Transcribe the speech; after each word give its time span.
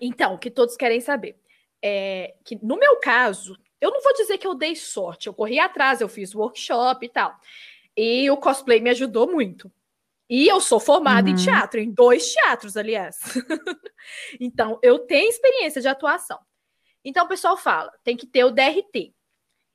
Então, 0.00 0.34
o 0.34 0.38
que 0.38 0.50
todos 0.50 0.76
querem 0.76 1.00
saber 1.00 1.38
é 1.82 2.34
que, 2.44 2.58
no 2.62 2.76
meu 2.76 2.96
caso, 2.98 3.56
eu 3.80 3.90
não 3.90 4.02
vou 4.02 4.12
dizer 4.14 4.38
que 4.38 4.46
eu 4.46 4.54
dei 4.54 4.74
sorte, 4.74 5.26
eu 5.26 5.34
corri 5.34 5.58
atrás, 5.58 6.00
eu 6.00 6.08
fiz 6.08 6.34
workshop 6.34 7.04
e 7.04 7.08
tal. 7.08 7.38
E 7.96 8.30
o 8.30 8.36
cosplay 8.36 8.80
me 8.80 8.90
ajudou 8.90 9.30
muito. 9.30 9.70
E 10.28 10.48
eu 10.48 10.60
sou 10.60 10.80
formada 10.80 11.28
uhum. 11.28 11.34
em 11.34 11.38
teatro, 11.38 11.80
em 11.80 11.90
dois 11.90 12.32
teatros, 12.32 12.76
aliás. 12.76 13.16
então, 14.40 14.78
eu 14.82 14.98
tenho 15.00 15.28
experiência 15.28 15.80
de 15.80 15.88
atuação. 15.88 16.38
Então, 17.04 17.24
o 17.24 17.28
pessoal 17.28 17.56
fala, 17.56 17.92
tem 18.02 18.16
que 18.16 18.26
ter 18.26 18.44
o 18.44 18.50
DRT. 18.50 19.14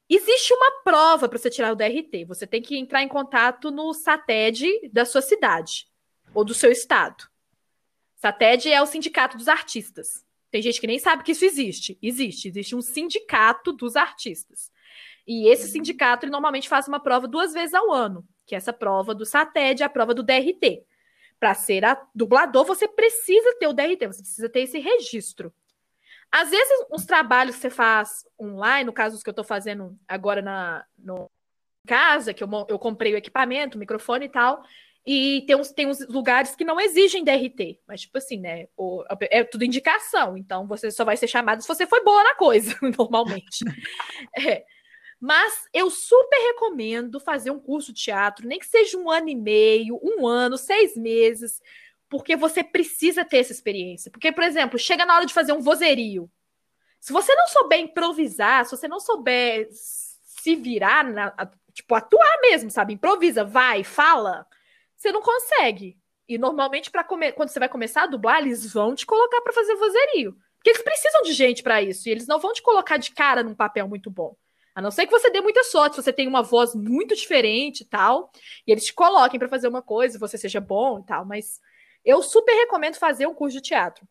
Existe 0.09 0.53
uma 0.53 0.83
prova 0.83 1.29
para 1.29 1.37
você 1.37 1.49
tirar 1.49 1.71
o 1.71 1.75
DRT. 1.75 2.25
Você 2.25 2.45
tem 2.45 2.61
que 2.61 2.77
entrar 2.77 3.01
em 3.01 3.07
contato 3.07 3.71
no 3.71 3.93
SATED 3.93 4.89
da 4.91 5.05
sua 5.05 5.21
cidade 5.21 5.87
ou 6.33 6.43
do 6.43 6.53
seu 6.53 6.69
estado. 6.69 7.30
SATED 8.21 8.71
é 8.71 8.79
o 8.79 8.85
sindicato 8.85 9.35
dos 9.35 9.47
artistas. 9.47 10.23
Tem 10.51 10.61
gente 10.61 10.79
que 10.79 10.85
nem 10.85 10.99
sabe 10.99 11.23
que 11.23 11.31
isso 11.31 11.43
existe. 11.43 11.97
Existe. 11.99 12.49
Existe 12.49 12.75
um 12.75 12.81
sindicato 12.81 13.73
dos 13.73 13.95
artistas. 13.95 14.71
E 15.25 15.47
esse 15.47 15.67
sindicato 15.67 16.27
normalmente 16.27 16.69
faz 16.69 16.87
uma 16.87 16.99
prova 16.99 17.27
duas 17.27 17.51
vezes 17.51 17.73
ao 17.73 17.91
ano, 17.91 18.23
que 18.45 18.53
é 18.53 18.59
essa 18.59 18.71
prova 18.71 19.15
do 19.15 19.25
SATED, 19.25 19.83
a 19.83 19.89
prova 19.89 20.13
do 20.13 20.21
DRT. 20.21 20.83
Para 21.39 21.55
ser 21.55 21.81
dublador, 22.13 22.63
você 22.63 22.87
precisa 22.87 23.55
ter 23.59 23.65
o 23.65 23.73
DRT, 23.73 24.05
você 24.05 24.21
precisa 24.21 24.49
ter 24.49 24.61
esse 24.61 24.77
registro. 24.77 25.51
Às 26.31 26.51
vezes, 26.51 26.85
os 26.91 27.05
trabalhos 27.05 27.55
que 27.55 27.61
você 27.61 27.71
faz 27.71 28.23
online, 28.39 28.85
no 28.85 28.93
caso 28.93 29.15
os 29.15 29.23
que 29.23 29.29
eu 29.29 29.33
estou 29.33 29.43
fazendo 29.43 29.97
agora 30.07 30.43
na 30.43 30.85
no 30.95 31.27
casa, 31.87 32.35
que 32.35 32.43
eu, 32.43 32.49
eu 32.69 32.77
comprei 32.77 33.15
o 33.15 33.17
equipamento, 33.17 33.77
o 33.77 33.79
microfone 33.79 34.25
e 34.25 34.29
tal, 34.29 34.63
e 35.05 35.43
tem 35.47 35.55
uns, 35.55 35.71
tem 35.71 35.87
uns 35.87 36.07
lugares 36.07 36.55
que 36.55 36.63
não 36.63 36.79
exigem 36.79 37.23
DRT, 37.23 37.79
mas 37.87 38.01
tipo 38.01 38.17
assim, 38.17 38.39
né? 38.39 38.67
O, 38.77 39.03
é 39.31 39.43
tudo 39.43 39.65
indicação, 39.65 40.37
então 40.37 40.67
você 40.67 40.91
só 40.91 41.03
vai 41.03 41.17
ser 41.17 41.27
chamado 41.27 41.61
se 41.61 41.67
você 41.67 41.87
foi 41.87 42.03
boa 42.03 42.23
na 42.23 42.35
coisa, 42.35 42.75
normalmente. 42.97 43.65
é. 44.37 44.63
Mas 45.19 45.53
eu 45.71 45.89
super 45.91 46.37
recomendo 46.47 47.19
fazer 47.19 47.51
um 47.51 47.59
curso 47.59 47.93
de 47.93 48.01
teatro, 48.01 48.47
nem 48.47 48.57
que 48.59 48.65
seja 48.65 48.97
um 48.97 49.09
ano 49.09 49.29
e 49.29 49.35
meio, 49.35 49.99
um 50.01 50.27
ano, 50.27 50.57
seis 50.57 50.95
meses, 50.95 51.61
porque 52.09 52.35
você 52.35 52.63
precisa 52.63 53.23
ter 53.23 53.37
essa 53.37 53.51
experiência. 53.51 54.09
Porque, 54.09 54.31
por 54.31 54.43
exemplo, 54.43 54.79
chega 54.79 55.05
na 55.05 55.15
hora 55.15 55.25
de 55.25 55.33
fazer 55.33 55.53
um 55.53 55.61
vozerio. 55.61 56.29
Se 56.99 57.13
você 57.13 57.33
não 57.35 57.47
souber 57.47 57.79
improvisar, 57.79 58.65
se 58.65 58.71
você 58.71 58.87
não 58.87 58.99
souber 58.99 59.67
se 59.71 60.55
virar, 60.55 61.03
na, 61.03 61.31
tipo, 61.71 61.93
atuar 61.93 62.41
mesmo, 62.41 62.71
sabe? 62.71 62.93
Improvisa, 62.93 63.43
vai, 63.43 63.83
fala, 63.83 64.47
você 65.01 65.11
não 65.11 65.21
consegue. 65.21 65.97
E 66.29 66.37
normalmente, 66.37 66.91
para 66.91 67.03
quando 67.03 67.49
você 67.49 67.59
vai 67.59 67.67
começar 67.67 68.03
a 68.03 68.07
dublar, 68.07 68.41
eles 68.41 68.71
vão 68.71 68.93
te 68.93 69.05
colocar 69.05 69.41
para 69.41 69.51
fazer 69.51 69.75
vozerio. 69.75 70.35
Porque 70.57 70.69
eles 70.69 70.83
precisam 70.83 71.23
de 71.23 71.33
gente 71.33 71.63
para 71.63 71.81
isso. 71.81 72.07
E 72.07 72.11
eles 72.11 72.27
não 72.27 72.39
vão 72.39 72.53
te 72.53 72.61
colocar 72.61 72.97
de 72.97 73.11
cara 73.11 73.41
num 73.41 73.55
papel 73.55 73.87
muito 73.87 74.11
bom. 74.11 74.35
A 74.75 74.81
não 74.81 74.91
ser 74.91 75.05
que 75.05 75.11
você 75.11 75.29
dê 75.31 75.41
muita 75.41 75.63
sorte, 75.63 75.95
se 75.95 76.03
você 76.03 76.13
tem 76.13 76.27
uma 76.27 76.43
voz 76.43 76.75
muito 76.75 77.15
diferente 77.15 77.81
e 77.81 77.85
tal, 77.85 78.31
e 78.65 78.71
eles 78.71 78.85
te 78.85 78.93
coloquem 78.93 79.37
para 79.37 79.49
fazer 79.49 79.67
uma 79.67 79.81
coisa, 79.81 80.17
você 80.17 80.37
seja 80.37 80.61
bom 80.61 80.99
e 80.99 81.03
tal, 81.03 81.25
mas 81.25 81.59
eu 82.05 82.21
super 82.21 82.53
recomendo 82.53 82.95
fazer 82.95 83.27
um 83.27 83.33
curso 83.33 83.57
de 83.57 83.61
teatro. 83.61 84.07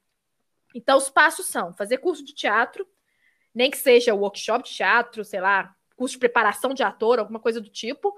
Então, 0.74 0.98
os 0.98 1.08
passos 1.08 1.46
são 1.46 1.72
fazer 1.72 1.98
curso 1.98 2.22
de 2.22 2.34
teatro, 2.34 2.86
nem 3.54 3.70
que 3.70 3.78
seja 3.78 4.14
workshop 4.14 4.68
de 4.68 4.74
teatro, 4.74 5.24
sei 5.24 5.40
lá, 5.40 5.74
curso 5.96 6.14
de 6.14 6.18
preparação 6.18 6.74
de 6.74 6.82
ator, 6.82 7.18
alguma 7.18 7.40
coisa 7.40 7.60
do 7.60 7.70
tipo. 7.70 8.14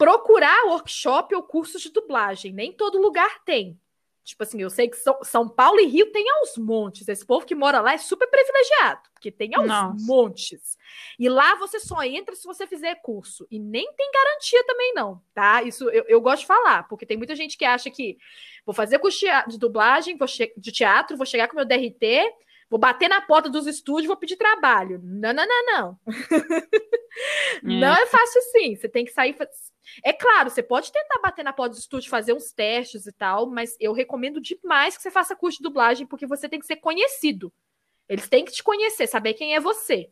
Procurar 0.00 0.64
workshop 0.64 1.34
ou 1.34 1.42
cursos 1.42 1.82
de 1.82 1.90
dublagem. 1.90 2.54
Nem 2.54 2.72
todo 2.72 2.98
lugar 2.98 3.44
tem. 3.44 3.78
Tipo 4.24 4.42
assim, 4.44 4.62
eu 4.62 4.70
sei 4.70 4.88
que 4.88 4.96
São, 4.96 5.46
Paulo 5.46 5.78
e 5.78 5.86
Rio 5.86 6.10
tem 6.10 6.24
aos 6.30 6.56
montes. 6.56 7.06
Esse 7.06 7.26
povo 7.26 7.44
que 7.44 7.54
mora 7.54 7.80
lá 7.80 7.92
é 7.92 7.98
super 7.98 8.26
privilegiado, 8.28 9.00
porque 9.12 9.30
tem 9.30 9.54
aos 9.54 9.66
Nossa. 9.66 10.06
montes. 10.06 10.78
E 11.18 11.28
lá 11.28 11.54
você 11.56 11.78
só 11.78 12.02
entra 12.02 12.34
se 12.34 12.46
você 12.46 12.66
fizer 12.66 12.94
curso. 13.02 13.46
E 13.50 13.58
nem 13.58 13.92
tem 13.92 14.10
garantia 14.10 14.64
também, 14.64 14.94
não, 14.94 15.22
tá? 15.34 15.62
Isso 15.62 15.90
eu, 15.90 16.04
eu 16.06 16.20
gosto 16.20 16.40
de 16.40 16.46
falar, 16.46 16.86
porque 16.88 17.04
tem 17.04 17.18
muita 17.18 17.36
gente 17.36 17.58
que 17.58 17.64
acha 17.64 17.90
que 17.90 18.16
vou 18.64 18.74
fazer 18.74 18.98
curso 19.00 19.26
de 19.48 19.58
dublagem, 19.58 20.16
vou 20.16 20.28
de 20.56 20.72
teatro, 20.72 21.16
vou 21.16 21.26
chegar 21.26 21.48
com 21.48 21.56
meu 21.56 21.66
DRT, 21.66 22.32
vou 22.70 22.78
bater 22.78 23.08
na 23.08 23.20
porta 23.20 23.50
dos 23.50 23.66
estúdios, 23.66 24.06
vou 24.06 24.16
pedir 24.16 24.36
trabalho. 24.36 25.00
Não, 25.02 25.32
não, 25.32 25.46
não, 25.46 25.66
não. 25.66 25.98
É. 27.64 27.66
Não 27.66 27.92
é 27.92 28.06
fácil 28.06 28.38
assim. 28.38 28.76
Você 28.76 28.88
tem 28.88 29.04
que 29.04 29.10
sair. 29.10 29.36
É 30.04 30.12
claro, 30.12 30.48
você 30.48 30.62
pode 30.62 30.92
tentar 30.92 31.18
bater 31.18 31.44
na 31.44 31.52
porta 31.52 31.74
do 31.74 31.78
estúdio, 31.78 32.08
fazer 32.08 32.32
uns 32.32 32.52
testes 32.52 33.04
e 33.04 33.12
tal, 33.12 33.50
mas 33.50 33.76
eu 33.80 33.92
recomendo 33.92 34.40
demais 34.40 34.96
que 34.96 35.02
você 35.02 35.10
faça 35.10 35.34
curso 35.34 35.58
de 35.58 35.64
dublagem, 35.64 36.06
porque 36.06 36.24
você 36.24 36.48
tem 36.48 36.60
que 36.60 36.66
ser 36.66 36.76
conhecido. 36.76 37.52
Eles 38.08 38.28
têm 38.28 38.44
que 38.44 38.52
te 38.52 38.62
conhecer, 38.62 39.08
saber 39.08 39.34
quem 39.34 39.54
é 39.54 39.60
você. 39.60 40.10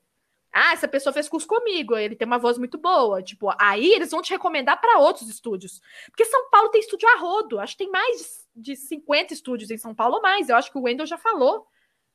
Ah, 0.53 0.73
essa 0.73 0.89
pessoa 0.89 1.13
fez 1.13 1.29
curso 1.29 1.47
comigo, 1.47 1.97
ele 1.97 2.17
tem 2.17 2.27
uma 2.27 2.39
voz 2.39 2.59
muito 2.59 2.79
boa. 2.79 3.23
Tipo, 3.23 3.55
aí 3.61 3.93
eles 3.93 4.11
vão 4.11 4.23
te 4.23 4.31
recomendar 4.31 4.81
para 4.81 4.99
outros 4.99 5.29
estúdios. 5.29 5.81
Porque 6.07 6.25
São 6.25 6.51
Paulo 6.51 6.71
tem 6.71 6.81
estúdio 6.81 7.09
a 7.09 7.19
rodo. 7.19 7.61
Acho 7.61 7.75
que 7.75 7.85
tem 7.85 7.91
mais 7.91 8.49
de 8.57 8.75
50 8.75 9.35
estúdios 9.35 9.71
em 9.71 9.77
São 9.77 9.95
Paulo 9.95 10.17
ou 10.17 10.23
mais. 10.23 10.49
Eu 10.49 10.57
acho 10.57 10.73
que 10.73 10.79
o 10.79 10.83
Wendel 10.83 11.07
já 11.07 11.19
falou. 11.19 11.67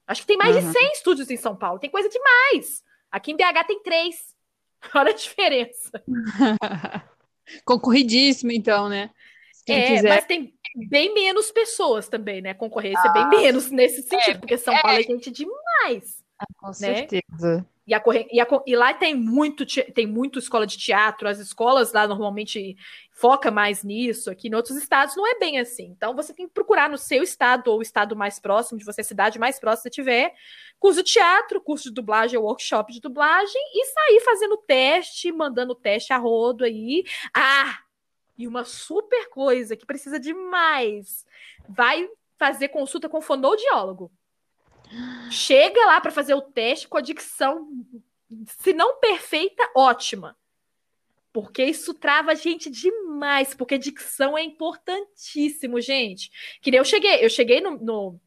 Acho 0.08 0.22
que 0.22 0.28
tem 0.28 0.38
mais 0.38 0.56
uhum. 0.56 0.72
de 0.72 0.78
100 0.78 0.92
estúdios 0.94 1.30
em 1.30 1.38
São 1.38 1.56
Paulo. 1.56 1.80
Tem 1.80 1.90
coisa 1.90 2.10
demais. 2.10 2.84
Aqui 3.12 3.32
em 3.32 3.36
BH 3.36 3.68
tem 3.68 3.82
três. 3.82 4.36
Olha 4.94 5.12
a 5.12 5.16
diferença. 5.16 5.92
Concorridíssimo, 7.66 8.52
então, 8.52 8.90
né? 8.90 9.10
Quem 9.66 9.78
é, 9.78 9.88
quiser. 9.96 10.10
mas 10.10 10.26
tem 10.26 10.54
bem 10.90 11.14
menos 11.14 11.52
pessoas 11.52 12.08
também, 12.08 12.42
né? 12.42 12.54
Concorrência 12.54 13.10
ah, 13.10 13.14
bem 13.14 13.42
menos 13.42 13.70
nesse 13.70 14.00
é, 14.00 14.04
sentido, 14.04 14.36
é, 14.36 14.40
porque 14.40 14.58
São 14.58 14.76
Paulo 14.82 14.98
é, 14.98 15.02
é 15.02 15.04
gente 15.04 15.32
demais. 15.32 16.23
Ah, 16.40 16.46
com 16.58 16.68
né? 16.68 16.74
certeza. 16.74 17.66
E, 17.86 17.94
a, 17.94 18.02
e, 18.32 18.40
a, 18.40 18.48
e, 18.66 18.76
lá 18.78 18.94
tem 18.94 19.14
muito, 19.14 19.66
tem 19.94 20.08
muito 20.08 20.40
escola 20.40 20.66
de 20.66 20.78
teatro, 20.78 21.28
as 21.28 21.38
escolas 21.40 21.92
lá 21.92 22.08
normalmente 22.08 22.78
foca 23.12 23.52
mais 23.52 23.84
nisso, 23.84 24.32
aqui 24.32 24.48
em 24.48 24.56
outros 24.56 24.78
estados 24.78 25.18
não 25.18 25.28
é 25.28 25.38
bem 25.38 25.60
assim. 25.60 25.88
Então 25.88 26.16
você 26.16 26.34
tem 26.34 26.48
que 26.48 26.54
procurar 26.54 26.90
no 26.90 26.98
seu 26.98 27.22
estado 27.22 27.68
ou 27.68 27.80
o 27.80 27.82
estado 27.82 28.16
mais 28.16 28.40
próximo 28.40 28.80
de 28.80 28.86
você, 28.86 29.02
a 29.02 29.04
cidade 29.04 29.38
mais 29.38 29.60
próxima 29.60 29.90
que 29.90 29.96
tiver, 29.96 30.34
curso 30.80 31.04
de 31.04 31.12
teatro, 31.12 31.60
curso 31.60 31.90
de 31.90 31.94
dublagem 31.94 32.40
workshop 32.40 32.94
de 32.94 33.02
dublagem 33.02 33.62
e 33.74 33.86
sair 33.86 34.22
fazendo 34.22 34.56
teste, 34.58 35.32
mandando 35.34 35.76
teste 35.76 36.14
a 36.14 36.18
rodo 36.18 36.64
aí. 36.64 37.04
Ah, 37.36 37.80
e 38.38 38.48
uma 38.48 38.64
super 38.64 39.30
coisa 39.30 39.76
que 39.76 39.86
precisa 39.86 40.18
demais, 40.18 41.26
vai 41.68 42.10
fazer 42.38 42.70
consulta 42.70 43.10
com 43.10 43.22
fonoaudiólogo. 43.22 44.10
Chega 45.32 45.86
lá 45.86 46.00
para 46.00 46.12
fazer 46.12 46.34
o 46.34 46.42
teste 46.42 46.88
com 46.88 46.98
a 46.98 47.02
dicção, 47.02 47.68
se 48.60 48.74
não 48.74 49.00
perfeita, 49.00 49.64
ótima. 49.76 50.38
Porque 51.32 51.64
isso 51.64 51.94
trava 51.94 52.32
a 52.32 52.36
gente 52.36 52.70
demais, 52.70 53.56
porque 53.56 53.78
dicção 53.78 54.38
é 54.38 54.44
importantíssimo, 54.44 55.82
gente. 55.82 56.32
Que 56.62 56.70
nem 56.70 56.78
eu 56.78 56.86
cheguei, 56.86 57.26
eu 57.26 57.30
cheguei 57.30 57.60
no, 57.60 57.72
no 57.80 58.20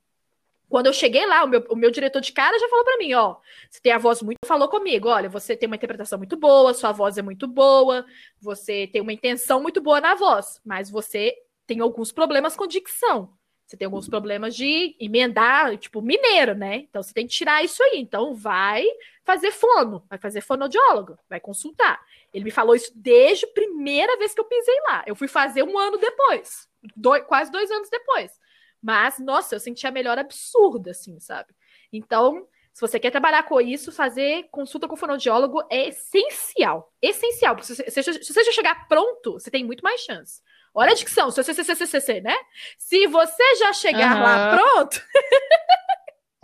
quando 0.69 0.87
eu 0.87 0.93
cheguei 0.93 1.25
lá, 1.27 1.45
o 1.45 1.47
meu, 1.47 1.65
o 1.71 1.77
meu 1.77 1.91
diretor 1.91 2.21
de 2.21 2.33
cara 2.33 2.59
já 2.59 2.69
falou 2.69 2.85
para 2.85 2.99
mim, 2.99 3.15
ó, 3.15 3.37
você 3.71 3.81
tem 3.81 3.93
a 3.93 3.99
voz 3.99 4.21
muito, 4.21 4.39
falou 4.45 4.69
comigo, 4.69 5.09
olha, 5.09 5.29
você 5.29 5.57
tem 5.57 5.69
uma 5.69 5.77
interpretação 5.77 6.19
muito 6.19 6.37
boa, 6.37 6.75
sua 6.75 6.91
voz 6.91 7.17
é 7.17 7.23
muito 7.23 7.47
boa, 7.47 8.05
você 8.41 8.89
tem 8.89 9.01
uma 9.01 9.13
intenção 9.13 9.63
muito 9.63 9.81
boa 9.81 10.01
na 10.01 10.17
voz, 10.17 10.61
mas 10.65 10.91
você 10.91 11.37
tem 11.67 11.81
alguns 11.81 12.11
problemas 12.11 12.57
com 12.57 12.67
dicção. 12.67 13.33
Você 13.67 13.77
tem 13.77 13.85
alguns 13.87 14.09
problemas 14.09 14.55
de 14.55 14.95
emendar, 15.01 15.77
tipo, 15.77 16.01
mineiro, 16.01 16.55
né? 16.55 16.77
Então 16.77 17.03
você 17.03 17.13
tem 17.13 17.27
que 17.27 17.33
tirar 17.33 17.65
isso 17.65 17.83
aí. 17.83 17.99
Então 17.99 18.33
vai 18.33 18.85
fazer 19.25 19.51
fono, 19.51 20.05
vai 20.09 20.19
fazer 20.19 20.41
fonoaudiólogo, 20.41 21.19
vai 21.29 21.41
consultar. 21.41 22.01
Ele 22.33 22.45
me 22.45 22.51
falou 22.53 22.77
isso 22.77 22.93
desde 22.95 23.45
a 23.45 23.49
primeira 23.49 24.17
vez 24.19 24.33
que 24.33 24.41
eu 24.41 24.45
pisei 24.45 24.81
lá. 24.83 25.03
Eu 25.05 25.17
fui 25.17 25.27
fazer 25.27 25.65
um 25.65 25.77
ano 25.77 25.99
depois, 25.99 26.69
dois, 26.95 27.25
quase 27.25 27.51
dois 27.51 27.69
anos 27.71 27.91
depois. 27.91 28.39
Mas, 28.81 29.19
nossa, 29.19 29.57
eu 29.57 29.61
senti 29.61 29.85
a 29.85 29.91
melhor 29.91 30.17
absurda, 30.17 30.93
assim, 30.93 31.19
sabe? 31.19 31.53
Então, 31.93 32.47
se 32.73 32.81
você 32.81 33.01
quer 33.01 33.11
trabalhar 33.11 33.43
com 33.45 33.61
isso, 33.61 33.91
fazer 33.91 34.49
consulta 34.53 34.87
com 34.87 34.95
o 34.95 34.99
fonoaudiólogo 34.99 35.61
é 35.69 35.89
essencial. 35.89 36.93
Essencial. 37.03 37.61
Se 37.63 37.75
você, 37.75 37.91
se 37.91 38.33
você 38.33 38.45
já 38.45 38.53
chegar 38.53 38.87
pronto, 38.87 39.33
você 39.33 39.51
tem 39.51 39.65
muito 39.65 39.83
mais 39.83 40.03
chance. 40.03 40.41
Olha 40.77 40.93
a 40.93 40.95
dicção, 40.95 41.31
seu 41.31 41.43
CCCCC, 41.43 42.21
né? 42.21 42.37
Se 42.77 43.07
você 43.07 43.57
já 43.57 43.73
chegar 43.73 44.17
uhum. 44.17 44.23
lá 44.23 44.51
pronto, 44.55 45.03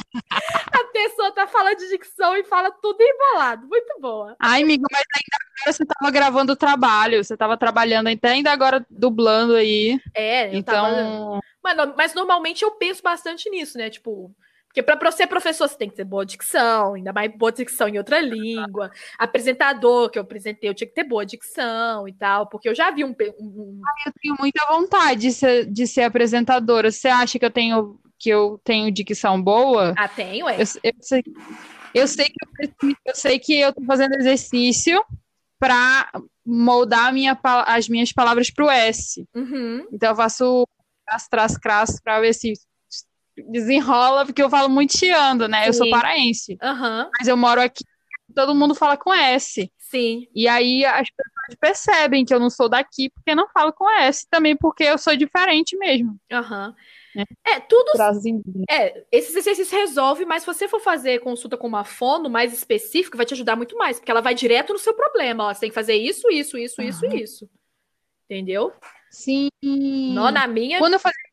a 0.73 0.83
pessoa 0.91 1.31
tá 1.31 1.47
falando 1.47 1.77
de 1.77 1.87
dicção 1.87 2.35
e 2.35 2.43
fala 2.43 2.71
tudo 2.71 3.01
embolado. 3.01 3.65
Muito 3.67 3.95
boa. 4.01 4.35
Ai, 4.37 4.63
amigo, 4.63 4.83
mas 4.91 5.01
ainda 5.15 5.37
agora 5.61 5.73
você 5.73 5.85
tava 5.85 6.11
gravando 6.11 6.51
o 6.51 6.57
trabalho, 6.57 7.23
você 7.23 7.37
tava 7.37 7.57
trabalhando 7.57 8.07
até 8.07 8.31
ainda 8.31 8.51
agora 8.51 8.85
dublando 8.89 9.55
aí. 9.55 9.97
É, 10.13 10.53
então. 10.53 10.73
Tava... 10.75 11.39
Mas, 11.63 11.95
mas 11.95 12.13
normalmente 12.13 12.63
eu 12.63 12.71
penso 12.71 13.01
bastante 13.01 13.49
nisso, 13.49 13.77
né? 13.77 13.89
Tipo, 13.89 14.29
porque 14.75 14.97
para 14.97 15.11
ser 15.11 15.27
professor 15.27 15.69
você 15.69 15.77
tem 15.77 15.89
que 15.89 15.95
ter 15.95 16.03
boa 16.03 16.25
dicção, 16.25 16.95
ainda 16.95 17.13
mais 17.13 17.31
boa 17.37 17.49
dicção 17.49 17.87
em 17.87 17.97
outra 17.97 18.19
língua. 18.19 18.91
Apresentador, 19.17 20.09
que 20.09 20.19
eu 20.19 20.23
apresentei, 20.23 20.69
eu 20.69 20.73
tinha 20.73 20.87
que 20.87 20.93
ter 20.93 21.05
boa 21.05 21.25
dicção 21.25 22.05
e 22.09 22.13
tal, 22.13 22.47
porque 22.47 22.67
eu 22.67 22.75
já 22.75 22.91
vi 22.91 23.05
um. 23.05 23.15
um... 23.39 23.81
eu 24.05 24.11
tenho 24.21 24.35
muita 24.37 24.65
vontade 24.67 25.21
de 25.21 25.31
ser, 25.31 25.65
de 25.65 25.87
ser 25.87 26.01
apresentadora. 26.01 26.91
Você 26.91 27.07
acha 27.07 27.39
que 27.39 27.45
eu 27.45 27.51
tenho 27.51 27.97
que 28.19 28.29
eu 28.29 28.59
tenho 28.65 28.91
dicção 28.91 29.41
boa. 29.41 29.93
Ah, 29.97 30.09
tenho, 30.09 30.49
é? 30.49 30.55
Eu, 30.55 30.65
eu 30.83 30.93
sei, 30.99 31.23
eu 31.93 32.07
sei 32.07 32.25
que 32.25 32.35
eu, 32.83 32.95
eu 33.05 33.15
sei 33.15 33.39
que 33.39 33.57
eu 33.57 33.73
tô 33.73 33.81
fazendo 33.85 34.15
exercício 34.15 35.01
para 35.57 36.11
moldar 36.45 37.13
minha, 37.13 37.39
as 37.65 37.87
minhas 37.87 38.11
palavras 38.11 38.49
pro 38.49 38.69
S. 38.69 39.25
Uhum. 39.33 39.87
Então 39.93 40.09
eu 40.09 40.15
faço 40.15 40.67
as 41.07 41.27
tras 41.29 41.57
cras 41.57 41.99
para 42.01 42.19
ver 42.19 42.33
se 42.33 42.53
desenrola, 43.49 44.25
porque 44.25 44.41
eu 44.41 44.49
falo 44.49 44.69
muito 44.69 44.97
chiando, 44.97 45.47
né? 45.47 45.67
Eu 45.67 45.73
sou 45.73 45.85
Sim. 45.85 45.91
paraense, 45.91 46.57
Aham. 46.61 47.09
mas 47.17 47.27
eu 47.27 47.35
moro 47.35 47.61
aqui, 47.61 47.83
todo 48.33 48.55
mundo 48.55 48.75
fala 48.75 48.97
com 48.97 49.13
S. 49.13 49.71
Sim. 49.77 50.27
E 50.33 50.47
aí 50.47 50.83
as 50.83 51.07
pessoas 51.09 51.59
percebem 51.59 52.25
que 52.25 52.33
eu 52.33 52.39
não 52.39 52.49
sou 52.49 52.67
daqui 52.67 53.09
porque 53.09 53.35
não 53.35 53.47
falo 53.49 53.71
com 53.71 53.89
S, 53.99 54.27
também 54.29 54.55
porque 54.55 54.83
eu 54.83 54.97
sou 54.97 55.15
diferente 55.15 55.77
mesmo. 55.77 56.17
Aham. 56.31 56.73
É. 57.15 57.55
É, 57.55 57.59
tudo. 57.61 57.91
É, 58.69 59.05
esses 59.09 59.33
exercícios 59.35 59.71
resolve, 59.71 60.25
mas 60.25 60.41
se 60.43 60.47
você 60.47 60.67
for 60.67 60.81
fazer 60.81 61.19
consulta 61.19 61.55
com 61.55 61.65
uma 61.65 61.85
fono 61.85 62.29
mais 62.29 62.51
específica, 62.51 63.15
vai 63.15 63.25
te 63.25 63.33
ajudar 63.33 63.55
muito 63.55 63.77
mais, 63.77 63.97
porque 63.97 64.11
ela 64.11 64.21
vai 64.21 64.35
direto 64.35 64.73
no 64.73 64.79
seu 64.79 64.93
problema. 64.93 65.45
Ó, 65.45 65.53
você 65.53 65.61
tem 65.61 65.69
que 65.69 65.75
fazer 65.75 65.95
isso, 65.95 66.29
isso, 66.29 66.57
isso, 66.57 66.81
isso 66.81 67.05
e 67.05 67.21
isso. 67.23 67.49
Entendeu? 68.25 68.73
Sim. 69.09 69.47
Nó 69.63 70.29
na 70.29 70.45
minha. 70.45 70.77
Quando 70.77 70.93
eu 70.93 70.99
fazia 70.99 71.24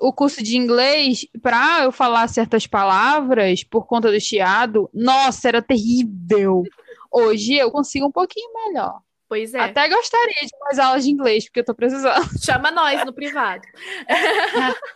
o, 0.00 0.12
curso 0.12 0.42
de 0.42 0.56
inglês, 0.56 1.26
para 1.40 1.84
eu 1.84 1.92
falar 1.92 2.28
certas 2.28 2.66
palavras 2.66 3.64
por 3.64 3.86
conta 3.86 4.10
do 4.10 4.20
chiado, 4.20 4.90
nossa, 4.92 5.48
era 5.48 5.62
terrível. 5.62 6.62
Hoje 7.10 7.54
eu 7.54 7.70
consigo 7.70 8.06
um 8.06 8.12
pouquinho 8.12 8.52
melhor. 8.52 9.00
Pois 9.28 9.54
é. 9.54 9.60
Até 9.60 9.88
gostaria 9.88 10.40
de 10.42 10.58
mais 10.60 10.78
aulas 10.78 11.04
de 11.04 11.10
inglês, 11.10 11.44
porque 11.44 11.60
eu 11.60 11.64
tô 11.64 11.74
precisando. 11.74 12.22
Chama 12.44 12.70
nós 12.70 13.04
no 13.04 13.12
privado. 13.12 13.62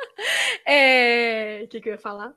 É, 0.67 1.61
O 1.64 1.69
que, 1.69 1.81
que 1.81 1.88
eu 1.90 1.93
ia 1.93 1.99
falar? 1.99 2.34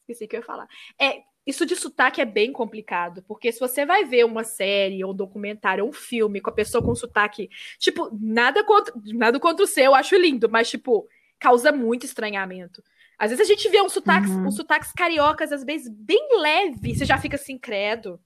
Esqueci 0.00 0.24
o 0.24 0.28
que 0.28 0.36
eu 0.36 0.40
ia 0.40 0.46
falar. 0.46 0.68
É, 1.00 1.22
isso 1.46 1.66
de 1.66 1.74
sotaque 1.74 2.20
é 2.20 2.24
bem 2.24 2.52
complicado, 2.52 3.22
porque 3.26 3.50
se 3.50 3.58
você 3.58 3.84
vai 3.84 4.04
ver 4.04 4.24
uma 4.24 4.44
série, 4.44 5.04
ou 5.04 5.12
um 5.12 5.16
documentário, 5.16 5.84
ou 5.84 5.90
um 5.90 5.92
filme 5.92 6.40
com 6.40 6.50
a 6.50 6.54
pessoa 6.54 6.84
com 6.84 6.94
sotaque, 6.94 7.48
tipo, 7.78 8.08
nada 8.20 8.64
contra, 8.64 8.94
nada 9.14 9.40
contra 9.40 9.64
o 9.64 9.66
seu, 9.66 9.86
eu 9.86 9.94
acho 9.94 10.16
lindo, 10.16 10.48
mas, 10.48 10.70
tipo, 10.70 11.08
causa 11.42 11.72
muito 11.72 12.06
estranhamento. 12.06 12.82
Às 13.18 13.30
vezes 13.30 13.44
a 13.44 13.52
gente 13.52 13.68
vê 13.68 13.80
uns 13.82 13.92
sotaques, 13.92 14.30
Uhum. 14.30 14.46
uns 14.46 14.56
sotaques 14.56 14.92
cariocas, 14.92 15.52
às 15.52 15.64
vezes, 15.64 15.88
bem 15.88 16.40
leve, 16.40 16.94
você 16.94 17.04
já 17.04 17.18
fica 17.18 17.36
assim, 17.36 17.58
credo. 17.58 18.20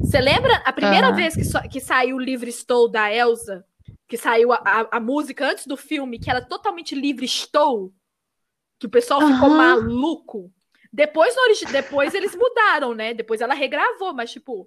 Você 0.00 0.20
lembra 0.20 0.54
a 0.64 0.72
primeira 0.72 1.08
Aham. 1.08 1.16
vez 1.16 1.34
que, 1.34 1.44
so- 1.44 1.68
que 1.68 1.80
saiu 1.80 2.16
o 2.16 2.20
livro 2.20 2.48
Estou 2.48 2.88
da 2.90 3.12
Elsa? 3.12 3.64
Que 4.08 4.16
saiu 4.16 4.52
a, 4.52 4.56
a, 4.64 4.96
a 4.96 5.00
música 5.00 5.50
antes 5.50 5.66
do 5.66 5.76
filme, 5.76 6.18
que 6.18 6.30
era 6.30 6.40
totalmente 6.40 6.94
livre 6.94 7.24
Estou? 7.24 7.92
Que 8.78 8.86
o 8.86 8.90
pessoal 8.90 9.20
ficou 9.20 9.50
Aham. 9.50 9.56
maluco. 9.56 10.52
Depois, 10.92 11.34
no 11.36 11.72
depois 11.72 12.14
eles 12.14 12.34
mudaram, 12.34 12.94
né? 12.94 13.12
Depois 13.12 13.40
ela 13.40 13.54
regravou, 13.54 14.14
mas, 14.14 14.30
tipo, 14.32 14.66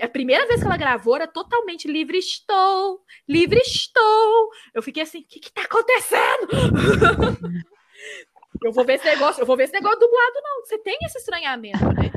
a 0.00 0.08
primeira 0.08 0.46
vez 0.46 0.60
que 0.60 0.66
ela 0.66 0.76
gravou 0.76 1.16
era 1.16 1.26
totalmente 1.26 1.88
livre 1.88 2.18
estou, 2.18 3.02
livre 3.28 3.60
estou. 3.60 4.50
Eu 4.74 4.82
fiquei 4.82 5.02
assim, 5.02 5.20
o 5.20 5.24
que 5.24 5.40
que 5.40 5.52
tá 5.52 5.62
acontecendo? 5.62 6.48
eu 8.62 8.72
vou 8.72 8.84
ver 8.84 8.94
esse 8.94 9.04
negócio, 9.04 9.42
eu 9.42 9.46
vou 9.46 9.56
ver 9.56 9.64
esse 9.64 9.72
negócio 9.72 9.98
dublado, 9.98 10.40
não. 10.42 10.64
Você 10.64 10.78
tem 10.78 10.98
esse 11.02 11.18
estranhamento, 11.18 11.84
né? 11.94 12.10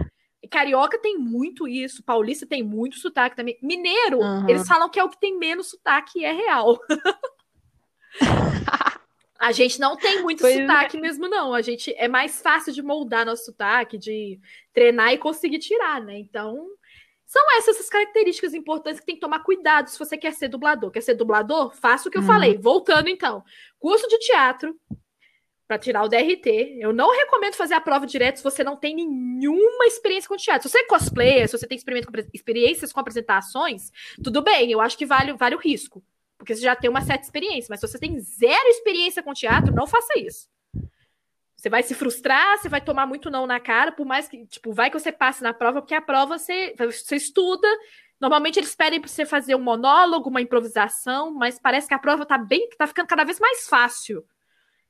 Carioca 0.53 0.99
tem 0.99 1.17
muito 1.17 1.67
isso, 1.67 2.03
paulista 2.03 2.45
tem 2.45 2.61
muito 2.61 2.99
sotaque 2.99 3.35
também. 3.35 3.57
Mineiro, 3.59 4.21
Aham. 4.21 4.47
eles 4.47 4.67
falam 4.67 4.87
que 4.87 4.99
é 4.99 5.03
o 5.03 5.09
que 5.09 5.19
tem 5.19 5.35
menos 5.35 5.71
sotaque 5.71 6.19
e 6.19 6.25
é 6.25 6.31
real. 6.31 6.79
A 9.39 9.51
gente 9.51 9.77
não 9.77 9.97
tem 9.97 10.21
muito 10.21 10.39
Pois 10.39 10.55
é. 10.55 10.61
sotaque 10.61 10.97
mesmo, 10.97 11.27
não. 11.27 11.53
A 11.53 11.61
gente 11.61 11.93
é 11.97 12.07
mais 12.07 12.41
fácil 12.41 12.71
de 12.71 12.81
moldar 12.81 13.25
nosso 13.25 13.43
sotaque, 13.43 13.97
de 13.97 14.39
treinar 14.73 15.11
e 15.11 15.17
conseguir 15.17 15.59
tirar, 15.59 15.99
né? 15.99 16.17
Então, 16.17 16.65
são 17.33 17.57
essas 17.57 17.79
as 17.79 17.89
características 17.89 18.53
importantes 18.53 18.99
que 18.99 19.07
tem 19.07 19.15
que 19.15 19.21
tomar 19.21 19.39
cuidado 19.39 19.89
se 19.89 19.97
você 19.97 20.15
quer 20.15 20.33
ser 20.33 20.49
dublador. 20.49 20.91
Quer 20.91 21.01
ser 21.01 21.15
dublador? 21.15 21.73
Faça 21.75 22.07
o 22.07 22.11
que 22.11 22.17
eu 22.19 22.21
Uhum. 22.21 22.27
falei. 22.27 22.57
Voltando, 22.59 23.09
então. 23.09 23.43
Curso 23.79 24.07
de 24.07 24.19
teatro 24.19 24.79
para 25.67 25.79
tirar 25.79 26.03
o 26.03 26.07
DRT. 26.07 26.77
Eu 26.79 26.93
não 26.93 27.11
recomendo 27.11 27.55
fazer 27.55 27.73
a 27.73 27.81
prova 27.81 28.05
direto 28.05 28.37
se 28.37 28.43
você 28.43 28.63
não 28.63 28.75
tem 28.77 28.95
nenhuma 28.95 29.87
experiência 29.87 30.27
com 30.29 30.37
teatro. 30.37 30.69
Se 30.69 30.73
você 30.73 30.83
é 30.83 30.87
cosplayer, 30.87 31.47
se 31.49 31.57
você 31.57 31.65
tem 31.65 31.79
experiências 32.31 32.93
com 32.93 32.99
apresentações, 32.99 33.89
tudo 34.23 34.43
bem, 34.43 34.71
eu 34.71 34.79
acho 34.79 34.95
que 34.95 35.05
vale, 35.05 35.33
vale 35.33 35.55
o 35.55 35.59
risco. 35.59 36.03
Porque 36.37 36.53
você 36.53 36.61
já 36.61 36.75
tem 36.75 36.87
uma 36.87 37.01
certa 37.01 37.23
experiência. 37.23 37.67
Mas 37.71 37.79
se 37.79 37.87
você 37.87 37.97
tem 37.97 38.19
zero 38.19 38.67
experiência 38.67 39.23
com 39.23 39.33
teatro, 39.33 39.73
não 39.73 39.87
faça 39.87 40.19
isso. 40.19 40.47
Você 41.63 41.69
vai 41.69 41.81
se 41.81 41.93
frustrar, 41.95 42.57
você 42.57 42.67
vai 42.67 42.81
tomar 42.81 43.05
muito 43.05 43.29
não 43.29 43.47
na 43.47 43.57
cara, 43.57 43.89
por 43.89 44.05
mais 44.05 44.27
que, 44.27 44.45
tipo, 44.47 44.73
vai 44.73 44.91
que 44.91 44.99
você 44.99 45.13
passe 45.13 45.41
na 45.41 45.53
prova, 45.53 45.81
porque 45.81 45.95
a 45.95 46.01
prova 46.01 46.37
você, 46.37 46.75
você 46.77 47.15
estuda. 47.15 47.65
Normalmente 48.19 48.59
eles 48.59 48.75
pedem 48.75 48.99
para 48.99 49.07
você 49.07 49.25
fazer 49.25 49.55
um 49.55 49.61
monólogo, 49.61 50.29
uma 50.29 50.41
improvisação, 50.41 51.33
mas 51.33 51.57
parece 51.57 51.87
que 51.87 51.93
a 51.93 51.97
prova 51.99 52.25
tá 52.25 52.37
bem, 52.37 52.67
tá 52.77 52.85
ficando 52.85 53.07
cada 53.07 53.23
vez 53.23 53.39
mais 53.39 53.65
fácil. 53.69 54.25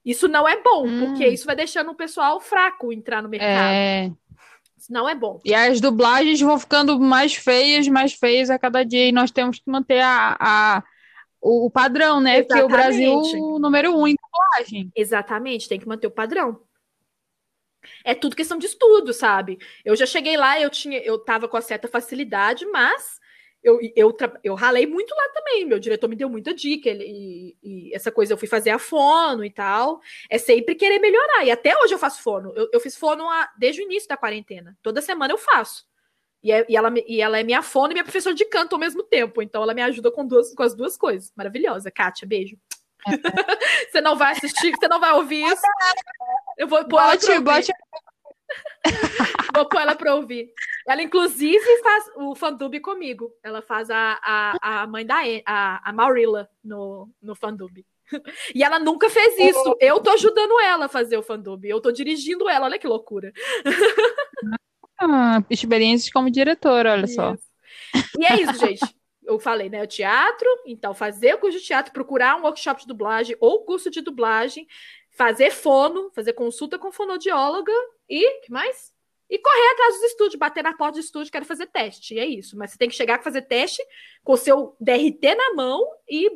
Isso 0.04 0.28
não 0.28 0.50
é 0.50 0.64
bom, 0.64 0.88
Hum. 0.88 1.06
porque 1.06 1.28
isso 1.28 1.46
vai 1.46 1.56
deixando 1.56 1.92
o 1.92 1.96
pessoal 1.96 2.40
fraco 2.42 2.92
entrar 2.92 3.22
no 3.22 3.30
mercado. 3.30 3.72
É. 3.72 4.12
Isso 4.76 4.92
não 4.92 5.08
é 5.08 5.14
bom. 5.14 5.40
E 5.46 5.54
as 5.54 5.80
dublagens 5.80 6.42
vão 6.42 6.58
ficando 6.58 7.00
mais 7.00 7.36
feias, 7.36 7.88
mais 7.88 8.14
feias 8.14 8.50
a 8.50 8.58
cada 8.58 8.84
dia, 8.84 9.10
e 9.10 9.12
nós 9.12 9.30
temos 9.30 9.60
que 9.60 9.70
manter 9.70 10.02
a, 10.02 10.36
a- 10.40 10.84
o, 11.44 11.66
o 11.66 11.70
padrão, 11.70 12.20
né? 12.22 12.42
Porque 12.42 12.62
o 12.62 12.68
Brasil 12.68 13.02
é 13.02 13.14
Exatamente. 13.14 13.36
o 13.42 13.60
número 13.60 13.96
um 13.96 14.08
em 14.08 14.16
dublagem. 14.16 14.92
Exatamente, 14.96 15.68
tem 15.70 15.80
que 15.80 15.88
manter 15.88 16.08
o 16.08 16.12
padrão. 16.12 16.62
É 18.04 18.16
tudo 18.16 18.36
questão 18.36 18.58
de 18.58 18.66
estudo, 18.66 19.14
sabe? 19.14 19.60
Eu 19.84 19.96
já 19.96 20.06
cheguei 20.06 20.38
lá, 20.38 20.60
eu 20.60 20.70
tinha, 20.70 21.00
eu 21.00 21.20
tava 21.20 21.48
com 21.50 21.58
a 21.58 21.62
certa 21.62 21.88
facilidade, 21.88 22.66
mas 22.68 23.20
eu, 23.62 23.78
eu, 23.96 24.16
eu 24.44 24.56
ralei 24.56 24.86
muito 24.86 25.14
lá 25.14 25.30
também. 25.34 25.66
Meu 25.66 25.80
diretor 25.80 26.08
me 26.08 26.16
deu 26.16 26.30
muita 26.30 26.54
dica, 26.54 26.90
ele, 26.90 27.04
e, 27.06 27.58
e 27.90 27.94
essa 27.96 28.12
coisa 28.12 28.34
eu 28.34 28.38
fui 28.38 28.48
fazer 28.48 28.70
a 28.70 28.80
fono 28.80 29.44
e 29.44 29.50
tal. 29.50 30.00
É 30.30 30.38
sempre 30.38 30.76
querer 30.76 31.00
melhorar. 31.00 31.46
E 31.46 31.52
até 31.52 31.78
hoje 31.78 31.94
eu 31.94 32.00
faço 32.00 32.22
fono. 32.24 32.54
Eu, 32.56 32.70
eu 32.72 32.80
fiz 32.80 32.96
fono 32.96 33.30
a- 33.30 33.52
desde 33.58 33.82
o 33.82 33.86
início 33.86 34.08
da 34.08 34.18
quarentena. 34.18 34.78
Toda 34.82 35.02
semana 35.02 35.34
eu 35.34 35.38
faço. 35.38 35.86
E, 36.44 36.52
é- 36.52 36.66
e 36.68 36.76
ela, 36.76 36.94
e 37.08 37.22
ela 37.22 37.40
é 37.40 37.44
minha 37.44 37.62
fono 37.62 37.92
e 37.92 37.94
minha 37.94 38.04
professora 38.04 38.36
de 38.36 38.46
canto 38.46 38.74
ao 38.74 38.80
mesmo 38.80 39.02
tempo. 39.04 39.42
Então 39.42 39.64
ela 39.64 39.74
me 39.74 39.82
ajuda 39.82 40.12
com, 40.12 40.26
duas, 40.26 40.54
com 40.54 40.64
as 40.64 40.76
duas 40.76 40.98
coisas. 40.98 41.32
Maravilhosa. 41.36 41.90
Kátia, 41.90 42.28
beijo. 42.28 42.58
você 43.92 44.02
não 44.02 44.16
vai 44.18 44.32
assistir, 44.34 44.72
você 44.72 44.88
não 44.88 45.00
vai 45.00 45.14
ouvir 45.14 45.44
isso. 45.46 45.62
Eu 46.58 46.68
vou 46.68 46.84
pôr 46.86 47.00
ela 47.00 47.12
Bote, 47.12 47.26
pra 47.26 47.36
ouvir. 47.56 47.74
Vou 49.56 49.66
pôr 49.68 49.82
ela 49.82 49.96
pra 49.96 50.16
ouvir. 50.16 50.52
Ela, 50.88 51.02
inclusive, 51.02 51.82
faz 51.84 52.06
o 52.18 52.36
fandub 52.36 52.80
comigo. 52.82 53.32
Ela 53.44 53.62
faz 53.62 53.90
a, 53.90 54.20
a, 54.22 54.82
a 54.82 54.88
mãe 54.88 55.06
da 55.06 55.26
En- 55.28 55.44
a, 55.46 55.90
a 55.90 55.94
Maurilla 55.94 56.50
no, 56.64 57.10
no 57.22 57.36
fandub. 57.36 57.84
E 58.54 58.64
ela 58.64 58.80
nunca 58.80 59.10
fez 59.10 59.40
isso. 59.40 59.76
Eu 59.80 60.00
tô 60.00 60.12
ajudando 60.12 60.60
ela 60.60 60.86
a 60.86 60.90
fazer 60.90 61.18
o 61.18 61.24
fandub. 61.24 61.66
Eu 61.66 61.80
tô 61.82 61.92
dirigindo 61.92 62.48
ela. 62.50 62.66
Olha 62.66 62.78
que 62.78 62.88
loucura. 62.88 63.32
Ah, 65.00 65.44
experiências 65.50 66.12
como 66.12 66.30
diretora, 66.30 66.94
olha 66.94 67.08
só. 67.08 67.34
Isso. 67.34 67.54
E 68.18 68.26
é 68.26 68.42
isso, 68.42 68.54
gente. 68.60 68.96
Eu 69.26 69.40
falei, 69.40 69.70
né? 69.70 69.82
O 69.82 69.88
teatro, 69.88 70.48
então 70.66 70.94
fazer 70.94 71.36
o 71.36 71.38
curso 71.38 71.58
de 71.58 71.64
teatro, 71.64 71.94
procurar 71.94 72.36
um 72.36 72.44
workshop 72.44 72.82
de 72.82 72.88
dublagem 72.88 73.36
ou 73.40 73.64
curso 73.64 73.90
de 73.90 74.02
dublagem, 74.02 74.68
fazer 75.12 75.52
fono, 75.52 76.12
fazer 76.14 76.34
consulta 76.34 76.78
com 76.78 76.92
fonoaudióloga 76.92 77.72
e 78.10 78.42
que 78.42 78.52
mais? 78.52 78.92
E 79.30 79.40
correr 79.40 79.72
atrás 79.72 79.96
dos 79.96 80.04
estúdios, 80.04 80.36
bater 80.36 80.64
na 80.64 80.74
porta 80.74 80.94
do 80.94 81.00
estúdio, 81.00 81.32
quero 81.32 81.46
fazer 81.46 81.68
teste. 81.68 82.14
E 82.14 82.20
é 82.20 82.26
isso. 82.26 82.58
Mas 82.58 82.72
você 82.72 82.78
tem 82.78 82.90
que 82.90 82.96
chegar 82.96 83.20
a 83.20 83.24
fazer 83.24 83.44
teste 83.44 83.82
com 84.24 84.34
o 84.34 84.38
seu 84.38 84.76
DRT 84.80 85.36
na 85.36 85.54
mão 85.56 85.82
e 86.08 86.30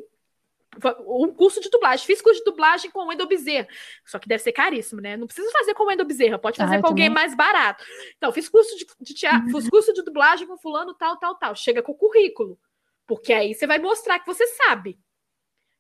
um 1.07 1.34
curso 1.34 1.60
de 1.62 1.69
dublagem. 1.69 2.05
Fiz 2.05 2.22
curso 2.22 2.39
de 2.39 2.46
dublagem 2.46 2.89
com 2.91 3.00
o 3.00 3.07
Wendel 3.07 3.27
Bezerra. 3.27 3.67
Só 4.05 4.19
que 4.19 4.27
deve 4.27 4.43
ser 4.43 4.51
caríssimo, 4.51 5.01
né? 5.01 5.17
Não 5.17 5.27
precisa 5.27 5.50
fazer 5.51 5.74
com 5.74 5.84
o 5.84 5.88
Wendel 5.88 6.05
Bezerra, 6.05 6.38
pode 6.39 6.57
fazer 6.57 6.75
Ah, 6.77 6.81
com 6.81 6.88
alguém 6.88 7.07
também. 7.10 7.22
mais 7.24 7.36
barato. 7.36 7.84
Então, 8.17 8.31
fiz 8.31 8.48
curso 8.50 8.75
de, 8.77 8.86
de 9.01 9.13
teatro, 9.13 9.50
fiz 9.51 9.69
curso 9.69 9.93
de 9.93 10.03
dublagem 10.03 10.48
com 10.48 10.57
fulano, 10.57 10.93
tal, 10.93 11.17
tal, 11.17 11.36
tal. 11.36 11.55
Chega 11.55 11.81
com 11.81 11.91
o 11.91 11.96
currículo. 11.96 12.60
Porque 13.05 13.31
aí 13.34 13.53
você 13.53 13.65
vai 13.65 13.79
mostrar 13.79 14.19
que 14.19 14.25
você 14.27 14.46
sabe. 14.48 15.00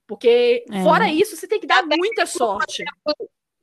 Porque, 0.07 0.63
É. 0.71 0.83
fora 0.83 1.11
isso, 1.11 1.35
você 1.35 1.47
tem 1.47 1.59
que 1.59 1.67
dar 1.67 1.85
muita 1.85 2.25
sorte. 2.25 2.83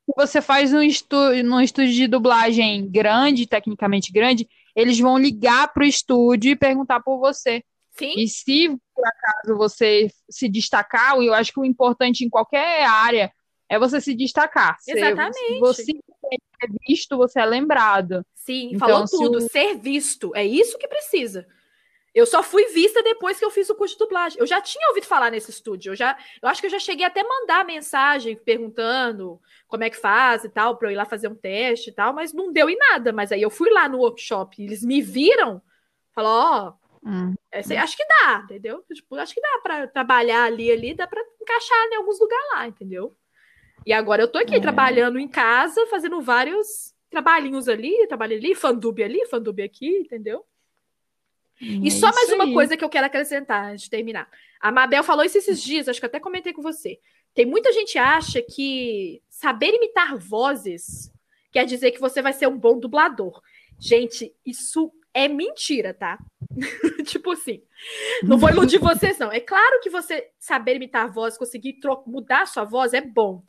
Se 0.05 0.13
você 0.15 0.43
faz 0.43 0.73
um 0.75 0.83
estúdio, 0.83 1.43
num 1.43 1.61
estúdio 1.61 1.95
de 1.95 2.07
dublagem 2.07 2.87
grande, 2.91 3.47
tecnicamente 3.47 4.13
grande, 4.13 4.47
eles 4.77 4.99
vão 4.99 5.17
ligar 5.17 5.73
pro 5.73 5.83
estúdio 5.85 6.51
e 6.51 6.57
perguntar 6.57 7.01
por 7.01 7.19
você. 7.19 7.65
Sim, 7.95 8.15
E 8.17 8.29
se 8.29 8.69
por 8.95 9.07
acaso 9.07 9.57
você 9.57 10.09
se 10.29 10.49
destacar, 10.49 11.17
eu 11.21 11.33
acho 11.33 11.53
que 11.53 11.61
o 11.61 11.65
importante 11.65 12.25
em 12.25 12.29
qualquer 12.29 12.85
área 12.85 13.33
é 13.69 13.79
você 13.79 14.01
se 14.01 14.15
destacar. 14.15 14.77
Se 14.81 14.93
Exatamente. 14.93 15.59
você 15.61 15.93
é 16.63 16.67
visto, 16.89 17.17
você 17.17 17.41
é 17.41 17.47
lembrado. 17.47 18.25
sim, 18.35 18.71
Então, 18.73 18.89
falou 18.89 19.05
tudo. 19.07 19.41
Ser 19.43 19.77
visto. 19.77 20.33
É 20.35 20.45
isso 20.45 20.77
que 20.79 20.89
precisa. 20.89 21.47
Eu 22.15 22.27
só 22.27 22.45
fui 22.45 22.67
vista 22.67 23.03
depois 23.03 23.39
que 23.39 23.45
eu 23.45 23.51
fiz 23.51 23.69
o 23.69 23.75
curso 23.75 23.95
de 23.95 23.99
dublagem. 23.99 24.39
Eu 24.39 24.47
já 24.47 24.61
tinha 24.61 24.89
ouvido 24.89 25.05
falar 25.05 25.31
nesse 25.31 25.51
estúdio. 25.51 25.91
Eu, 25.91 25.97
já, 25.97 26.17
eu 26.41 26.49
acho 26.49 26.61
que 26.61 26.67
eu 26.67 26.71
já 26.71 26.79
cheguei 26.79 27.05
até 27.05 27.21
a 27.21 27.29
mandar 27.29 27.65
mensagem 27.65 28.37
perguntando 28.37 29.41
como 29.67 29.83
é 29.83 29.91
que 29.91 29.97
faz 29.97 30.45
e 30.45 30.49
tal, 30.49 30.77
para 30.77 30.89
eu 30.89 30.93
ir 30.93 30.97
lá 30.97 31.05
fazer 31.05 31.27
um 31.27 31.35
teste 31.35 31.91
e 31.91 31.93
tal, 31.93 32.13
mas 32.13 32.33
não 32.33 32.53
deu 32.53 32.71
em 32.71 32.77
nada. 32.77 33.13
Mas 33.13 33.33
aí 33.33 33.43
eu 33.43 33.51
fui 33.51 33.69
lá 33.71 33.89
no 33.89 33.99
workshop, 33.99 34.63
eles 34.63 34.85
me 34.85 35.03
viram, 35.03 35.61
falou, 36.15 36.31
ó, 36.31 36.69
oh, 36.69 36.84
hum. 37.05 37.35
acho 37.53 37.97
que 37.97 38.05
dá, 38.07 38.43
entendeu? 38.45 38.85
Tipo, 38.93 39.17
acho 39.17 39.35
que 39.35 39.41
dá 39.41 39.61
para 39.63 39.87
trabalhar 39.87 40.45
ali, 40.45 40.71
ali, 40.71 40.95
dá 40.95 41.07
para 41.07 41.23
encaixar 41.41 41.89
em 41.93 41.97
alguns 41.97 42.19
lugares 42.19 42.47
lá, 42.53 42.67
entendeu? 42.67 43.15
E 43.87 43.93
agora 43.93 44.23
eu 44.23 44.29
tô 44.29 44.39
aqui 44.39 44.57
é. 44.57 44.61
trabalhando 44.61 45.19
em 45.19 45.29
casa, 45.29 45.87
fazendo 45.87 46.21
vários 46.21 46.95
trabalhinhos 47.11 47.69
ali, 47.69 48.07
trabalho 48.09 48.37
ali, 48.37 48.55
fandub 48.55 49.03
ali, 49.03 49.27
fandub 49.27 49.63
aqui, 49.63 49.99
entendeu? 49.99 50.45
E 51.61 51.87
é 51.87 51.91
só 51.91 52.13
mais 52.13 52.33
uma 52.33 52.45
aí. 52.45 52.53
coisa 52.53 52.77
que 52.77 52.85
eu 52.85 52.89
quero 52.89 53.07
acrescentar 53.07 53.71
antes 53.71 53.85
de 53.85 53.91
terminar. 53.91 54.29
A 54.61 54.73
Mabel 54.73 55.05
falou 55.05 55.25
isso 55.25 55.39
esses 55.39 55.63
dias, 55.63 55.89
acho 55.89 56.01
que 56.01 56.07
até 56.07 56.19
comentei 56.19 56.53
com 56.53 56.63
você. 56.63 56.99
Tem 57.33 57.47
muita 57.47 57.73
gente 57.73 57.93
que 57.93 57.99
acha 57.99 58.43
que 58.43 59.23
saber 59.29 59.75
imitar 59.75 60.17
vozes 60.17 61.13
quer 61.53 61.65
dizer 61.65 61.93
que 61.93 62.01
você 62.01 62.21
vai 62.21 62.33
ser 62.33 62.49
um 62.49 62.59
bom 62.59 62.79
dublador. 62.79 63.41
Gente, 63.79 64.35
isso 64.45 64.93
é 65.15 65.29
mentira, 65.29 65.95
tá? 65.95 66.19
tipo 67.07 67.33
assim, 67.33 67.63
não 68.23 68.37
vou 68.37 68.51
iludir 68.51 68.79
vocês, 68.79 69.19
não. 69.19 69.31
É 69.33 69.41
claro 69.41 69.81
que 69.81 69.89
você 69.89 70.29
saber 70.39 70.77
imitar 70.77 71.11
voz, 71.11 71.39
conseguir 71.39 71.79
mudar 72.07 72.47
sua 72.47 72.65
voz 72.65 72.93
é 72.93 73.01
bom. 73.01 73.43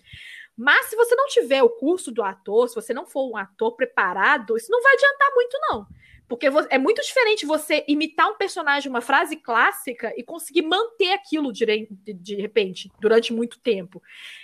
Mas 0.55 0.85
se 0.85 0.95
você 0.95 1.15
não 1.15 1.27
tiver 1.27 1.63
o 1.63 1.69
curso 1.69 2.11
do 2.11 2.23
ator, 2.23 2.69
se 2.69 2.75
você 2.75 2.93
não 2.93 3.05
for 3.05 3.29
um 3.29 3.35
ator 3.35 3.75
preparado, 3.75 4.55
isso 4.55 4.71
não 4.71 4.81
vai 4.81 4.93
adiantar 4.93 5.31
muito, 5.33 5.57
não. 5.69 5.87
Porque 6.27 6.47
é 6.69 6.77
muito 6.77 7.03
diferente 7.03 7.45
você 7.45 7.83
imitar 7.87 8.29
um 8.29 8.35
personagem, 8.35 8.89
uma 8.89 9.01
frase 9.01 9.35
clássica, 9.35 10.13
e 10.17 10.23
conseguir 10.23 10.63
manter 10.63 11.11
aquilo 11.11 11.51
de, 11.51 11.87
de 11.91 12.35
repente, 12.35 12.91
durante 12.99 13.31
muito 13.31 13.59
tempo. 13.59 14.01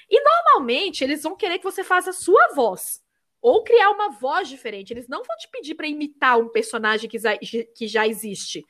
E 0.10 0.22
normalmente 0.22 1.04
eles 1.04 1.24
vão 1.24 1.36
querer 1.36 1.58
que 1.58 1.64
você 1.64 1.84
faça 1.84 2.12
a 2.12 2.14
sua 2.14 2.54
voz. 2.54 3.01
Ou 3.42 3.64
criar 3.64 3.90
uma 3.90 4.10
voz 4.10 4.48
diferente. 4.48 4.94
Eles 4.94 5.08
não 5.08 5.24
vão 5.24 5.36
te 5.38 5.48
pedir 5.50 5.76
para 5.76 5.88
imitar 5.88 6.38
um 6.38 6.50
personagem 6.50 7.10
que 7.10 7.18
já, 7.18 7.38
que 7.38 7.88
já 7.88 8.08
existe. 8.08 8.66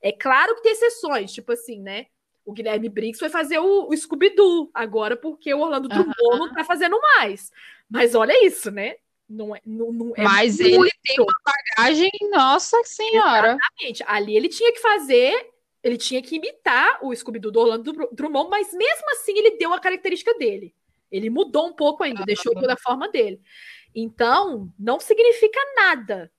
É 0.00 0.12
claro 0.12 0.54
que 0.54 0.62
tem 0.62 0.72
exceções, 0.72 1.32
tipo 1.32 1.52
assim, 1.52 1.80
né? 1.80 2.06
O 2.44 2.52
Guilherme 2.52 2.88
Briggs 2.88 3.18
foi 3.18 3.28
fazer 3.28 3.58
o, 3.58 3.88
o 3.88 3.96
Scooby-Doo 3.96 4.70
agora, 4.74 5.16
porque 5.16 5.54
o 5.54 5.60
Orlando 5.60 5.88
Drummond 5.88 6.14
uhum. 6.20 6.38
não 6.38 6.52
tá 6.52 6.64
fazendo 6.64 6.98
mais. 7.00 7.50
Mas 7.88 8.14
olha 8.14 8.44
isso, 8.44 8.70
né? 8.70 8.96
Não 9.28 9.54
é, 9.54 9.60
não, 9.64 9.92
não 9.92 10.12
é 10.16 10.22
Mas 10.22 10.58
muito... 10.58 10.84
ele 10.84 10.90
tem 11.04 11.16
uma 11.20 11.32
bagagem, 11.44 12.10
nossa 12.30 12.82
senhora. 12.84 13.56
Exatamente. 13.56 14.04
Ali 14.06 14.36
ele 14.36 14.48
tinha 14.48 14.72
que 14.72 14.80
fazer, 14.80 15.50
ele 15.82 15.96
tinha 15.96 16.20
que 16.20 16.36
imitar 16.36 16.98
o 17.02 17.14
Scooby-Doo 17.14 17.52
do 17.52 17.60
Orlando 17.60 18.08
Drummond, 18.12 18.50
mas 18.50 18.72
mesmo 18.74 19.10
assim 19.12 19.38
ele 19.38 19.56
deu 19.56 19.72
a 19.72 19.80
característica 19.80 20.34
dele. 20.34 20.74
Ele 21.10 21.30
mudou 21.30 21.68
um 21.68 21.72
pouco 21.72 22.02
ainda, 22.02 22.24
deixou 22.24 22.54
toda 22.54 22.72
a 22.72 22.78
forma 22.78 23.08
dele. 23.08 23.40
Então, 23.94 24.72
não 24.78 24.98
significa 24.98 25.58
nada. 25.76 26.30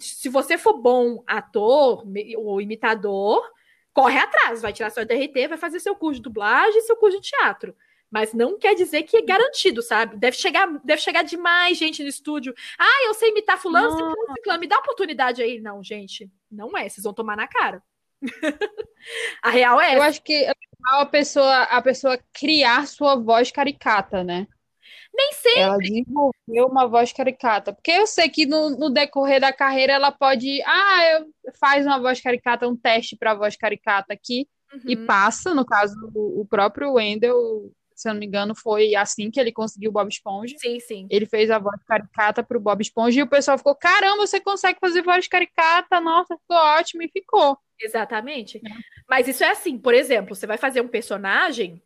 Se 0.00 0.28
você 0.28 0.58
for 0.58 0.76
bom 0.78 1.22
ator 1.26 2.04
ou 2.36 2.60
imitador, 2.60 3.48
corre 3.92 4.18
atrás, 4.18 4.60
vai 4.60 4.72
tirar 4.72 4.90
seu 4.90 5.06
DRT, 5.06 5.48
vai 5.48 5.58
fazer 5.58 5.78
seu 5.78 5.94
curso 5.94 6.18
de 6.18 6.24
dublagem 6.24 6.78
e 6.78 6.82
seu 6.82 6.96
curso 6.96 7.20
de 7.20 7.28
teatro. 7.28 7.74
Mas 8.10 8.34
não 8.34 8.58
quer 8.58 8.74
dizer 8.74 9.04
que 9.04 9.16
é 9.16 9.22
garantido, 9.22 9.80
sabe? 9.80 10.16
Deve 10.16 10.36
chegar, 10.36 10.66
deve 10.84 11.00
chegar 11.00 11.22
demais 11.22 11.78
gente 11.78 12.02
no 12.02 12.08
estúdio. 12.08 12.54
Ah, 12.78 13.06
eu 13.06 13.14
sei 13.14 13.30
imitar 13.30 13.58
fulano, 13.58 13.90
ciclano, 13.90 14.34
ciclano, 14.34 14.60
me 14.60 14.66
dá 14.66 14.78
oportunidade 14.78 15.42
aí. 15.42 15.58
Não, 15.60 15.82
gente, 15.82 16.30
não 16.50 16.76
é. 16.76 16.88
Vocês 16.88 17.04
vão 17.04 17.14
tomar 17.14 17.36
na 17.36 17.48
cara. 17.48 17.82
a 19.42 19.48
real 19.48 19.80
é. 19.80 19.96
Eu 19.96 20.02
acho 20.02 20.22
que 20.22 20.44
é 20.44 20.52
a 20.84 21.06
pessoa, 21.06 21.62
a 21.62 21.80
pessoa 21.80 22.18
criar 22.34 22.86
sua 22.86 23.16
voz 23.16 23.50
caricata, 23.50 24.22
né? 24.22 24.46
Nem 25.14 25.32
sempre. 25.32 25.60
Ela 25.60 25.76
desenvolveu 25.78 26.66
uma 26.66 26.86
voz 26.86 27.12
caricata. 27.12 27.72
Porque 27.72 27.90
eu 27.90 28.06
sei 28.06 28.28
que 28.28 28.46
no, 28.46 28.70
no 28.70 28.90
decorrer 28.90 29.40
da 29.40 29.52
carreira 29.52 29.92
ela 29.92 30.10
pode. 30.10 30.62
Ah, 30.62 31.04
eu 31.12 31.26
faz 31.60 31.84
uma 31.84 32.00
voz 32.00 32.20
caricata, 32.20 32.68
um 32.68 32.76
teste 32.76 33.16
para 33.16 33.34
voz 33.34 33.56
caricata 33.56 34.12
aqui 34.12 34.48
uhum. 34.72 34.80
e 34.86 34.96
passa. 34.96 35.54
No 35.54 35.64
caso, 35.64 35.94
o, 36.14 36.40
o 36.40 36.46
próprio 36.46 36.94
Wendell 36.94 37.70
se 38.02 38.08
eu 38.08 38.14
não 38.14 38.20
me 38.20 38.26
engano, 38.26 38.54
foi 38.54 38.94
assim 38.94 39.30
que 39.30 39.38
ele 39.38 39.52
conseguiu 39.52 39.90
o 39.90 39.92
Bob 39.92 40.08
Esponja. 40.08 40.56
Sim, 40.58 40.80
sim. 40.80 41.06
Ele 41.08 41.24
fez 41.24 41.50
a 41.50 41.58
voz 41.58 41.80
caricata 41.86 42.42
pro 42.42 42.60
Bob 42.60 42.80
Esponja 42.82 43.20
e 43.20 43.22
o 43.22 43.28
pessoal 43.28 43.56
ficou: 43.56 43.74
caramba, 43.74 44.26
você 44.26 44.40
consegue 44.40 44.78
fazer 44.80 45.02
voz 45.02 45.28
caricata, 45.28 46.00
nossa, 46.00 46.36
ficou 46.36 46.56
ótimo, 46.56 47.02
e 47.02 47.08
ficou. 47.08 47.56
Exatamente. 47.80 48.58
É. 48.58 48.60
Mas 49.08 49.28
isso 49.28 49.44
é 49.44 49.50
assim, 49.50 49.78
por 49.78 49.94
exemplo, 49.94 50.34
você 50.34 50.46
vai 50.46 50.58
fazer 50.58 50.80
um 50.80 50.88
personagem, 50.88 51.80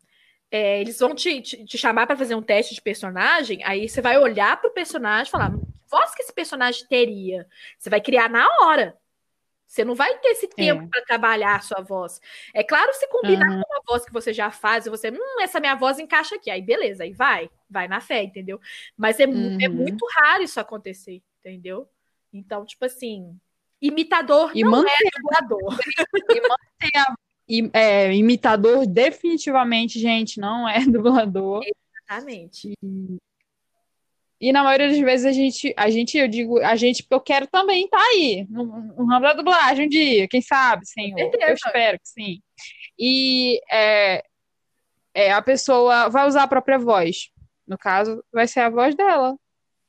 é, 0.49 0.79
eles 0.79 0.99
vão 0.99 1.13
te, 1.13 1.41
te, 1.41 1.65
te 1.65 1.77
chamar 1.77 2.07
para 2.07 2.17
fazer 2.17 2.35
um 2.35 2.41
teste 2.41 2.73
de 2.73 2.81
personagem, 2.81 3.63
aí 3.63 3.87
você 3.87 4.01
vai 4.01 4.17
olhar 4.17 4.59
pro 4.59 4.73
personagem 4.73 5.27
e 5.27 5.31
falar: 5.31 5.51
que 5.51 5.65
voz 5.89 6.13
que 6.15 6.21
esse 6.21 6.33
personagem 6.33 6.85
teria? 6.87 7.47
Você 7.77 7.89
vai 7.89 8.01
criar 8.01 8.29
na 8.29 8.47
hora. 8.61 8.97
Você 9.67 9.83
não 9.83 9.95
vai 9.95 10.17
ter 10.19 10.29
esse 10.29 10.47
tempo 10.47 10.83
é. 10.83 10.87
para 10.87 11.03
trabalhar 11.03 11.57
a 11.57 11.59
sua 11.59 11.81
voz. 11.81 12.21
É 12.53 12.63
claro, 12.63 12.93
se 12.93 13.05
combinar 13.09 13.49
uhum. 13.49 13.61
com 13.61 13.73
uma 13.73 13.81
voz 13.85 14.05
que 14.05 14.13
você 14.13 14.31
já 14.31 14.49
faz, 14.49 14.85
e 14.85 14.89
você, 14.89 15.11
hum, 15.11 15.41
essa 15.41 15.59
minha 15.59 15.75
voz 15.75 15.99
encaixa 15.99 16.35
aqui. 16.35 16.49
Aí, 16.49 16.61
beleza, 16.61 17.03
aí 17.03 17.11
vai, 17.11 17.49
vai 17.69 17.85
na 17.85 17.99
fé, 17.99 18.23
entendeu? 18.23 18.61
Mas 18.95 19.19
é, 19.19 19.23
é 19.23 19.27
uhum. 19.27 19.57
é 19.61 19.67
muito 19.67 20.07
raro 20.19 20.41
isso 20.41 20.57
acontecer, 20.57 21.21
entendeu? 21.39 21.89
Então, 22.31 22.65
tipo 22.65 22.85
assim, 22.85 23.37
imitador 23.81 24.51
e 24.55 24.63
não 24.63 24.71
manter, 24.71 24.91
é 24.91 25.19
dublador. 25.19 25.77
E 26.29 26.41
manter 26.41 26.97
a, 26.97 27.15
e, 27.47 27.69
é, 27.73 28.13
imitador, 28.13 28.85
definitivamente, 28.85 29.99
gente, 29.99 30.39
não 30.39 30.67
é 30.67 30.79
dublador. 30.85 31.63
Exatamente. 31.63 32.73
E, 32.83 33.17
e 34.39 34.51
na 34.51 34.63
maioria 34.63 34.89
das 34.89 34.99
vezes 34.99 35.25
a 35.25 35.31
gente, 35.31 35.73
a 35.75 35.89
gente, 35.89 36.17
eu 36.17 36.27
digo, 36.27 36.59
a 36.59 36.75
gente, 36.75 37.05
eu 37.09 37.19
quero 37.19 37.47
também 37.47 37.85
estar 37.85 37.97
tá 37.97 38.03
aí, 38.03 38.45
no, 38.49 38.65
no 38.65 39.05
ramo 39.05 39.21
da 39.21 39.33
dublagem 39.33 39.85
um 39.85 39.89
dia, 39.89 40.27
quem 40.27 40.41
sabe, 40.41 40.85
senhor? 40.85 41.17
Eu 41.19 41.53
espero 41.53 41.97
que 41.99 42.07
sim. 42.07 42.39
E 42.99 43.59
é, 43.71 44.23
é, 45.13 45.31
a 45.31 45.41
pessoa 45.41 46.09
vai 46.09 46.27
usar 46.27 46.43
a 46.43 46.47
própria 46.47 46.77
voz. 46.77 47.29
No 47.67 47.77
caso, 47.77 48.23
vai 48.31 48.47
ser 48.47 48.61
a 48.61 48.69
voz 48.69 48.95
dela. 48.95 49.35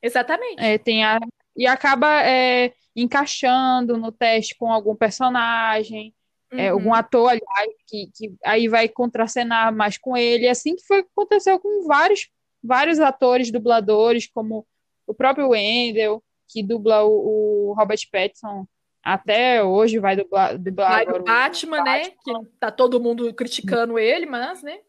Exatamente. 0.01 0.59
É, 0.59 0.77
tem 0.77 1.03
a, 1.03 1.19
e 1.55 1.67
acaba 1.67 2.23
é, 2.23 2.73
encaixando 2.95 3.97
no 3.97 4.11
teste 4.11 4.55
com 4.57 4.71
algum 4.71 4.95
personagem, 4.95 6.13
uhum. 6.51 6.59
é, 6.59 6.69
algum 6.69 6.93
ator, 6.93 7.29
aliás, 7.29 7.73
que, 7.87 8.09
que 8.15 8.35
aí 8.43 8.67
vai 8.67 8.87
contracenar 8.87 9.73
mais 9.73 9.97
com 9.97 10.15
ele. 10.15 10.47
Assim 10.47 10.75
que 10.75 10.85
foi 10.85 10.99
aconteceu 10.99 11.59
com 11.59 11.87
vários 11.87 12.29
vários 12.61 12.99
atores 12.99 13.51
dubladores, 13.51 14.27
como 14.27 14.67
o 15.07 15.13
próprio 15.13 15.49
Wendell, 15.49 16.23
que 16.47 16.61
dubla 16.61 17.03
o, 17.03 17.69
o 17.69 17.73
Robert 17.73 17.99
Pattinson 18.11 18.67
até 19.01 19.63
hoje 19.63 19.97
vai 19.97 20.15
dublar, 20.15 20.57
dublar 20.57 21.05
vai 21.05 21.19
o 21.19 21.23
Batman, 21.23 21.79
o 21.79 21.83
né? 21.83 22.03
Batman. 22.03 22.43
Que 22.43 22.51
tá 22.59 22.71
todo 22.71 22.99
mundo 22.99 23.33
criticando 23.33 23.97
ele, 23.97 24.25
mas, 24.25 24.61
né? 24.61 24.79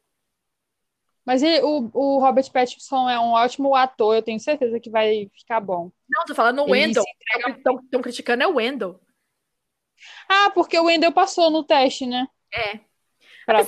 Mas 1.25 1.43
ele, 1.43 1.63
o, 1.63 1.91
o 1.93 2.19
Robert 2.19 2.51
Pattinson 2.51 3.09
é 3.09 3.21
um 3.21 3.33
ótimo 3.33 3.75
ator, 3.75 4.17
eu 4.17 4.23
tenho 4.23 4.41
certeza 4.41 4.81
que 4.81 4.91
vai 4.91 5.31
ficar 5.39 5.61
bom. 5.61 5.93
Não, 6.09 6.25
tô 6.25 6.35
falando 6.35 6.63
o 6.63 6.71
Wendell. 6.71 7.05
Estão 7.47 8.03
criticando 8.03 8.43
é 8.43 8.47
o 8.49 8.57
Wendell. 8.57 8.99
Ah, 10.29 10.51
porque 10.55 10.79
o 10.79 10.85
Wendell 10.85 11.13
passou 11.13 11.51
no 11.51 11.65
teste, 11.65 12.07
né? 12.07 12.27
É 12.53 12.81
para 13.51 13.65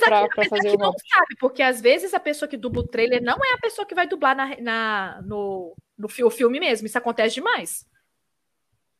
fazer 0.49 0.75
o 0.75 0.77
não 0.77 0.93
sabe, 0.93 1.35
porque 1.39 1.61
às 1.61 1.81
vezes 1.81 2.13
a 2.13 2.19
pessoa 2.19 2.47
que 2.47 2.57
dubla 2.57 2.81
o 2.81 2.87
trailer 2.87 3.21
não 3.21 3.35
é 3.35 3.53
a 3.53 3.57
pessoa 3.57 3.85
que 3.85 3.95
vai 3.95 4.07
dublar 4.07 4.35
na, 4.35 4.55
na 4.61 5.21
no, 5.23 5.75
no 5.97 6.07
filme 6.07 6.59
mesmo. 6.59 6.87
Isso 6.87 6.97
acontece 6.97 7.35
demais. 7.35 7.85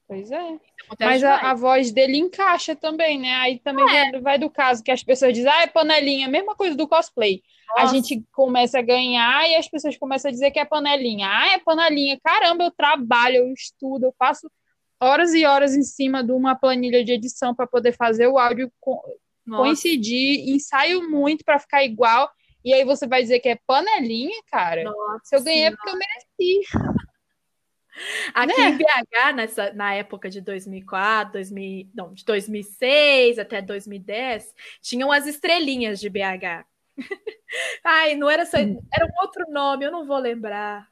Pois 0.06 0.30
é. 0.32 0.60
Mas 1.00 1.24
a, 1.24 1.52
a, 1.52 1.54
voz 1.54 1.92
dele 1.92 2.18
encaixa 2.18 2.76
também, 2.76 3.18
né? 3.18 3.34
Aí 3.36 3.60
também 3.60 3.86
é. 3.86 4.12
vai, 4.12 4.22
vai, 4.22 4.38
do 4.38 4.50
caso 4.50 4.84
que 4.84 4.92
as 4.92 5.02
pessoas 5.02 5.34
dizem, 5.34 5.50
ah, 5.50 5.62
é 5.62 5.68
panelinha, 5.68 6.28
mesma 6.28 6.56
coisa 6.56 6.76
do 6.76 6.88
cosplay. 6.88 7.42
Nossa. 7.70 7.84
A 7.84 7.86
gente 7.88 8.22
começa 8.34 8.80
a 8.80 8.82
ganhar 8.82 9.50
e 9.50 9.56
as 9.56 9.68
pessoas 9.68 9.98
começam 9.98 10.30
a 10.30 10.32
dizer 10.32 10.52
que 10.52 10.60
é 10.60 10.66
panelinha. 10.66 11.28
Ah, 11.30 11.54
é 11.54 11.60
panelinha. 11.60 12.20
Caramba, 12.22 12.66
eu 12.66 12.72
trabalho, 12.72 13.38
eu 13.38 13.54
estudo, 13.54 14.08
eu 14.08 14.14
passo 14.18 14.52
horas 15.04 15.34
e 15.34 15.46
horas 15.46 15.76
em 15.76 15.84
cima 15.84 16.24
de 16.24 16.32
uma 16.32 16.56
planilha 16.56 17.04
de 17.04 17.12
edição 17.12 17.54
para 17.54 17.68
poder 17.68 17.92
fazer 17.92 18.28
o 18.28 18.38
áudio 18.38 18.72
nossa. 19.46 19.64
coincidir, 19.64 20.50
ensaio 20.50 21.10
muito 21.10 21.44
para 21.44 21.60
ficar 21.60 21.84
igual. 21.84 22.30
E 22.64 22.74
aí 22.74 22.86
você 22.86 23.06
vai 23.06 23.22
dizer 23.22 23.40
que 23.40 23.50
é 23.50 23.60
panelinha, 23.68 24.42
cara? 24.50 24.84
Nossa, 24.84 25.20
Se 25.26 25.36
eu 25.36 25.44
ganhei 25.44 25.66
é 25.66 25.72
porque 25.72 25.90
eu 25.90 25.98
mereci. 25.98 26.62
Aqui 28.34 28.60
né? 28.60 28.70
em 28.70 28.78
BH, 28.78 29.36
nessa, 29.36 29.74
na 29.74 29.94
época 29.94 30.30
de 30.30 30.42
2004, 30.42 31.34
2000, 31.34 31.90
não, 31.94 32.14
de 32.14 32.26
2006 32.26 33.38
até 33.38 33.62
2010, 33.62 34.52
tinham 34.82 35.12
as 35.12 35.28
estrelinhas 35.28 36.00
de 36.00 36.10
BH. 36.10 36.66
Ai, 37.84 38.16
não 38.16 38.30
era 38.30 38.46
só, 38.46 38.58
era 38.58 39.06
um 39.06 39.22
outro 39.22 39.46
nome, 39.52 39.86
eu 39.86 39.92
não 39.92 40.08
vou 40.08 40.18
lembrar. 40.18 40.88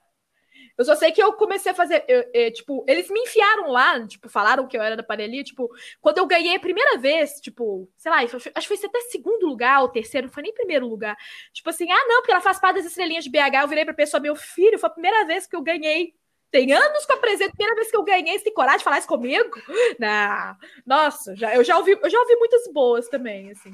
Eu 0.77 0.85
só 0.85 0.95
sei 0.95 1.11
que 1.11 1.21
eu 1.21 1.33
comecei 1.33 1.71
a 1.71 1.75
fazer, 1.75 2.03
eu, 2.07 2.23
eu, 2.33 2.53
tipo, 2.53 2.85
eles 2.87 3.09
me 3.09 3.19
enfiaram 3.19 3.69
lá, 3.69 4.05
tipo, 4.07 4.29
falaram 4.29 4.67
que 4.67 4.77
eu 4.77 4.81
era 4.81 4.95
da 4.95 5.03
panelinha, 5.03 5.43
tipo, 5.43 5.69
quando 5.99 6.17
eu 6.17 6.25
ganhei 6.25 6.55
a 6.55 6.59
primeira 6.59 6.97
vez, 6.97 7.33
tipo, 7.41 7.89
sei 7.97 8.11
lá, 8.11 8.17
acho 8.17 8.39
que 8.39 8.77
foi 8.77 8.87
até 8.87 9.01
segundo 9.01 9.45
lugar 9.47 9.81
ou 9.81 9.89
terceiro, 9.89 10.27
não 10.27 10.33
foi 10.33 10.43
nem 10.43 10.53
primeiro 10.53 10.87
lugar. 10.87 11.15
Tipo 11.53 11.69
assim, 11.69 11.91
ah, 11.91 12.05
não, 12.07 12.21
porque 12.21 12.31
ela 12.31 12.41
faz 12.41 12.59
parte 12.59 12.77
das 12.77 12.85
estrelinhas 12.85 13.23
de 13.23 13.29
BH, 13.29 13.61
eu 13.61 13.67
virei 13.67 13.85
pra 13.85 13.93
pessoa, 13.93 14.21
meu 14.21 14.35
filho, 14.35 14.79
foi 14.79 14.89
a 14.89 14.93
primeira 14.93 15.25
vez 15.25 15.47
que 15.47 15.55
eu 15.55 15.61
ganhei 15.61 16.13
tem 16.51 16.73
anos 16.73 17.05
que 17.05 17.13
eu 17.13 17.15
apresento, 17.15 17.55
primeira 17.55 17.75
vez 17.75 17.89
que 17.89 17.95
eu 17.95 18.03
ganhei, 18.03 18.37
você 18.37 18.43
tem 18.43 18.53
coragem 18.53 18.79
de 18.79 18.83
falar 18.83 18.99
isso 18.99 19.07
comigo? 19.07 19.49
Não. 19.97 20.57
Nossa, 20.85 21.33
já, 21.33 21.55
eu, 21.55 21.63
já 21.63 21.77
ouvi, 21.77 21.91
eu 21.91 22.09
já 22.09 22.19
ouvi 22.19 22.35
muitas 22.35 22.67
boas 22.73 23.07
também, 23.07 23.51
assim. 23.51 23.71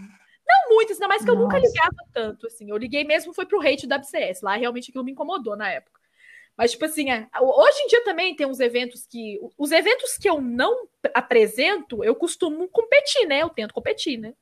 Não 0.47 0.75
muitas, 0.75 0.97
ainda 0.97 1.07
mais 1.07 1.25
que 1.25 1.29
eu 1.29 1.35
nunca 1.35 1.57
ligava 1.57 1.97
tanto, 2.13 2.47
assim. 2.47 2.69
Eu 2.69 2.77
liguei 2.77 3.03
mesmo, 3.03 3.33
foi 3.33 3.45
pro 3.45 3.59
hate 3.59 3.87
da 3.87 3.97
BCS. 3.97 4.41
Lá 4.43 4.55
realmente 4.55 4.91
aquilo 4.91 5.03
me 5.03 5.11
incomodou 5.11 5.57
na 5.57 5.69
época. 5.69 5.96
Mas, 6.57 6.71
tipo 6.71 6.85
assim, 6.85 7.11
é, 7.11 7.27
hoje 7.39 7.79
em 7.83 7.87
dia 7.87 8.03
também 8.03 8.35
tem 8.35 8.47
uns 8.47 8.59
eventos 8.59 9.05
que. 9.05 9.39
Os 9.57 9.71
eventos 9.71 10.17
que 10.17 10.27
eu 10.27 10.41
não 10.41 10.87
apresento, 11.13 12.03
eu 12.03 12.15
costumo 12.15 12.67
competir, 12.69 13.27
né? 13.27 13.43
Eu 13.43 13.49
tento 13.49 13.73
competir, 13.73 14.17
né? 14.17 14.33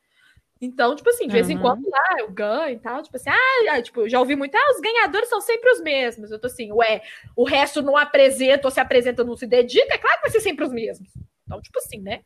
Então, 0.62 0.96
tipo 0.96 1.10
assim, 1.10 1.28
de 1.28 1.34
vez 1.34 1.48
uhum. 1.48 1.54
em 1.54 1.60
quando 1.60 1.90
lá 1.90 2.16
eu 2.20 2.32
ganho 2.32 2.78
e 2.78 2.80
tal. 2.80 3.04
Tipo 3.04 3.18
assim, 3.18 3.30
ah, 3.30 3.82
tipo, 3.82 4.02
eu 4.02 4.10
já 4.10 4.20
ouvi 4.20 4.36
muito, 4.38 4.56
ah, 4.56 4.72
os 4.72 4.80
ganhadores 4.80 5.28
são 5.28 5.42
sempre 5.42 5.70
os 5.70 5.82
mesmos. 5.82 6.32
Eu 6.32 6.40
tô 6.40 6.48
assim, 6.48 6.72
ué, 6.72 7.02
o 7.36 7.44
resto 7.44 7.82
não 7.82 7.98
apresenta 7.98 8.66
ou 8.66 8.72
se 8.72 8.80
apresenta, 8.80 9.24
não 9.24 9.36
se 9.36 9.46
dedica, 9.46 9.94
é 9.94 9.98
claro 9.98 10.16
que 10.18 10.22
vai 10.24 10.32
ser 10.32 10.40
sempre 10.40 10.64
os 10.64 10.72
mesmos. 10.72 11.10
Então, 11.44 11.62
tipo 11.62 11.78
assim, 11.80 12.00
né? 12.00 12.22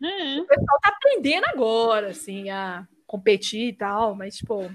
Uhum. 0.00 0.40
O 0.40 0.46
pessoal 0.46 0.78
tá 0.80 0.90
aprendendo 0.90 1.44
agora, 1.46 2.08
assim, 2.08 2.48
a 2.50 2.86
competir 3.06 3.68
e 3.68 3.72
tal, 3.72 4.14
mas, 4.14 4.36
tipo, 4.36 4.70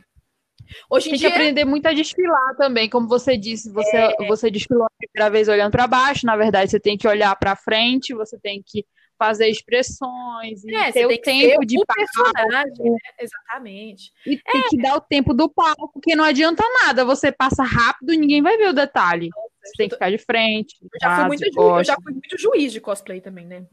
Hoje 0.90 1.08
em 1.08 1.12
tem 1.12 1.20
dia... 1.20 1.30
que 1.30 1.36
aprender 1.36 1.66
muito 1.66 1.86
a 1.88 1.94
desfilar 1.94 2.56
também, 2.58 2.90
como 2.90 3.08
você 3.08 3.38
disse, 3.38 3.72
você, 3.72 3.98
é... 3.98 4.28
você 4.28 4.50
desfilou 4.52 4.86
a 4.86 4.90
primeira 4.98 5.30
vez 5.30 5.48
olhando 5.48 5.72
para 5.72 5.88
baixo, 5.88 6.26
na 6.26 6.36
verdade 6.36 6.72
você 6.72 6.80
tem 6.80 6.98
que 6.98 7.08
olhar 7.08 7.36
para 7.36 7.56
frente, 7.56 8.14
você 8.14 8.38
tem 8.40 8.62
que 8.66 8.86
fazer 9.18 9.48
expressões 9.48 10.64
e 10.64 10.76
é, 10.76 10.92
ter 10.92 11.06
o 11.06 11.22
tempo 11.22 11.66
de 11.66 11.78
personagem, 11.86 12.92
né? 12.92 12.98
exatamente. 13.20 14.12
E 14.26 14.36
é. 14.36 14.52
tem 14.52 14.62
que 14.70 14.78
dar 14.78 14.96
o 14.96 15.02
tempo 15.02 15.34
do 15.34 15.50
palco, 15.50 15.90
porque 15.92 16.16
não 16.16 16.24
adianta 16.24 16.64
nada, 16.84 17.04
você 17.04 17.32
passa 17.32 17.64
rápido 17.64 18.14
e 18.14 18.18
ninguém 18.18 18.42
vai 18.42 18.58
ver 18.58 18.70
o 18.70 18.74
detalhe. 18.74 19.30
Você 19.68 19.74
tem 19.78 19.90
que 19.90 19.96
ficar 19.96 20.10
de 20.10 20.18
frente. 20.18 20.78
Eu 20.82 20.90
já, 21.02 21.16
fui 21.16 21.28
muito, 21.28 21.60
eu 21.60 21.84
já 21.84 21.96
fui 22.02 22.12
muito 22.14 22.38
juiz 22.38 22.74
de 22.74 22.82
cosplay 22.82 23.22
também, 23.22 23.46
né? 23.46 23.66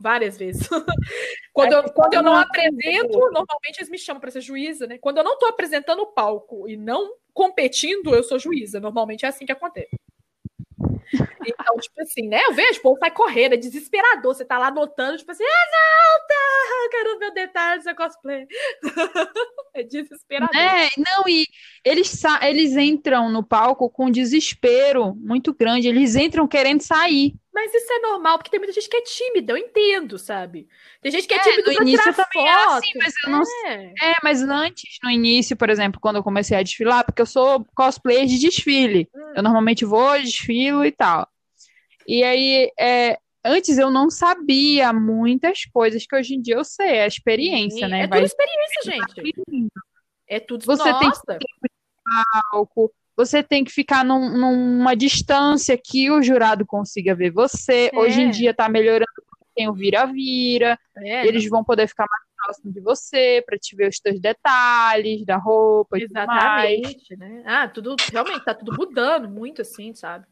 várias 0.00 0.38
vezes. 0.38 0.68
quando, 1.52 1.72
eu, 1.72 1.92
quando 1.92 2.14
eu 2.14 2.22
não 2.22 2.36
apresento, 2.36 3.18
normalmente 3.18 3.78
eles 3.78 3.90
me 3.90 3.98
chamam 3.98 4.20
para 4.20 4.30
ser 4.30 4.40
juíza, 4.40 4.86
né? 4.86 4.98
Quando 4.98 5.18
eu 5.18 5.24
não 5.24 5.34
estou 5.34 5.48
apresentando 5.48 6.00
o 6.02 6.12
palco 6.12 6.68
e 6.68 6.76
não 6.76 7.14
competindo, 7.32 8.14
eu 8.14 8.22
sou 8.22 8.38
juíza. 8.38 8.80
Normalmente 8.80 9.24
é 9.24 9.28
assim 9.28 9.46
que 9.46 9.52
acontece. 9.52 9.96
Então, 11.12 11.76
tipo 11.78 12.00
assim, 12.02 12.28
né? 12.28 12.40
Eu 12.46 12.54
vejo, 12.54 12.78
o 12.78 12.82
povo 12.82 13.00
vai 13.00 13.10
correr, 13.10 13.52
é 13.52 13.56
desesperador. 13.56 14.34
Você 14.34 14.44
tá 14.44 14.58
lá 14.58 14.68
anotando, 14.68 15.18
tipo 15.18 15.30
assim, 15.30 15.44
exalta! 15.44 16.90
Quero 16.90 17.18
ver 17.18 17.26
o 17.26 17.34
detalhe 17.34 17.80
do 17.80 17.84
seu 17.84 17.94
cosplay. 17.94 18.46
é 19.74 19.82
desesperador. 19.82 20.56
É, 20.56 20.88
não, 20.96 21.28
e 21.28 21.46
eles, 21.84 22.22
eles 22.42 22.76
entram 22.76 23.30
no 23.30 23.42
palco 23.42 23.90
com 23.90 24.10
desespero 24.10 25.14
muito 25.16 25.54
grande. 25.54 25.88
Eles 25.88 26.14
entram 26.16 26.46
querendo 26.46 26.82
sair. 26.82 27.34
Mas 27.52 27.74
isso 27.74 27.92
é 27.92 27.98
normal, 27.98 28.38
porque 28.38 28.50
tem 28.50 28.60
muita 28.60 28.72
gente 28.72 28.88
que 28.88 28.96
é 28.96 29.02
tímida, 29.02 29.52
eu 29.52 29.56
entendo, 29.56 30.18
sabe? 30.18 30.68
Tem 31.02 31.10
gente 31.10 31.26
que 31.26 31.34
é, 31.34 31.36
é 31.36 31.40
tímida 31.40 31.72
no 31.72 31.82
início 31.82 32.14
também 32.14 32.24
foto. 32.32 32.46
É 32.46 32.76
assim, 32.76 32.90
mas 32.96 33.14
eu 33.24 33.30
não 33.30 33.42
é. 33.66 33.94
é, 34.02 34.14
mas 34.22 34.42
antes, 34.42 34.98
no 35.02 35.10
início, 35.10 35.56
por 35.56 35.68
exemplo, 35.68 36.00
quando 36.00 36.16
eu 36.16 36.22
comecei 36.22 36.56
a 36.56 36.62
desfilar, 36.62 37.04
porque 37.04 37.20
eu 37.20 37.26
sou 37.26 37.66
cosplayer 37.74 38.26
de 38.26 38.38
desfile. 38.38 39.08
Hum. 39.14 39.32
Eu 39.36 39.42
normalmente 39.42 39.84
vou, 39.84 40.16
desfilo 40.20 40.84
e 40.84 40.92
tal. 40.92 41.28
E 42.06 42.22
aí, 42.22 42.70
é, 42.78 43.18
antes 43.44 43.78
eu 43.78 43.90
não 43.90 44.10
sabia 44.10 44.92
muitas 44.92 45.64
coisas 45.64 46.06
que 46.06 46.14
hoje 46.14 46.34
em 46.34 46.40
dia 46.40 46.54
eu 46.54 46.64
sei, 46.64 46.98
é 46.98 47.02
a 47.02 47.08
experiência, 47.08 47.86
Sim. 47.86 47.90
né? 47.90 48.02
É 48.02 48.06
Vai... 48.06 48.20
tudo 48.20 48.26
experiência, 48.26 48.82
gente. 48.84 49.70
É 50.28 50.38
tudo 50.38 50.64
Você 50.64 50.92
Nossa. 50.92 51.00
tem 51.00 51.10
que 51.10 51.20
tempo 51.26 51.64
de 51.64 52.50
palco, 52.52 52.92
você 53.24 53.42
tem 53.42 53.62
que 53.62 53.70
ficar 53.70 54.04
num, 54.04 54.36
numa 54.36 54.94
distância 54.94 55.76
que 55.76 56.10
o 56.10 56.22
jurado 56.22 56.64
consiga 56.66 57.14
ver 57.14 57.30
você. 57.30 57.90
É. 57.92 57.98
Hoje 57.98 58.22
em 58.22 58.30
dia 58.30 58.50
está 58.50 58.68
melhorando 58.68 59.10
tem 59.54 59.68
o 59.68 59.74
vira-vira, 59.74 60.78
é, 60.96 61.26
eles 61.26 61.48
vão 61.48 61.62
poder 61.62 61.86
ficar 61.86 62.06
mais 62.08 62.22
próximo 62.42 62.72
de 62.72 62.80
você 62.80 63.42
para 63.44 63.58
te 63.58 63.76
ver 63.76 63.88
os 63.88 63.98
teus 63.98 64.18
detalhes 64.20 65.24
da 65.26 65.36
roupa 65.36 65.98
e 65.98 66.04
Exatamente, 66.04 67.08
tudo 67.08 67.18
mais. 67.18 67.30
né? 67.30 67.42
Ah, 67.44 67.68
tudo 67.68 67.96
realmente 68.10 68.44
tá 68.44 68.54
tudo 68.54 68.72
mudando 68.72 69.28
muito 69.28 69.60
assim, 69.60 69.92
sabe? 69.92 70.26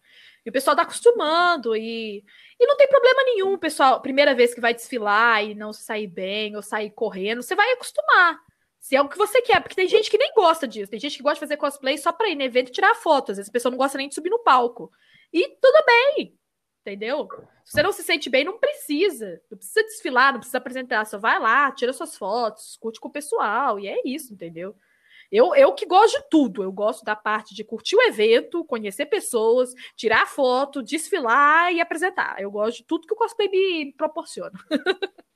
E 0.46 0.50
o 0.50 0.52
pessoal 0.52 0.74
tá 0.74 0.82
acostumando 0.82 1.76
e 1.76 2.24
e 2.60 2.66
não 2.66 2.76
tem 2.76 2.88
problema 2.88 3.22
nenhum, 3.22 3.56
pessoal, 3.58 4.00
primeira 4.00 4.34
vez 4.34 4.52
que 4.54 4.60
vai 4.60 4.74
desfilar 4.74 5.44
e 5.44 5.54
não 5.54 5.72
sair 5.72 6.08
bem 6.08 6.56
ou 6.56 6.62
sair 6.62 6.90
correndo, 6.90 7.42
você 7.42 7.54
vai 7.54 7.70
acostumar. 7.72 8.40
Se 8.88 8.96
é 8.96 9.02
o 9.02 9.08
que 9.08 9.18
você 9.18 9.42
quer, 9.42 9.60
porque 9.60 9.74
tem 9.74 9.86
gente 9.86 10.10
que 10.10 10.16
nem 10.16 10.32
gosta 10.32 10.66
disso. 10.66 10.90
Tem 10.90 10.98
gente 10.98 11.18
que 11.18 11.22
gosta 11.22 11.34
de 11.34 11.40
fazer 11.40 11.58
cosplay 11.58 11.98
só 11.98 12.10
pra 12.10 12.30
ir 12.30 12.34
no 12.34 12.42
evento 12.42 12.70
e 12.70 12.72
tirar 12.72 12.94
fotos. 12.94 13.32
Às 13.32 13.36
vezes 13.36 13.50
a 13.50 13.52
pessoa 13.52 13.70
não 13.70 13.76
gosta 13.76 13.98
nem 13.98 14.08
de 14.08 14.14
subir 14.14 14.30
no 14.30 14.38
palco. 14.38 14.90
E 15.30 15.46
tudo 15.60 15.84
bem, 15.84 16.34
entendeu? 16.80 17.28
Se 17.66 17.72
você 17.72 17.82
não 17.82 17.92
se 17.92 18.02
sente 18.02 18.30
bem, 18.30 18.44
não 18.44 18.58
precisa. 18.58 19.42
Não 19.50 19.58
precisa 19.58 19.82
desfilar, 19.82 20.32
não 20.32 20.40
precisa 20.40 20.56
apresentar. 20.56 21.04
Só 21.04 21.18
vai 21.18 21.38
lá, 21.38 21.70
tira 21.70 21.92
suas 21.92 22.16
fotos, 22.16 22.78
curte 22.80 22.98
com 22.98 23.08
o 23.08 23.12
pessoal. 23.12 23.78
E 23.78 23.88
é 23.88 24.00
isso, 24.06 24.32
entendeu? 24.32 24.74
Eu, 25.30 25.54
eu 25.54 25.74
que 25.74 25.84
gosto 25.84 26.22
de 26.22 26.30
tudo. 26.30 26.62
Eu 26.62 26.72
gosto 26.72 27.04
da 27.04 27.14
parte 27.14 27.54
de 27.54 27.64
curtir 27.64 27.94
o 27.94 28.02
evento, 28.04 28.64
conhecer 28.64 29.04
pessoas, 29.04 29.74
tirar 29.96 30.26
foto, 30.26 30.82
desfilar 30.82 31.74
e 31.74 31.82
apresentar. 31.82 32.40
Eu 32.40 32.50
gosto 32.50 32.78
de 32.78 32.84
tudo 32.84 33.06
que 33.06 33.12
o 33.12 33.18
cosplay 33.18 33.50
me 33.50 33.92
proporciona. 33.92 34.58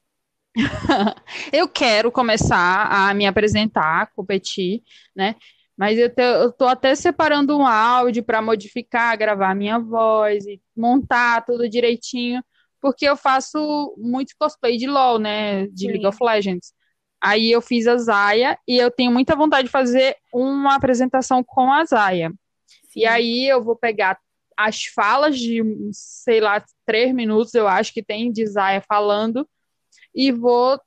eu 1.53 1.69
quero 1.69 2.13
começar 2.13 2.87
a 2.91 3.15
me 3.15 3.27
apresentar, 3.27 4.11
competir, 4.15 4.83
né? 5.15 5.37
Mas 5.77 5.99
eu, 5.99 6.09
te, 6.11 6.23
eu 6.23 6.53
tô 6.53 6.67
até 6.67 6.95
separando 6.95 7.57
um 7.57 7.67
áudio 7.67 8.23
para 8.23 8.43
modificar, 8.43 9.17
gravar 9.17 9.51
a 9.51 9.55
minha 9.55 9.79
voz 9.79 10.47
e 10.47 10.61
montar 10.77 11.45
tudo 11.45 11.69
direitinho, 11.69 12.43
porque 12.81 13.07
eu 13.07 13.17
faço 13.17 13.95
muito 13.97 14.35
cosplay 14.39 14.77
de 14.77 14.87
LoL, 14.87 15.19
né? 15.19 15.67
De 15.69 15.87
Sim. 15.87 15.89
League 15.89 16.07
of 16.07 16.19
Legends. 16.23 16.73
Aí 17.23 17.51
eu 17.51 17.63
fiz 17.63 17.87
a 17.87 17.97
Zaya 17.97 18.59
e 18.67 18.77
eu 18.77 18.91
tenho 18.91 19.13
muita 19.13 19.37
vontade 19.37 19.67
de 19.67 19.73
fazer 19.73 20.17
uma 20.33 20.75
apresentação 20.75 21.43
com 21.43 21.73
a 21.73 21.85
Zaya. 21.85 22.33
Sim. 22.91 23.01
E 23.01 23.07
aí 23.07 23.49
eu 23.49 23.63
vou 23.63 23.77
pegar 23.77 24.19
as 24.57 24.85
falas 24.85 25.39
de, 25.39 25.63
sei 25.93 26.41
lá, 26.41 26.63
três 26.85 27.15
minutos, 27.15 27.55
eu 27.55 27.67
acho 27.67 27.93
que 27.93 28.03
tem 28.03 28.31
de 28.31 28.47
Zaya 28.47 28.83
falando, 28.83 29.49
e 30.15 30.33
vou 30.33 30.81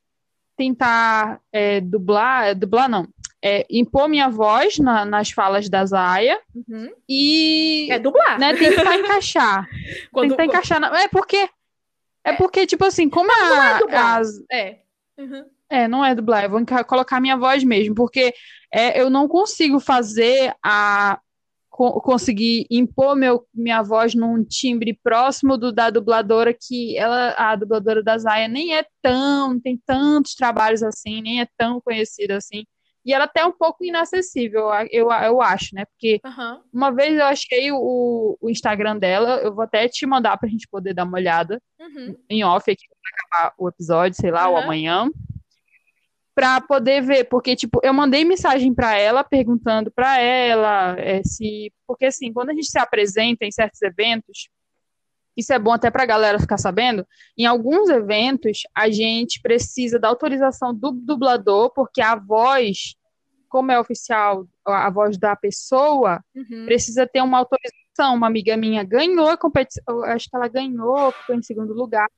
tentar 0.58 1.40
é, 1.52 1.82
dublar, 1.82 2.56
dublar 2.56 2.90
não, 2.90 3.08
é, 3.44 3.66
impor 3.70 4.08
minha 4.08 4.30
voz 4.30 4.78
na, 4.80 5.06
nas 5.06 5.30
falas 5.32 5.70
da 5.70 5.86
Zaya 5.86 6.40
uhum. 6.56 6.92
e 7.08 7.88
é 7.92 8.00
dublar, 8.00 8.40
né, 8.40 8.56
tentar 8.56 8.98
encaixar, 8.98 9.68
Quando... 10.12 10.30
tentar 10.30 10.46
encaixar, 10.46 10.80
na, 10.80 11.02
é 11.02 11.08
porque 11.08 11.38
é, 11.38 11.50
é 12.32 12.34
porque 12.34 12.66
tipo 12.66 12.86
assim, 12.86 13.10
como 13.10 13.28
não, 13.28 13.62
a, 13.62 13.80
não 13.80 13.90
é 13.90 13.98
as, 13.98 14.30
é. 14.52 14.80
Uhum. 15.18 15.46
É, 15.70 15.88
não 15.88 16.06
é 16.06 16.14
dublar, 16.14 16.44
eu 16.44 16.50
vou 16.50 16.62
colocar 16.88 17.20
minha 17.20 17.38
voz 17.38 17.64
mesmo, 17.64 17.96
porque 17.96 18.34
é, 18.72 19.02
eu 19.02 19.10
não 19.10 19.28
consigo 19.28 19.80
fazer 19.80 20.54
a, 20.64 21.20
co 21.76 22.00
conseguir 22.00 22.66
impor 22.72 23.18
meu, 23.18 23.46
minha 23.54 23.82
voz 23.82 24.16
num 24.16 24.46
timbre 24.46 24.94
próximo 24.94 25.58
do 25.58 25.74
da 25.74 25.90
dubladora, 25.90 26.54
que 26.54 26.98
ela, 26.98 27.36
a 27.38 27.54
dubladora 27.54 28.02
da 28.02 28.18
Zaya 28.18 28.48
nem 28.48 28.78
é 28.78 28.86
tão, 29.02 29.54
não 29.54 29.60
tem 29.60 29.78
tantos 29.86 30.36
trabalhos 30.36 30.82
assim, 30.82 31.22
nem 31.22 31.42
é 31.42 31.48
tão 31.58 31.82
conhecida 31.82 32.38
assim. 32.38 32.64
E 33.06 33.14
ela 33.14 33.26
até 33.26 33.42
é 33.42 33.46
um 33.46 33.52
pouco 33.52 33.84
inacessível, 33.84 34.70
eu, 34.90 35.12
eu 35.12 35.42
acho, 35.42 35.76
né? 35.76 35.84
Porque 35.86 36.22
uhum. 36.26 36.62
uma 36.74 36.92
vez 36.92 37.18
eu 37.18 37.26
achei 37.26 37.72
o, 37.74 38.38
o 38.40 38.50
Instagram 38.50 38.98
dela, 38.98 39.42
eu 39.44 39.54
vou 39.54 39.66
até 39.66 39.88
te 39.90 40.06
mandar 40.06 40.38
pra 40.38 40.50
gente 40.50 40.68
poder 40.70 40.94
dar 40.94 41.04
uma 41.04 41.18
olhada 41.18 41.62
uhum. 41.78 42.16
em 42.30 42.44
off 42.46 42.72
aqui 42.72 42.86
para 42.88 43.38
acabar 43.38 43.56
o 43.60 43.68
episódio, 43.68 44.20
sei 44.20 44.32
lá, 44.32 44.48
uhum. 44.48 44.54
ou 44.54 44.58
amanhã 44.60 45.10
para 46.36 46.60
poder 46.60 47.02
ver, 47.02 47.24
porque 47.24 47.56
tipo, 47.56 47.80
eu 47.82 47.94
mandei 47.94 48.26
mensagem 48.26 48.74
para 48.74 48.98
ela 48.98 49.24
perguntando 49.24 49.90
para 49.90 50.20
ela 50.20 51.00
é, 51.00 51.24
se, 51.24 51.72
porque 51.88 52.06
assim, 52.06 52.34
quando 52.34 52.50
a 52.50 52.54
gente 52.54 52.70
se 52.70 52.78
apresenta 52.78 53.46
em 53.46 53.52
certos 53.52 53.82
eventos, 53.82 54.50
isso 55.36 55.54
é 55.54 55.60
bom 55.60 55.72
até 55.72 55.90
para 55.90 56.04
a 56.04 56.06
galera 56.06 56.40
ficar 56.40 56.58
sabendo, 56.58 57.08
em 57.38 57.46
alguns 57.46 57.90
eventos 57.90 58.64
a 58.76 58.90
gente 58.90 59.42
precisa 59.42 59.98
da 59.98 60.10
autorização 60.10 60.74
do 60.74 60.92
dublador, 60.92 61.72
porque 61.74 62.02
a 62.02 62.16
voz, 62.16 62.96
como 63.48 63.72
é 63.72 63.80
oficial, 63.80 64.46
a 64.66 64.90
voz 64.90 65.18
da 65.18 65.36
pessoa, 65.38 66.22
uhum. 66.36 66.66
precisa 66.66 67.08
ter 67.08 67.22
uma 67.22 67.38
autorização. 67.38 67.86
Uma 67.98 68.28
amiga 68.28 68.58
minha 68.58 68.84
ganhou 68.84 69.30
a 69.30 69.38
competição, 69.38 70.04
acho 70.04 70.30
que 70.30 70.36
ela 70.36 70.50
ganhou, 70.50 71.14
ficou 71.14 71.34
em 71.34 71.42
segundo 71.42 71.74
lugar 71.74 72.10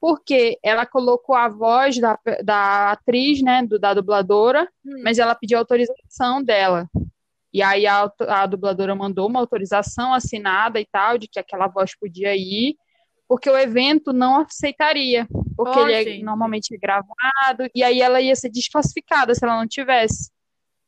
porque 0.00 0.58
ela 0.62 0.86
colocou 0.86 1.34
a 1.34 1.48
voz 1.48 1.98
da, 1.98 2.18
da 2.44 2.92
atriz, 2.92 3.42
né, 3.42 3.64
do, 3.64 3.78
da 3.78 3.94
dubladora, 3.94 4.68
hum. 4.84 5.02
mas 5.02 5.18
ela 5.18 5.34
pediu 5.34 5.58
autorização 5.58 6.42
dela. 6.42 6.88
E 7.52 7.62
aí 7.62 7.86
a, 7.86 8.10
a 8.28 8.46
dubladora 8.46 8.94
mandou 8.94 9.28
uma 9.28 9.40
autorização 9.40 10.12
assinada 10.12 10.80
e 10.80 10.86
tal, 10.86 11.18
de 11.18 11.26
que 11.26 11.38
aquela 11.38 11.66
voz 11.66 11.96
podia 11.98 12.36
ir, 12.36 12.76
porque 13.26 13.48
o 13.48 13.56
evento 13.56 14.12
não 14.12 14.40
aceitaria, 14.40 15.26
porque 15.56 15.78
oh, 15.78 15.88
ele 15.88 16.20
é, 16.20 16.22
normalmente 16.22 16.74
é 16.74 16.78
gravado, 16.78 17.68
e 17.74 17.82
aí 17.82 18.00
ela 18.00 18.20
ia 18.20 18.36
ser 18.36 18.50
desclassificada 18.50 19.34
se 19.34 19.44
ela 19.44 19.58
não 19.58 19.66
tivesse. 19.66 20.30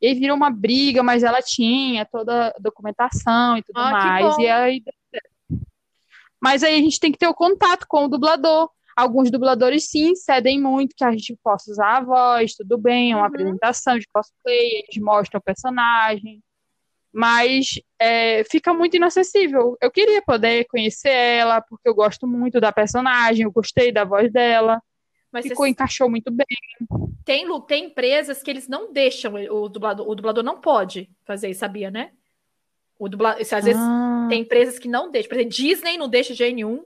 E 0.01 0.07
aí 0.07 0.15
virou 0.15 0.37
uma 0.37 0.51
briga, 0.51 1.03
mas 1.03 1.23
ela 1.23 1.43
tinha 1.43 2.07
toda 2.07 2.49
a 2.49 2.59
documentação 2.59 3.59
e 3.59 3.63
tudo 3.63 3.79
oh, 3.79 3.91
mais. 3.91 4.39
E 4.39 4.49
aí. 4.49 4.83
Mas 6.41 6.63
aí 6.63 6.75
a 6.75 6.79
gente 6.79 6.99
tem 6.99 7.13
que 7.13 7.19
ter 7.19 7.29
o 7.29 7.35
contato 7.35 7.85
com 7.87 8.05
o 8.05 8.09
dublador. 8.09 8.71
Alguns 9.01 9.31
dubladores, 9.31 9.89
sim, 9.89 10.15
cedem 10.15 10.61
muito 10.61 10.95
que 10.97 11.05
a 11.05 11.11
gente 11.11 11.37
possa 11.43 11.71
usar 11.71 11.99
a 11.99 12.05
voz, 12.05 12.55
tudo 12.55 12.77
bem, 12.77 13.13
é 13.13 13.17
uma 13.17 13.23
uhum. 13.23 13.29
apresentação 13.29 13.99
de 13.99 14.07
cosplay, 14.13 14.83
eles 14.83 15.03
mostram 15.03 15.39
o 15.39 15.43
personagem 15.43 16.43
mas 17.13 17.75
é, 17.99 18.45
fica 18.45 18.73
muito 18.73 18.97
inacessível. 18.97 19.77
Eu 19.81 19.91
queria 19.91 20.23
poder 20.23 20.65
conhecer 20.67 21.11
ela, 21.11 21.61
porque 21.61 21.89
eu 21.89 21.95
gosto 21.95 22.27
muito 22.27 22.61
da 22.61 22.73
personagem, 22.73 23.45
eu 23.45 23.51
gostei 23.51 23.91
da 23.91 24.05
voz 24.05 24.31
dela. 24.33 24.81
Mas 25.33 25.45
Ficou, 25.47 25.67
você... 25.67 25.71
encaixou 25.71 26.09
muito 26.09 26.31
bem. 26.31 26.47
Tem, 27.25 27.47
tem 27.67 27.87
empresas 27.87 28.43
que 28.43 28.51
eles 28.51 28.69
não 28.69 28.93
deixam, 28.93 29.35
o 29.35 29.69
dublador, 29.69 30.09
o 30.09 30.15
dublador 30.15 30.43
não 30.43 30.61
pode 30.61 31.11
fazer, 31.25 31.53
sabia, 31.55 31.91
né? 31.91 32.13
O 32.99 33.09
dublador, 33.09 33.41
às 33.41 33.65
vezes 33.65 33.81
ah. 33.81 34.27
tem 34.29 34.43
empresas 34.43 34.79
que 34.79 34.89
não 34.89 35.11
deixam. 35.11 35.29
Por 35.29 35.37
exemplo, 35.37 35.53
Disney 35.53 35.97
não 35.97 36.09
deixa 36.09 36.35
de 36.35 36.45
nenhum. 36.53 36.85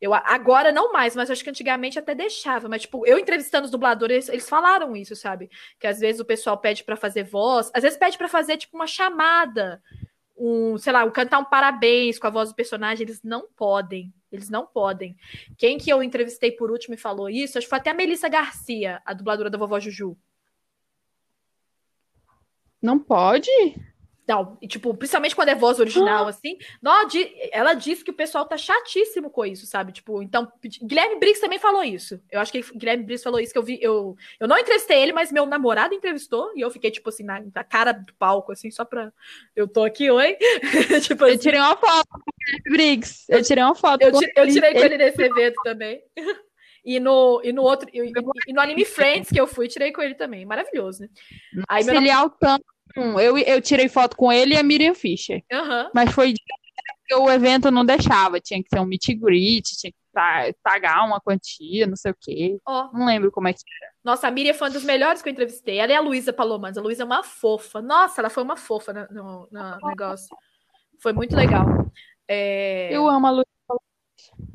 Eu, 0.00 0.14
agora 0.14 0.72
não 0.72 0.92
mais, 0.92 1.14
mas 1.14 1.30
acho 1.30 1.44
que 1.44 1.50
antigamente 1.50 1.98
até 1.98 2.14
deixava. 2.14 2.68
Mas, 2.68 2.82
tipo, 2.82 3.06
eu 3.06 3.18
entrevistando 3.18 3.66
os 3.66 3.70
dubladores, 3.70 4.28
eles 4.28 4.48
falaram 4.48 4.96
isso, 4.96 5.14
sabe? 5.14 5.50
Que 5.78 5.86
às 5.86 6.00
vezes 6.00 6.20
o 6.20 6.24
pessoal 6.24 6.56
pede 6.56 6.82
para 6.82 6.96
fazer 6.96 7.24
voz, 7.24 7.70
às 7.74 7.82
vezes 7.82 7.98
pede 7.98 8.16
para 8.16 8.28
fazer, 8.28 8.56
tipo, 8.56 8.76
uma 8.76 8.86
chamada, 8.86 9.82
um, 10.36 10.78
sei 10.78 10.92
lá, 10.92 11.04
um, 11.04 11.10
cantar 11.10 11.38
um 11.38 11.44
parabéns 11.44 12.18
com 12.18 12.26
a 12.26 12.30
voz 12.30 12.48
do 12.48 12.54
personagem. 12.54 13.04
Eles 13.04 13.22
não 13.22 13.46
podem. 13.54 14.12
Eles 14.32 14.48
não 14.48 14.64
podem. 14.64 15.16
Quem 15.58 15.76
que 15.76 15.90
eu 15.90 16.02
entrevistei 16.02 16.52
por 16.52 16.70
último 16.70 16.94
e 16.94 16.98
falou 16.98 17.28
isso? 17.28 17.58
Acho 17.58 17.66
que 17.66 17.70
foi 17.70 17.78
até 17.78 17.90
a 17.90 17.94
Melissa 17.94 18.28
Garcia, 18.28 19.02
a 19.04 19.12
dubladora 19.12 19.50
da 19.50 19.58
vovó 19.58 19.78
Juju. 19.78 20.16
Não 22.80 22.98
pode? 22.98 23.50
Não, 24.30 24.56
e, 24.62 24.68
tipo, 24.68 24.94
principalmente 24.94 25.34
quando 25.34 25.48
é 25.48 25.56
voz 25.56 25.80
original, 25.80 26.26
ah. 26.26 26.30
assim. 26.30 26.56
Não, 26.80 26.92
ela 27.50 27.74
disse 27.74 28.04
que 28.04 28.12
o 28.12 28.14
pessoal 28.14 28.46
tá 28.46 28.56
chatíssimo 28.56 29.28
com 29.28 29.44
isso, 29.44 29.66
sabe? 29.66 29.90
Tipo, 29.90 30.22
então, 30.22 30.46
Guilherme 30.84 31.18
Briggs 31.18 31.40
também 31.40 31.58
falou 31.58 31.82
isso. 31.82 32.20
Eu 32.30 32.38
acho 32.38 32.52
que 32.52 32.62
Guilherme 32.76 33.02
Briggs 33.02 33.24
falou 33.24 33.40
isso, 33.40 33.52
que 33.52 33.58
eu 33.58 33.62
vi. 33.64 33.80
Eu, 33.82 34.16
eu 34.38 34.46
não 34.46 34.56
entrevistei 34.56 35.02
ele, 35.02 35.12
mas 35.12 35.32
meu 35.32 35.44
namorado 35.46 35.94
entrevistou, 35.94 36.52
e 36.54 36.60
eu 36.60 36.70
fiquei, 36.70 36.92
tipo 36.92 37.08
assim, 37.08 37.24
na, 37.24 37.42
na 37.52 37.64
cara 37.64 37.90
do 37.90 38.14
palco, 38.14 38.52
assim, 38.52 38.70
só 38.70 38.84
pra. 38.84 39.12
Eu 39.56 39.66
tô 39.66 39.82
aqui, 39.82 40.08
oi? 40.08 40.36
tipo, 41.02 41.24
assim. 41.24 41.34
Eu 41.34 41.38
tirei 41.40 41.58
uma 41.58 41.76
foto 41.76 42.08
com 42.08 42.20
o 42.20 42.32
Guilherme 42.38 42.70
Briggs. 42.70 43.24
Eu 43.28 43.42
tirei 43.42 43.64
uma 43.64 43.74
foto. 43.74 44.00
Eu, 44.00 44.12
tirei, 44.12 44.32
eu 44.36 44.48
tirei 44.48 44.74
com 44.74 44.78
ele 44.78 44.96
nesse 44.96 45.20
evento 45.20 45.56
também. 45.64 46.00
E 46.82 46.98
no, 46.98 47.42
e 47.44 47.52
no 47.52 47.60
outro, 47.60 47.86
e, 47.92 48.10
e, 48.46 48.52
no 48.54 48.58
Anime 48.58 48.86
Friends 48.86 49.28
que 49.28 49.38
eu 49.38 49.46
fui, 49.46 49.68
tirei 49.68 49.92
com 49.92 50.00
ele 50.00 50.14
também. 50.14 50.46
Maravilhoso, 50.46 51.02
né? 51.02 51.08
Aí, 51.68 51.84
meu... 51.84 51.94
ele 51.94 52.08
é 52.08 52.14
altão 52.96 53.20
eu, 53.20 53.38
eu 53.38 53.60
tirei 53.60 53.88
foto 53.88 54.16
com 54.16 54.32
ele 54.32 54.54
e 54.54 54.58
a 54.58 54.62
Miriam 54.62 54.94
Fischer. 54.94 55.42
Uhum. 55.52 55.90
Mas 55.94 56.12
foi 56.12 56.34
porque 57.10 57.14
o 57.14 57.30
evento 57.30 57.70
não 57.70 57.84
deixava. 57.84 58.40
Tinha 58.40 58.62
que 58.62 58.68
ser 58.68 58.80
um 58.80 58.84
meet 58.84 59.08
and 59.08 59.18
greet, 59.18 59.76
tinha 59.76 59.92
que 59.92 60.54
pagar 60.62 61.04
uma 61.04 61.20
quantia, 61.20 61.86
não 61.86 61.96
sei 61.96 62.12
o 62.12 62.16
quê. 62.18 62.58
Oh. 62.66 62.88
Não 62.92 63.06
lembro 63.06 63.32
como 63.32 63.48
é 63.48 63.52
que 63.52 63.60
era. 63.82 63.92
Nossa, 64.04 64.28
a 64.28 64.30
Miriam 64.30 64.54
foi 64.54 64.68
uma 64.68 64.74
das 64.74 64.84
melhores 64.84 65.20
que 65.20 65.28
eu 65.28 65.32
entrevistei. 65.32 65.78
Ela 65.78 65.92
é 65.92 65.96
a 65.96 66.00
Luísa 66.00 66.32
Palomares. 66.32 66.78
A 66.78 66.82
Luísa 66.82 67.02
é 67.02 67.06
uma 67.06 67.22
fofa. 67.22 67.82
Nossa, 67.82 68.20
ela 68.20 68.30
foi 68.30 68.42
uma 68.42 68.56
fofa 68.56 68.92
no, 68.92 69.06
no, 69.10 69.48
no 69.50 69.88
negócio. 69.88 70.36
Foi 71.00 71.12
muito 71.12 71.34
legal. 71.34 71.66
É... 72.28 72.94
Eu 72.94 73.08
amo 73.08 73.26
a 73.26 73.30
Luísa 73.30 73.46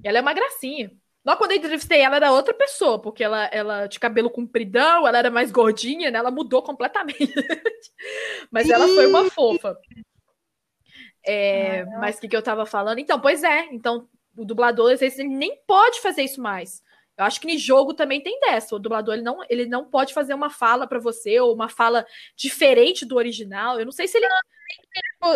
Ela 0.04 0.20
é 0.20 0.22
uma 0.22 0.34
gracinha. 0.34 0.92
Logo 1.26 1.40
quando 1.40 1.52
eu 1.52 1.58
entrevistei 1.58 2.02
ela, 2.02 2.18
era 2.18 2.32
outra 2.32 2.54
pessoa, 2.54 3.02
porque 3.02 3.24
ela, 3.24 3.46
ela 3.46 3.88
de 3.88 4.00
cabelo 4.00 4.30
compridão, 4.30 5.08
ela 5.08 5.18
era 5.18 5.32
mais 5.32 5.52
gordinha, 5.52 6.12
né? 6.12 6.20
Ela 6.20 6.30
mudou 6.30 6.62
completamente. 6.62 7.18
mas 8.52 8.70
ela 8.70 8.88
foi 8.88 9.08
uma 9.08 9.30
fofa. 9.32 9.76
É, 11.26 11.82
ah, 11.82 12.00
mas 12.00 12.18
o 12.18 12.22
que, 12.22 12.28
que 12.28 12.36
eu 12.38 12.44
tava 12.44 12.66
falando? 12.68 13.00
Então, 13.00 13.20
pois 13.20 13.44
é. 13.44 13.66
Então, 13.72 14.08
o 14.38 14.46
dublador, 14.46 14.92
às 14.92 15.00
vezes, 15.00 15.18
ele 15.18 15.30
nem 15.30 15.60
pode 15.66 16.00
fazer 16.00 16.22
isso 16.22 16.40
mais. 16.40 16.84
Eu 17.18 17.26
acho 17.26 17.42
que 17.42 17.52
no 17.52 17.58
jogo 17.58 17.94
também 17.94 18.22
tem 18.22 18.40
dessa. 18.42 18.76
O 18.76 18.80
dublador 18.80 19.16
ele 19.16 19.24
não, 19.24 19.40
ele 19.50 19.66
não 19.66 19.86
pode 19.86 20.14
fazer 20.14 20.34
uma 20.34 20.50
fala 20.50 20.86
para 20.86 21.00
você 21.00 21.40
ou 21.40 21.56
uma 21.56 21.70
fala 21.70 22.06
diferente 22.36 23.06
do 23.06 23.16
original. 23.16 23.80
Eu 23.80 23.86
não 23.86 23.92
sei 23.92 24.08
se 24.08 24.18
ele 24.18 24.28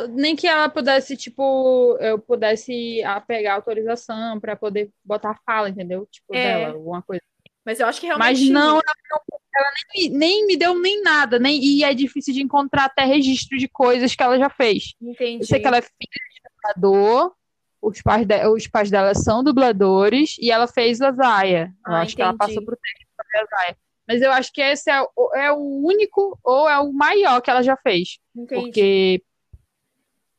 nem 0.10 0.36
que 0.36 0.48
ela 0.48 0.70
pudesse, 0.70 1.16
tipo, 1.16 1.98
eu 2.00 2.20
pudesse 2.20 3.02
pegar 3.28 3.56
autorização 3.56 4.40
para 4.40 4.56
poder 4.56 4.90
botar 5.04 5.40
fala, 5.46 5.70
entendeu? 5.70 6.08
Tipo, 6.12 6.36
é. 6.36 6.60
dela, 6.60 6.74
alguma 6.74 7.02
coisa. 7.02 7.22
Mas 7.66 7.80
eu 7.80 7.88
acho 7.88 8.00
que 8.00 8.08
realmente. 8.08 8.40
Mas 8.42 8.50
não, 8.50 8.80
ela 8.80 9.72
nem, 9.96 10.10
nem 10.10 10.48
me 10.48 10.58
deu 10.58 10.80
nem 10.80 11.02
nada, 11.02 11.38
nem, 11.38 11.62
e 11.62 11.84
é 11.84 11.94
difícil 11.94 12.34
de 12.34 12.42
encontrar 12.42 12.86
até 12.86 13.04
registro 13.04 13.58
de 13.58 13.68
coisas 13.68 14.16
que 14.16 14.24
ela 14.24 14.38
já 14.38 14.50
fez. 14.50 14.94
Entendi. 15.02 15.44
Eu 15.44 15.48
sei 15.48 15.60
que 15.60 15.68
ela 15.68 15.78
é 15.78 15.82
filha 15.82 15.92
de 16.02 16.42
dublador, 16.80 17.34
os 17.82 18.02
pais, 18.02 18.26
de, 18.26 18.48
os 18.48 18.68
pais 18.68 18.90
dela 18.90 19.14
são 19.14 19.44
dubladores, 19.44 20.36
e 20.40 20.52
ela 20.52 20.68
fez 20.68 21.02
a 21.02 21.12
Zaya. 21.12 21.74
Eu 21.86 21.94
ah, 21.94 21.98
acho 21.98 22.14
entendi. 22.14 22.16
que 22.16 22.22
ela 22.22 22.38
passou 22.38 22.64
pro 22.66 22.78
técnico 22.78 23.12
pra 23.16 23.42
a 23.42 23.46
Zaya. 23.46 23.78
Mas 24.08 24.22
eu 24.24 24.32
acho 24.32 24.52
que 24.52 24.62
esse 24.62 24.90
é, 24.90 25.06
é 25.36 25.52
o 25.52 25.86
único 25.86 26.40
ou 26.44 26.68
é 26.68 26.80
o 26.80 26.92
maior 26.92 27.42
que 27.42 27.52
ela 27.52 27.62
já 27.62 27.78
fez. 27.78 28.18
Entendi. 28.36 28.64
Porque 28.64 29.24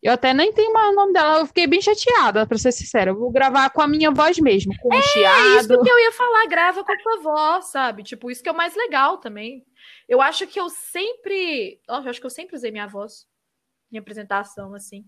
eu 0.03 0.13
até 0.15 0.33
nem 0.33 0.51
tenho 0.53 0.73
mais 0.73 0.93
o 0.93 0.97
nome 0.97 1.13
dela, 1.13 1.41
eu 1.41 1.47
fiquei 1.47 1.67
bem 1.67 1.81
chateada, 1.81 2.47
pra 2.47 2.57
ser 2.57 2.73
sincera. 2.73 3.11
Eu 3.11 3.19
vou 3.19 3.31
gravar 3.31 3.69
com 3.71 3.83
a 3.83 3.87
minha 3.87 4.11
voz 4.11 4.39
mesmo, 4.39 4.73
com 4.81 4.95
é, 4.95 4.99
um 4.99 5.03
chiado. 5.03 5.59
isso 5.59 5.83
que 5.83 5.91
eu 5.91 5.99
ia 5.99 6.13
falar, 6.13 6.47
grava 6.47 6.83
com 6.83 6.93
a 6.93 6.99
tua 6.99 7.21
voz, 7.21 7.67
sabe? 7.67 8.03
Tipo, 8.03 8.31
isso 8.31 8.43
que 8.43 8.49
é 8.49 8.53
o 8.53 8.57
mais 8.57 8.75
legal 8.75 9.19
também. 9.19 9.63
Eu 10.09 10.23
acho 10.23 10.47
que 10.47 10.59
eu 10.59 10.71
sempre. 10.71 11.81
Oh, 11.89 11.97
eu 11.97 12.09
acho 12.09 12.21
que 12.21 12.27
eu 12.27 12.31
sempre 12.31 12.57
usei 12.57 12.71
minha 12.71 12.87
voz 12.87 13.27
em 13.93 13.99
apresentação, 13.99 14.75
assim. 14.75 15.05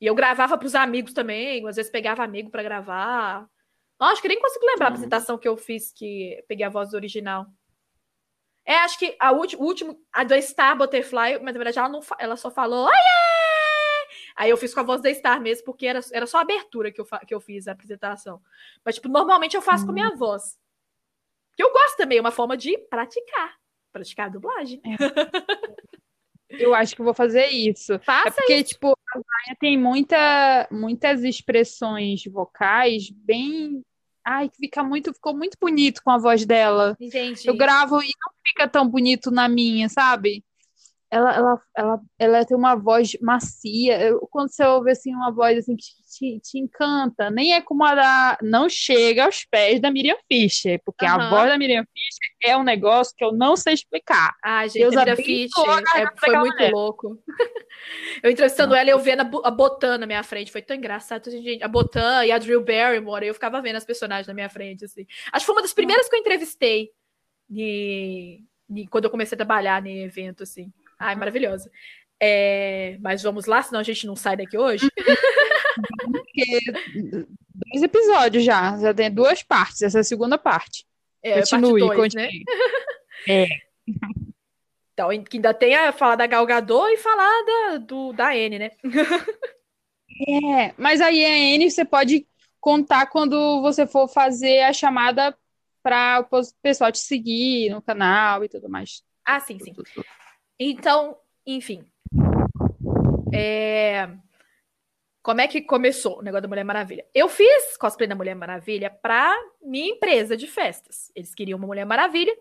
E 0.00 0.06
eu 0.06 0.14
gravava 0.14 0.56
pros 0.56 0.74
amigos 0.74 1.12
também, 1.12 1.66
às 1.68 1.76
vezes 1.76 1.92
pegava 1.92 2.24
amigo 2.24 2.50
para 2.50 2.62
gravar. 2.62 3.46
Oh, 4.00 4.04
acho 4.04 4.22
que 4.22 4.28
nem 4.28 4.40
consigo 4.40 4.64
lembrar 4.64 4.86
a 4.86 4.88
apresentação 4.88 5.36
que 5.36 5.46
eu 5.46 5.58
fiz 5.58 5.92
que 5.92 6.42
peguei 6.48 6.64
a 6.64 6.70
voz 6.70 6.94
original. 6.94 7.46
É, 8.64 8.76
acho 8.76 8.98
que 8.98 9.14
a 9.20 9.32
última, 9.32 9.96
a 10.12 10.24
do 10.24 10.40
Star 10.40 10.78
Butterfly, 10.78 11.40
mas 11.42 11.52
na 11.52 11.58
verdade 11.58 11.78
ela, 11.78 11.88
não, 11.88 12.00
ela 12.18 12.36
só 12.36 12.50
falou, 12.50 12.86
Oiê! 12.86 13.29
Aí 14.36 14.50
eu 14.50 14.56
fiz 14.56 14.72
com 14.72 14.80
a 14.80 14.84
voz 14.84 15.00
da 15.00 15.12
Star 15.12 15.40
mesmo, 15.40 15.64
porque 15.64 15.86
era, 15.86 16.00
era 16.12 16.26
só 16.26 16.38
a 16.38 16.42
abertura 16.42 16.90
que 16.90 17.00
eu, 17.00 17.06
que 17.26 17.34
eu 17.34 17.40
fiz 17.40 17.68
a 17.68 17.72
apresentação. 17.72 18.40
Mas, 18.84 18.96
tipo, 18.96 19.08
normalmente 19.08 19.54
eu 19.54 19.62
faço 19.62 19.84
hum. 19.84 19.86
com 19.86 19.92
a 19.92 19.94
minha 19.94 20.08
hum. 20.08 20.16
voz. 20.16 20.58
Que 21.56 21.62
eu 21.62 21.72
gosto 21.72 21.96
também, 21.96 22.18
é 22.18 22.20
uma 22.20 22.30
forma 22.30 22.56
de 22.56 22.76
praticar. 22.90 23.56
Praticar 23.92 24.26
a 24.26 24.30
dublagem. 24.30 24.80
É. 24.84 24.90
Eu 26.50 26.74
acho 26.74 26.96
que 26.96 27.02
vou 27.02 27.14
fazer 27.14 27.46
isso. 27.46 27.98
Faça 28.00 28.28
é 28.28 28.32
porque, 28.32 28.54
isso. 28.56 28.70
tipo, 28.70 28.88
a 28.88 29.18
Maia 29.18 29.56
tem 29.60 29.78
muita, 29.78 30.68
muitas 30.70 31.22
expressões 31.22 32.24
vocais 32.24 33.08
bem. 33.10 33.82
Ai, 34.24 34.48
que 34.48 34.56
fica 34.56 34.82
muito, 34.82 35.14
ficou 35.14 35.34
muito 35.34 35.56
bonito 35.60 36.02
com 36.02 36.10
a 36.10 36.18
voz 36.18 36.44
dela. 36.44 36.96
Entendi. 37.00 37.46
Eu 37.46 37.56
gravo 37.56 38.02
e 38.02 38.06
não 38.06 38.32
fica 38.46 38.68
tão 38.68 38.86
bonito 38.88 39.30
na 39.30 39.48
minha, 39.48 39.88
sabe? 39.88 40.44
Ela, 41.10 41.34
ela, 41.34 41.62
ela, 41.76 42.00
ela 42.18 42.44
tem 42.44 42.56
uma 42.56 42.76
voz 42.76 43.16
macia. 43.20 44.16
Quando 44.30 44.48
você 44.50 44.64
ouve 44.64 44.92
assim, 44.92 45.12
uma 45.12 45.32
voz 45.32 45.58
assim, 45.58 45.74
que 45.76 45.84
te, 46.08 46.40
te 46.40 46.58
encanta, 46.58 47.30
nem 47.30 47.54
é 47.54 47.60
como 47.60 47.84
a 47.84 47.94
da. 47.94 48.38
Não 48.40 48.68
chega 48.68 49.24
aos 49.24 49.44
pés 49.44 49.80
da 49.80 49.90
Miriam 49.90 50.16
Fischer, 50.30 50.80
porque 50.84 51.04
uhum. 51.04 51.12
a 51.12 51.30
voz 51.30 51.48
da 51.48 51.58
Miriam 51.58 51.84
Fischer 51.84 52.52
é 52.52 52.56
um 52.56 52.62
negócio 52.62 53.12
que 53.16 53.24
eu 53.24 53.32
não 53.32 53.56
sei 53.56 53.74
explicar. 53.74 54.36
Ah, 54.44 54.64
gente, 54.68 54.78
Deus 54.78 54.96
a 54.96 55.00
Miriam 55.00 55.16
Fischer 55.16 55.64
é, 55.96 56.06
foi 56.16 56.36
muito 56.36 56.54
mulher. 56.54 56.72
louco. 56.72 57.22
eu 58.22 58.30
entrevistando 58.30 58.74
ela 58.74 58.88
e 58.88 58.92
eu 58.92 58.98
vendo 59.00 59.22
a, 59.22 59.48
a 59.48 59.50
Botan 59.50 59.98
na 59.98 60.06
minha 60.06 60.22
frente. 60.22 60.52
Foi 60.52 60.62
tão 60.62 60.76
engraçado, 60.76 61.28
gente. 61.28 61.62
A 61.62 61.68
Botan 61.68 62.24
e 62.24 62.30
a 62.30 62.38
Drew 62.38 62.64
Barrymore, 62.64 63.26
eu 63.26 63.34
ficava 63.34 63.60
vendo 63.60 63.76
as 63.76 63.84
personagens 63.84 64.28
na 64.28 64.34
minha 64.34 64.48
frente, 64.48 64.84
assim. 64.84 65.04
Acho 65.32 65.42
que 65.42 65.46
foi 65.46 65.54
uma 65.56 65.62
das 65.62 65.74
primeiras 65.74 66.08
que 66.08 66.14
eu 66.14 66.20
entrevistei. 66.20 66.90
De, 67.48 68.44
de, 68.68 68.86
quando 68.86 69.06
eu 69.06 69.10
comecei 69.10 69.34
a 69.34 69.38
trabalhar 69.38 69.84
em 69.84 70.04
evento, 70.04 70.44
assim. 70.44 70.72
Ai, 71.00 71.16
maravilhosa. 71.16 71.70
É, 72.22 72.98
mas 73.00 73.22
vamos 73.22 73.46
lá, 73.46 73.62
senão 73.62 73.80
a 73.80 73.82
gente 73.82 74.06
não 74.06 74.14
sai 74.14 74.36
daqui 74.36 74.58
hoje. 74.58 74.86
dois 77.54 77.82
episódios 77.82 78.44
já, 78.44 78.76
já 78.76 78.92
tem 78.92 79.10
duas 79.10 79.42
partes, 79.42 79.80
essa 79.80 79.98
é 79.98 80.02
a 80.02 80.04
segunda 80.04 80.36
parte. 80.36 80.86
É, 81.22 81.40
continue, 81.40 81.80
parte 81.80 81.96
dois, 81.96 81.98
continue. 81.98 82.26
Né? 82.26 82.44
É. 83.28 83.46
Então, 84.94 85.10
que 85.24 85.36
ainda 85.36 85.52
tem 85.52 85.74
a 85.74 85.92
falar 85.92 86.16
da 86.16 86.26
Galgador 86.26 86.88
e 86.88 86.96
falar 86.96 87.44
da, 87.44 87.76
do, 87.76 88.14
da 88.14 88.34
N, 88.34 88.58
né? 88.58 88.70
é, 90.26 90.72
mas 90.78 91.02
aí 91.02 91.22
a 91.22 91.36
N 91.36 91.70
você 91.70 91.84
pode 91.84 92.26
contar 92.58 93.06
quando 93.08 93.60
você 93.60 93.86
for 93.86 94.08
fazer 94.08 94.60
a 94.60 94.72
chamada 94.72 95.36
para 95.82 96.26
o 96.30 96.40
pessoal 96.62 96.90
te 96.90 96.98
seguir 96.98 97.68
no 97.68 97.82
canal 97.82 98.42
e 98.42 98.48
tudo 98.48 98.70
mais. 98.70 99.02
Ah, 99.22 99.38
sim, 99.38 99.58
sim. 99.58 99.74
Então, 100.62 101.16
enfim. 101.46 101.82
É... 103.32 104.10
Como 105.22 105.40
é 105.40 105.48
que 105.48 105.62
começou 105.62 106.18
o 106.18 106.22
negócio 106.22 106.42
da 106.42 106.48
Mulher 106.48 106.64
Maravilha? 106.64 107.06
Eu 107.14 107.30
fiz 107.30 107.78
cosplay 107.78 108.06
da 108.06 108.14
Mulher 108.14 108.34
Maravilha 108.34 108.90
para 108.90 109.34
minha 109.62 109.92
empresa 109.94 110.36
de 110.36 110.46
festas. 110.46 111.10
Eles 111.16 111.34
queriam 111.34 111.56
uma 111.56 111.66
Mulher 111.66 111.86
Maravilha. 111.86 112.36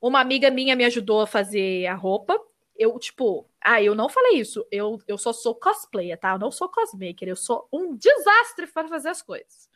Uma 0.00 0.20
amiga 0.20 0.50
minha 0.50 0.74
me 0.74 0.86
ajudou 0.86 1.20
a 1.20 1.26
fazer 1.26 1.86
a 1.86 1.94
roupa. 1.94 2.38
Eu, 2.74 2.98
tipo, 2.98 3.46
ah, 3.60 3.82
eu 3.82 3.94
não 3.94 4.08
falei 4.08 4.38
isso. 4.38 4.66
Eu, 4.70 4.98
eu 5.06 5.18
só 5.18 5.30
sou 5.30 5.54
cosplayer, 5.54 6.18
tá? 6.18 6.32
Eu 6.32 6.38
não 6.38 6.50
sou 6.50 6.66
cosmaker. 6.66 7.28
Eu 7.28 7.36
sou 7.36 7.68
um 7.70 7.94
desastre 7.94 8.66
para 8.68 8.88
fazer 8.88 9.10
as 9.10 9.20
coisas. 9.20 9.69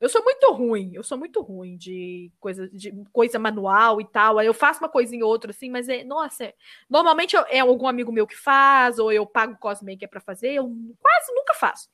Eu 0.00 0.08
sou 0.08 0.22
muito 0.22 0.52
ruim, 0.52 0.92
eu 0.94 1.02
sou 1.02 1.16
muito 1.16 1.40
ruim 1.40 1.76
de 1.76 2.30
coisa, 2.38 2.68
de 2.68 2.92
coisa 3.12 3.38
manual 3.38 4.00
e 4.00 4.04
tal. 4.04 4.38
Aí 4.38 4.46
eu 4.46 4.54
faço 4.54 4.80
uma 4.80 4.88
coisinha 4.88 5.24
ou 5.24 5.30
outra 5.30 5.50
assim, 5.50 5.70
mas 5.70 5.88
é, 5.88 6.04
nossa, 6.04 6.44
é, 6.44 6.54
normalmente 6.88 7.36
é 7.48 7.60
algum 7.60 7.88
amigo 7.88 8.12
meu 8.12 8.26
que 8.26 8.36
faz, 8.36 8.98
ou 8.98 9.10
eu 9.10 9.26
pago 9.26 9.56
cosmaker 9.58 10.08
para 10.08 10.20
fazer, 10.20 10.52
eu 10.52 10.64
quase 11.00 11.32
nunca 11.34 11.54
faço. 11.54 11.88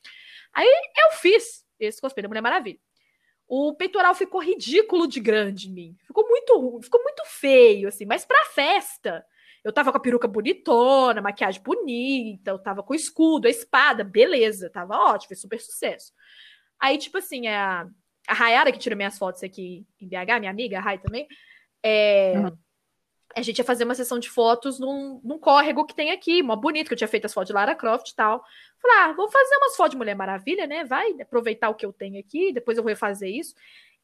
Aí 0.52 0.66
eu 0.98 1.16
fiz 1.18 1.64
esse 1.78 2.00
cosplay 2.00 2.22
da 2.22 2.28
Mulher 2.28 2.42
Maravilha. 2.42 2.78
O 3.46 3.74
peitoral 3.74 4.14
ficou 4.14 4.42
ridículo 4.42 5.06
de 5.06 5.20
grande 5.20 5.68
em 5.68 5.72
mim. 5.72 5.96
Ficou 6.06 6.26
muito 6.26 6.80
ficou 6.82 7.02
muito 7.02 7.22
feio, 7.26 7.88
assim, 7.88 8.06
mas 8.06 8.24
pra 8.24 8.44
festa. 8.46 9.24
Eu 9.64 9.72
tava 9.72 9.92
com 9.92 9.98
a 9.98 10.00
peruca 10.00 10.26
bonitona, 10.26 11.22
maquiagem 11.22 11.62
bonita, 11.62 12.50
eu 12.50 12.58
tava 12.58 12.82
com 12.82 12.92
o 12.92 12.96
escudo, 12.96 13.46
a 13.46 13.50
espada, 13.50 14.02
beleza, 14.02 14.68
tava 14.68 14.96
ótimo, 14.96 15.28
fez 15.28 15.40
super 15.40 15.60
sucesso. 15.60 16.12
Aí, 16.82 16.98
tipo 16.98 17.16
assim, 17.16 17.46
a, 17.46 17.86
a 18.26 18.34
Rayara, 18.34 18.72
que 18.72 18.78
tira 18.78 18.96
minhas 18.96 19.16
fotos 19.16 19.44
aqui 19.44 19.86
em 20.00 20.08
BH, 20.08 20.40
minha 20.40 20.50
amiga, 20.50 20.78
a 20.78 20.80
Ray 20.80 20.98
também, 20.98 21.28
é, 21.80 22.34
uhum. 22.36 22.58
a 23.36 23.40
gente 23.40 23.58
ia 23.58 23.64
fazer 23.64 23.84
uma 23.84 23.94
sessão 23.94 24.18
de 24.18 24.28
fotos 24.28 24.80
num, 24.80 25.20
num 25.22 25.38
córrego 25.38 25.86
que 25.86 25.94
tem 25.94 26.10
aqui, 26.10 26.42
mó 26.42 26.56
bonito, 26.56 26.88
que 26.88 26.94
eu 26.94 26.98
tinha 26.98 27.06
feito 27.06 27.26
as 27.26 27.32
fotos 27.32 27.46
de 27.46 27.52
Lara 27.52 27.76
Croft 27.76 28.10
e 28.10 28.16
tal. 28.16 28.42
Falei, 28.80 28.96
ah, 28.96 29.12
vou 29.12 29.30
fazer 29.30 29.56
umas 29.58 29.76
fotos 29.76 29.92
de 29.92 29.96
Mulher 29.96 30.16
Maravilha, 30.16 30.66
né? 30.66 30.84
Vai 30.84 31.12
aproveitar 31.20 31.70
o 31.70 31.74
que 31.76 31.86
eu 31.86 31.92
tenho 31.92 32.18
aqui, 32.18 32.52
depois 32.52 32.76
eu 32.76 32.82
vou 32.82 32.96
fazer 32.96 33.28
isso. 33.28 33.54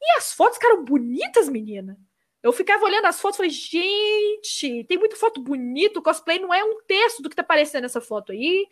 E 0.00 0.16
as 0.16 0.32
fotos 0.32 0.58
ficaram 0.58 0.84
bonitas, 0.84 1.48
menina. 1.48 1.98
Eu 2.40 2.52
ficava 2.52 2.84
olhando 2.84 3.06
as 3.06 3.20
fotos 3.20 3.36
e 3.36 3.38
falei, 3.38 3.50
gente, 3.50 4.84
tem 4.84 4.96
muita 4.96 5.16
foto 5.16 5.42
bonita, 5.42 5.98
o 5.98 6.02
cosplay 6.02 6.38
não 6.38 6.54
é 6.54 6.62
um 6.62 6.80
texto 6.86 7.20
do 7.20 7.28
que 7.28 7.34
tá 7.34 7.42
aparecendo 7.42 7.82
nessa 7.82 8.00
foto 8.00 8.30
aí. 8.30 8.68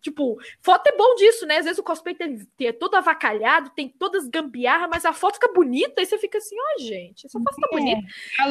Tipo, 0.00 0.38
foto 0.60 0.86
é 0.86 0.96
bom 0.96 1.14
disso, 1.14 1.46
né? 1.46 1.58
Às 1.58 1.64
vezes 1.64 1.78
o 1.78 1.82
cosplay 1.82 2.14
tem, 2.14 2.38
tem 2.56 2.68
é 2.68 2.72
todo 2.72 2.94
avacalhado, 2.94 3.70
tem 3.70 3.88
todas 3.88 4.28
gambiarra, 4.28 4.88
mas 4.88 5.04
a 5.04 5.12
foto 5.12 5.34
fica 5.34 5.52
bonita 5.52 6.00
e 6.00 6.06
você 6.06 6.18
fica 6.18 6.38
assim, 6.38 6.56
ó, 6.58 6.74
oh, 6.76 6.82
gente, 6.82 7.26
essa 7.26 7.38
foto 7.38 7.56
tá 7.56 7.68
é. 7.72 7.76
bonita. 7.76 8.06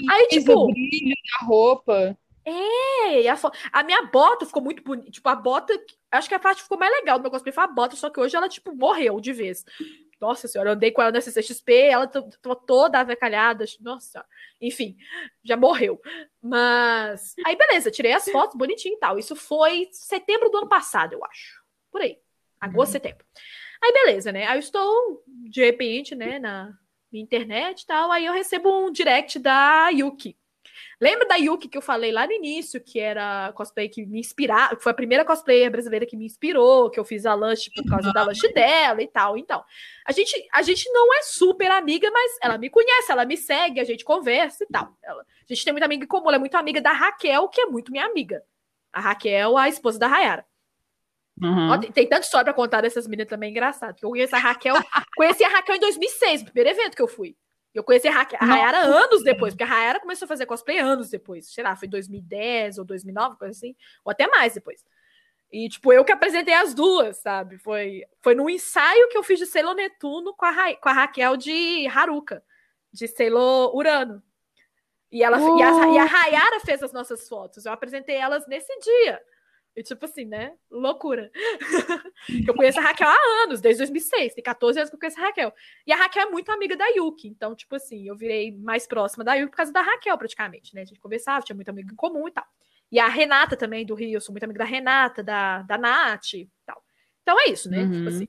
Aí, 0.10 0.28
tipo. 0.28 0.54
O 0.54 0.68
brilho 0.68 1.16
da 1.40 1.46
roupa. 1.46 2.18
É, 2.46 3.30
a, 3.30 3.38
a, 3.72 3.84
minha 3.84 4.04
bota 4.06 4.46
ficou 4.46 4.64
muito 4.64 4.82
bonita. 4.82 5.12
Tipo, 5.12 5.30
a 5.30 5.36
bota. 5.36 5.74
Acho 6.12 6.28
que 6.28 6.36
a 6.36 6.40
parte 6.40 6.64
ficou 6.64 6.78
mais 6.78 6.92
legal 6.92 7.20
do 7.20 7.22
meu 7.22 7.32
cosplay 7.32 7.54
foi 7.54 7.64
a 7.64 7.68
bota, 7.68 7.96
só 7.96 8.10
que 8.10 8.20
hoje 8.20 8.36
ela, 8.36 8.50
tipo, 8.50 8.76
morreu 8.76 9.20
de 9.20 9.32
vez. 9.32 9.64
Nossa 10.20 10.48
senhora, 10.48 10.72
eu 10.72 10.74
andei 10.74 10.92
com 10.92 11.02
ela 11.02 11.12
na 11.12 11.22
CCXP, 11.22 11.74
ela 11.74 12.08
tava 12.08 12.56
toda 12.56 13.00
avacalhada. 13.00 13.64
Nossa, 13.80 14.26
enfim, 14.60 14.98
já 15.44 15.56
morreu. 15.56 16.02
Mas. 16.42 17.36
Aí, 17.46 17.56
beleza, 17.56 17.90
tirei 17.90 18.12
as 18.12 18.30
fotos 18.30 18.58
bonitinho 18.58 18.96
e 18.96 19.00
tal. 19.00 19.18
Isso 19.18 19.36
foi 19.36 19.88
setembro 19.92 20.50
do 20.50 20.58
ano 20.58 20.68
passado, 20.68 21.14
eu 21.14 21.24
acho. 21.24 21.64
Por 21.92 22.02
aí. 22.02 22.20
Agosto, 22.60 22.90
uhum. 22.90 22.94
setembro. 22.94 23.26
Aí, 23.82 23.94
beleza, 23.94 24.32
né? 24.32 24.46
Aí 24.46 24.58
eu 24.58 24.60
estou, 24.60 25.24
de 25.26 25.64
repente, 25.64 26.14
né, 26.14 26.38
na 26.38 26.78
internet 27.14 27.82
e 27.82 27.86
tal. 27.86 28.12
Aí 28.12 28.26
eu 28.26 28.34
recebo 28.34 28.88
um 28.88 28.92
direct 28.92 29.40
da 29.40 29.90
Yuki. 29.90 30.38
Lembra 31.02 31.26
da 31.26 31.36
Yuki 31.36 31.70
que 31.70 31.78
eu 31.78 31.82
falei 31.82 32.12
lá 32.12 32.28
no 32.28 32.34
início, 32.34 32.82
que 32.82 33.00
era 33.00 33.54
cosplay 33.54 33.88
que 33.88 34.06
me 34.06 34.20
inspirava, 34.20 34.76
que 34.76 34.84
foi 34.84 34.92
a 34.92 34.96
primeira 34.96 35.24
cosplayer 35.24 35.72
brasileira 35.72 36.06
que 36.06 36.18
me 36.18 36.26
inspirou, 36.26 36.90
que 36.90 37.00
eu 37.00 37.06
fiz 37.06 37.26
a 37.26 37.34
lanche 37.34 37.72
por 37.74 37.86
causa 37.90 38.12
da 38.12 38.24
lanche 38.24 38.52
dela 38.52 39.02
e 39.02 39.08
tal. 39.08 39.38
Então, 39.38 39.64
a 40.06 40.12
gente, 40.12 40.36
a 40.54 40.62
gente 40.62 40.92
não 40.92 41.14
é 41.14 41.22
super 41.22 41.72
amiga, 41.72 42.12
mas 42.12 42.38
ela 42.42 42.58
me 42.58 42.70
conhece, 42.70 43.12
ela 43.12 43.24
me 43.24 43.38
segue, 43.38 43.80
a 43.80 43.86
gente 43.86 44.04
conversa 44.04 44.66
e 44.66 44.68
tal. 44.68 44.94
Ela, 45.02 45.22
a 45.22 45.54
gente 45.54 45.64
tem 45.64 45.72
muita 45.72 45.86
amiga 45.86 46.04
em 46.04 46.08
comum, 46.08 46.28
ela 46.28 46.36
é 46.36 46.40
muito 46.40 46.56
amiga 46.56 46.82
da 46.82 46.92
Raquel, 46.92 47.48
que 47.48 47.62
é 47.62 47.66
muito 47.66 47.94
minha 47.94 48.06
amiga. 48.06 48.44
A 48.92 49.00
Raquel, 49.00 49.58
a 49.58 49.70
esposa 49.70 49.98
da 49.98 50.08
Rayara. 50.08 50.46
Uhum. 51.42 51.70
Ó, 51.70 51.78
tem, 51.78 51.92
tem 51.94 52.08
tanta 52.08 52.26
história 52.26 52.44
pra 52.44 52.54
contar 52.54 52.82
dessas 52.82 53.08
meninas 53.08 53.30
também, 53.30 53.52
engraçado. 53.52 53.96
Eu 54.02 54.10
conheço 54.10 54.36
a 54.36 54.40
Raquel, 54.40 54.76
conheci 55.16 55.46
a 55.46 55.50
Raquel 55.50 55.76
em 55.76 55.80
2006, 55.80 56.42
no 56.42 56.52
primeiro 56.52 56.78
evento 56.78 56.96
que 56.98 57.02
eu 57.02 57.08
fui. 57.08 57.38
Eu 57.74 57.84
conheci 57.84 58.08
a, 58.08 58.28
a 58.40 58.46
Rayara 58.46 58.80
anos 58.80 59.24
depois, 59.24 59.54
porque 59.54 59.64
a 59.64 59.68
Rayara 59.68 60.00
começou 60.00 60.26
a 60.26 60.30
fazer 60.30 60.46
cosplay 60.46 60.80
anos 60.80 61.10
depois. 61.10 61.54
Sei 61.54 61.64
lá, 61.64 61.76
foi 61.76 61.88
2010 61.88 62.80
ou 62.80 62.86
2009, 62.86 63.38
coisa 63.38 63.52
assim, 63.52 63.76
ou 64.04 64.12
até 64.12 64.28
mais 64.28 64.54
depois. 64.56 64.84
E, 65.52 65.68
tipo, 65.68 65.92
eu 65.92 66.06
que 66.06 66.12
apresentei 66.12 66.54
as 66.54 66.74
duas, 66.74 67.18
sabe? 67.18 67.58
Foi, 67.58 68.04
foi 68.22 68.36
num 68.36 68.50
ensaio 68.50 69.10
que 69.10 69.18
eu 69.18 69.24
fiz 69.24 69.40
de 69.40 69.48
Sailor 69.48 69.74
Netuno 69.74 70.34
com 70.36 70.46
a, 70.46 70.52
Ra 70.52 70.76
com 70.76 70.90
a 70.90 70.94
Raquel 70.94 71.36
de 71.38 71.88
Haruka, 71.88 72.44
de 72.92 73.08
Sailor 73.08 73.76
Urano. 73.76 74.22
E, 75.12 75.24
ela, 75.24 75.40
uh! 75.40 75.58
e, 75.58 75.64
a, 75.64 75.88
e 75.88 75.98
a 75.98 76.06
Rayara 76.06 76.60
fez 76.60 76.84
as 76.84 76.92
nossas 76.92 77.28
fotos. 77.28 77.66
Eu 77.66 77.72
apresentei 77.72 78.16
elas 78.16 78.46
nesse 78.48 78.72
dia. 78.80 79.20
E 79.76 79.84
tipo 79.84 80.04
assim, 80.06 80.26
né? 80.26 80.54
Loucura. 80.70 81.32
eu 82.48 82.54
conheço 82.54 82.80
a 82.80 82.84
Raquel 82.84 83.08
há 83.08 83.44
anos, 83.44 83.62
desde 83.62 83.80
2006. 83.80 84.34
Tem 84.34 84.44
14 84.44 84.80
anos 84.80 84.90
que 84.90 84.96
eu 84.96 85.00
conheço 85.00 85.20
a 85.20 85.24
Raquel. 85.24 85.54
E 85.86 85.94
a 85.94 85.96
Raquel 85.96 86.28
é 86.28 86.32
muito 86.32 86.52
amiga 86.52 86.76
da 86.76 86.88
Yuki. 86.88 87.28
Então, 87.28 87.56
tipo 87.56 87.76
assim, 87.76 88.08
eu 88.08 88.16
virei 88.16 88.52
mais 88.52 88.88
próxima 88.88 89.24
da 89.24 89.36
Yuki 89.36 89.52
por 89.52 89.58
causa 89.58 89.72
da 89.72 89.82
Raquel, 89.82 90.18
praticamente, 90.18 90.76
né? 90.76 90.82
A 90.82 90.86
gente 90.86 91.00
conversava, 91.00 91.46
tinha 91.46 91.56
muito 91.56 91.70
amigo 91.70 91.92
em 91.92 91.96
comum 91.96 92.28
e 92.28 92.32
tal. 92.32 92.46
E 92.92 93.00
a 93.00 93.08
Renata 93.08 93.56
também, 93.56 93.86
do 93.86 93.96
Rio. 93.96 94.18
Eu 94.18 94.22
sou 94.22 94.34
muito 94.34 94.44
amiga 94.44 94.60
da 94.60 94.66
Renata, 94.66 95.24
da, 95.24 95.62
da 95.62 95.78
Nath 95.78 96.34
e 96.34 96.50
tal. 96.66 96.84
Então 97.22 97.40
é 97.40 97.52
isso, 97.52 97.70
né? 97.70 97.84
Tipo 97.84 97.94
uhum. 97.94 97.98
Tipo 98.00 98.10
assim. 98.10 98.28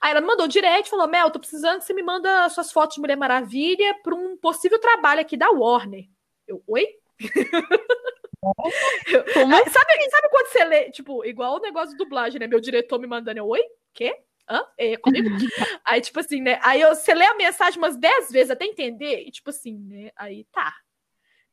Aí 0.00 0.10
ela 0.10 0.20
me 0.20 0.26
mandou 0.26 0.46
direct 0.46 0.86
e 0.86 0.90
falou: 0.90 1.08
Mel, 1.08 1.30
tô 1.30 1.38
precisando 1.38 1.78
que 1.78 1.86
você 1.86 1.94
me 1.94 2.02
manda 2.02 2.48
suas 2.50 2.70
fotos 2.70 2.96
de 2.96 3.00
Mulher 3.00 3.16
Maravilha 3.16 3.94
para 4.02 4.14
um 4.14 4.36
possível 4.36 4.78
trabalho 4.78 5.20
aqui 5.20 5.36
da 5.36 5.50
Warner. 5.50 6.04
Eu, 6.46 6.62
oi? 6.66 6.86
Como? 8.42 9.54
Aí, 9.54 9.70
sabe, 9.70 10.10
sabe 10.10 10.28
quando 10.28 10.46
você 10.48 10.64
lê, 10.64 10.90
tipo, 10.90 11.24
igual 11.24 11.56
o 11.56 11.60
negócio 11.60 11.90
de 11.90 11.96
dublagem, 11.96 12.40
né? 12.40 12.48
Meu 12.48 12.60
diretor 12.60 12.98
me 12.98 13.06
mandando, 13.06 13.38
eu, 13.38 13.46
oi? 13.46 13.62
Quê? 13.94 14.18
Hã? 14.50 14.66
É 14.76 14.96
comigo? 14.96 15.28
aí, 15.84 16.00
tipo 16.00 16.18
assim, 16.18 16.40
né? 16.40 16.58
Aí 16.62 16.80
eu, 16.80 16.92
você 16.92 17.14
lê 17.14 17.24
a 17.24 17.36
mensagem 17.36 17.78
umas 17.78 17.96
10 17.96 18.32
vezes 18.32 18.50
até 18.50 18.64
entender, 18.64 19.22
e 19.22 19.30
tipo 19.30 19.50
assim, 19.50 19.78
né? 19.78 20.10
Aí 20.16 20.44
tá. 20.50 20.74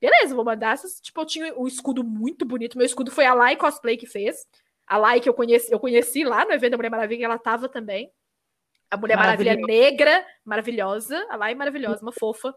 Beleza, 0.01 0.33
vou 0.33 0.43
mandar 0.43 0.73
essas. 0.73 0.99
Tipo, 0.99 1.21
eu 1.21 1.25
tinha 1.25 1.59
um 1.59 1.67
escudo 1.67 2.03
muito 2.03 2.43
bonito. 2.43 2.77
Meu 2.77 2.85
escudo 2.85 3.11
foi 3.11 3.25
a 3.25 3.33
Lai 3.35 3.55
Cosplay 3.55 3.95
que 3.95 4.07
fez. 4.07 4.47
A 4.87 4.97
Lai 4.97 5.19
que 5.19 5.29
eu 5.29 5.33
conheci, 5.33 5.71
eu 5.71 5.79
conheci 5.79 6.23
lá 6.23 6.43
no 6.43 6.53
evento 6.53 6.71
da 6.71 6.77
Mulher 6.77 6.89
Maravilha, 6.89 7.25
ela 7.25 7.37
tava 7.37 7.69
também. 7.69 8.11
A 8.89 8.97
Mulher 8.97 9.17
Maravilha 9.17 9.55
negra, 9.55 10.25
maravilhosa. 10.43 11.23
A 11.29 11.35
Lai 11.35 11.53
maravilhosa, 11.53 12.01
uma 12.01 12.13
fofa. 12.13 12.55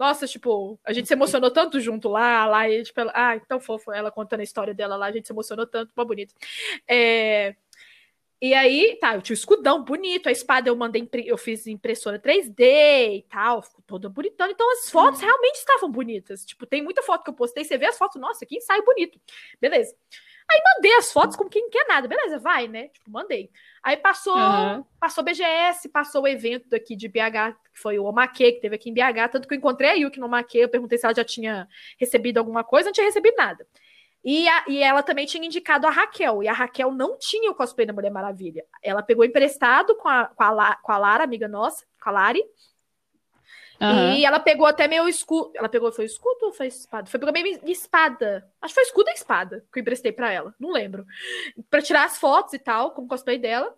Nossa, 0.00 0.26
tipo, 0.26 0.80
a 0.82 0.94
gente 0.94 1.06
se 1.06 1.12
emocionou 1.12 1.50
tanto 1.50 1.78
junto 1.78 2.08
lá, 2.08 2.46
lá, 2.46 2.66
e, 2.66 2.82
tipo, 2.82 2.98
ela, 2.98 3.12
ah, 3.14 3.38
tão 3.40 3.60
fofo, 3.60 3.92
ela 3.92 4.10
contando 4.10 4.40
a 4.40 4.42
história 4.42 4.72
dela 4.72 4.96
lá, 4.96 5.04
a 5.08 5.12
gente 5.12 5.26
se 5.26 5.32
emocionou 5.34 5.66
tanto, 5.66 5.92
uma 5.94 6.06
bonito. 6.06 6.34
É, 6.88 7.54
e 8.40 8.54
aí, 8.54 8.96
tá, 8.98 9.14
eu 9.14 9.20
tinha 9.20 9.34
o 9.34 9.38
escudão 9.38 9.84
bonito, 9.84 10.26
a 10.26 10.32
espada 10.32 10.70
eu 10.70 10.74
mandei, 10.74 11.06
eu 11.26 11.36
fiz 11.36 11.66
impressora 11.66 12.18
3D 12.18 13.18
e 13.18 13.26
tal, 13.28 13.60
ficou 13.60 13.84
toda 13.86 14.08
bonitona. 14.08 14.50
Então 14.50 14.72
as 14.72 14.88
fotos 14.88 15.20
hum. 15.20 15.26
realmente 15.26 15.56
estavam 15.56 15.90
bonitas. 15.90 16.46
Tipo, 16.46 16.64
tem 16.64 16.82
muita 16.82 17.02
foto 17.02 17.22
que 17.22 17.28
eu 17.28 17.34
postei, 17.34 17.62
você 17.62 17.76
vê 17.76 17.84
as 17.84 17.98
fotos, 17.98 18.18
nossa, 18.18 18.46
que 18.46 18.56
ensaio 18.56 18.82
bonito. 18.82 19.20
Beleza. 19.60 19.94
Aí 20.50 20.60
mandei 20.74 20.92
as 20.94 21.12
fotos 21.12 21.36
como 21.36 21.48
quem 21.48 21.70
quer 21.70 21.86
nada, 21.86 22.08
beleza, 22.08 22.38
vai, 22.38 22.66
né? 22.66 22.88
Tipo, 22.88 23.10
mandei. 23.10 23.50
Aí 23.82 23.96
passou, 23.96 24.36
uhum. 24.36 24.84
passou 24.98 25.22
BGS, 25.22 25.88
passou 25.88 26.22
o 26.22 26.28
evento 26.28 26.68
daqui 26.68 26.96
de 26.96 27.06
BH, 27.06 27.54
que 27.72 27.80
foi 27.80 27.98
o 27.98 28.04
Omaque, 28.04 28.52
que 28.52 28.60
teve 28.60 28.74
aqui 28.74 28.90
em 28.90 28.94
BH, 28.94 29.30
tanto 29.30 29.46
que 29.46 29.54
eu 29.54 29.58
encontrei 29.58 29.90
a 29.90 29.94
Yuki 29.94 30.18
no 30.18 30.26
Omaque, 30.26 30.58
eu 30.58 30.68
perguntei 30.68 30.98
se 30.98 31.06
ela 31.06 31.14
já 31.14 31.24
tinha 31.24 31.68
recebido 31.98 32.38
alguma 32.38 32.64
coisa, 32.64 32.88
não 32.88 32.92
tinha 32.92 33.06
recebido 33.06 33.36
nada. 33.36 33.64
E, 34.24 34.46
a, 34.48 34.64
e 34.68 34.82
ela 34.82 35.02
também 35.02 35.24
tinha 35.24 35.46
indicado 35.46 35.86
a 35.86 35.90
Raquel, 35.90 36.42
e 36.42 36.48
a 36.48 36.52
Raquel 36.52 36.90
não 36.90 37.16
tinha 37.16 37.50
o 37.50 37.54
cosplay 37.54 37.86
da 37.86 37.92
Mulher 37.92 38.10
Maravilha. 38.10 38.64
Ela 38.82 39.02
pegou 39.02 39.24
emprestado 39.24 39.94
com 39.94 40.08
a, 40.08 40.26
com 40.26 40.42
a, 40.42 40.76
com 40.76 40.92
a 40.92 40.98
Lara, 40.98 41.24
amiga 41.24 41.48
nossa, 41.48 41.86
com 42.02 42.10
a 42.10 42.12
Lari, 42.12 42.42
Uhum. 43.80 44.12
E 44.14 44.24
ela 44.24 44.38
pegou 44.38 44.66
até 44.66 44.86
meu 44.86 45.08
escudo. 45.08 45.52
Ela 45.54 45.68
pegou, 45.68 45.90
foi 45.90 46.04
escudo 46.04 46.46
ou 46.46 46.52
foi 46.52 46.66
espada? 46.66 47.08
Foi 47.08 47.18
pegou 47.18 47.32
minha 47.32 47.58
espada. 47.64 48.46
Acho 48.60 48.74
que 48.74 48.80
foi 48.80 48.84
escudo 48.84 49.08
e 49.08 49.14
espada 49.14 49.64
que 49.72 49.78
eu 49.78 49.80
emprestei 49.80 50.12
para 50.12 50.30
ela. 50.30 50.54
Não 50.60 50.70
lembro. 50.70 51.06
Pra 51.70 51.80
tirar 51.80 52.04
as 52.04 52.18
fotos 52.18 52.52
e 52.52 52.58
tal, 52.58 52.90
como 52.90 53.08
cosplay 53.08 53.38
dela. 53.38 53.74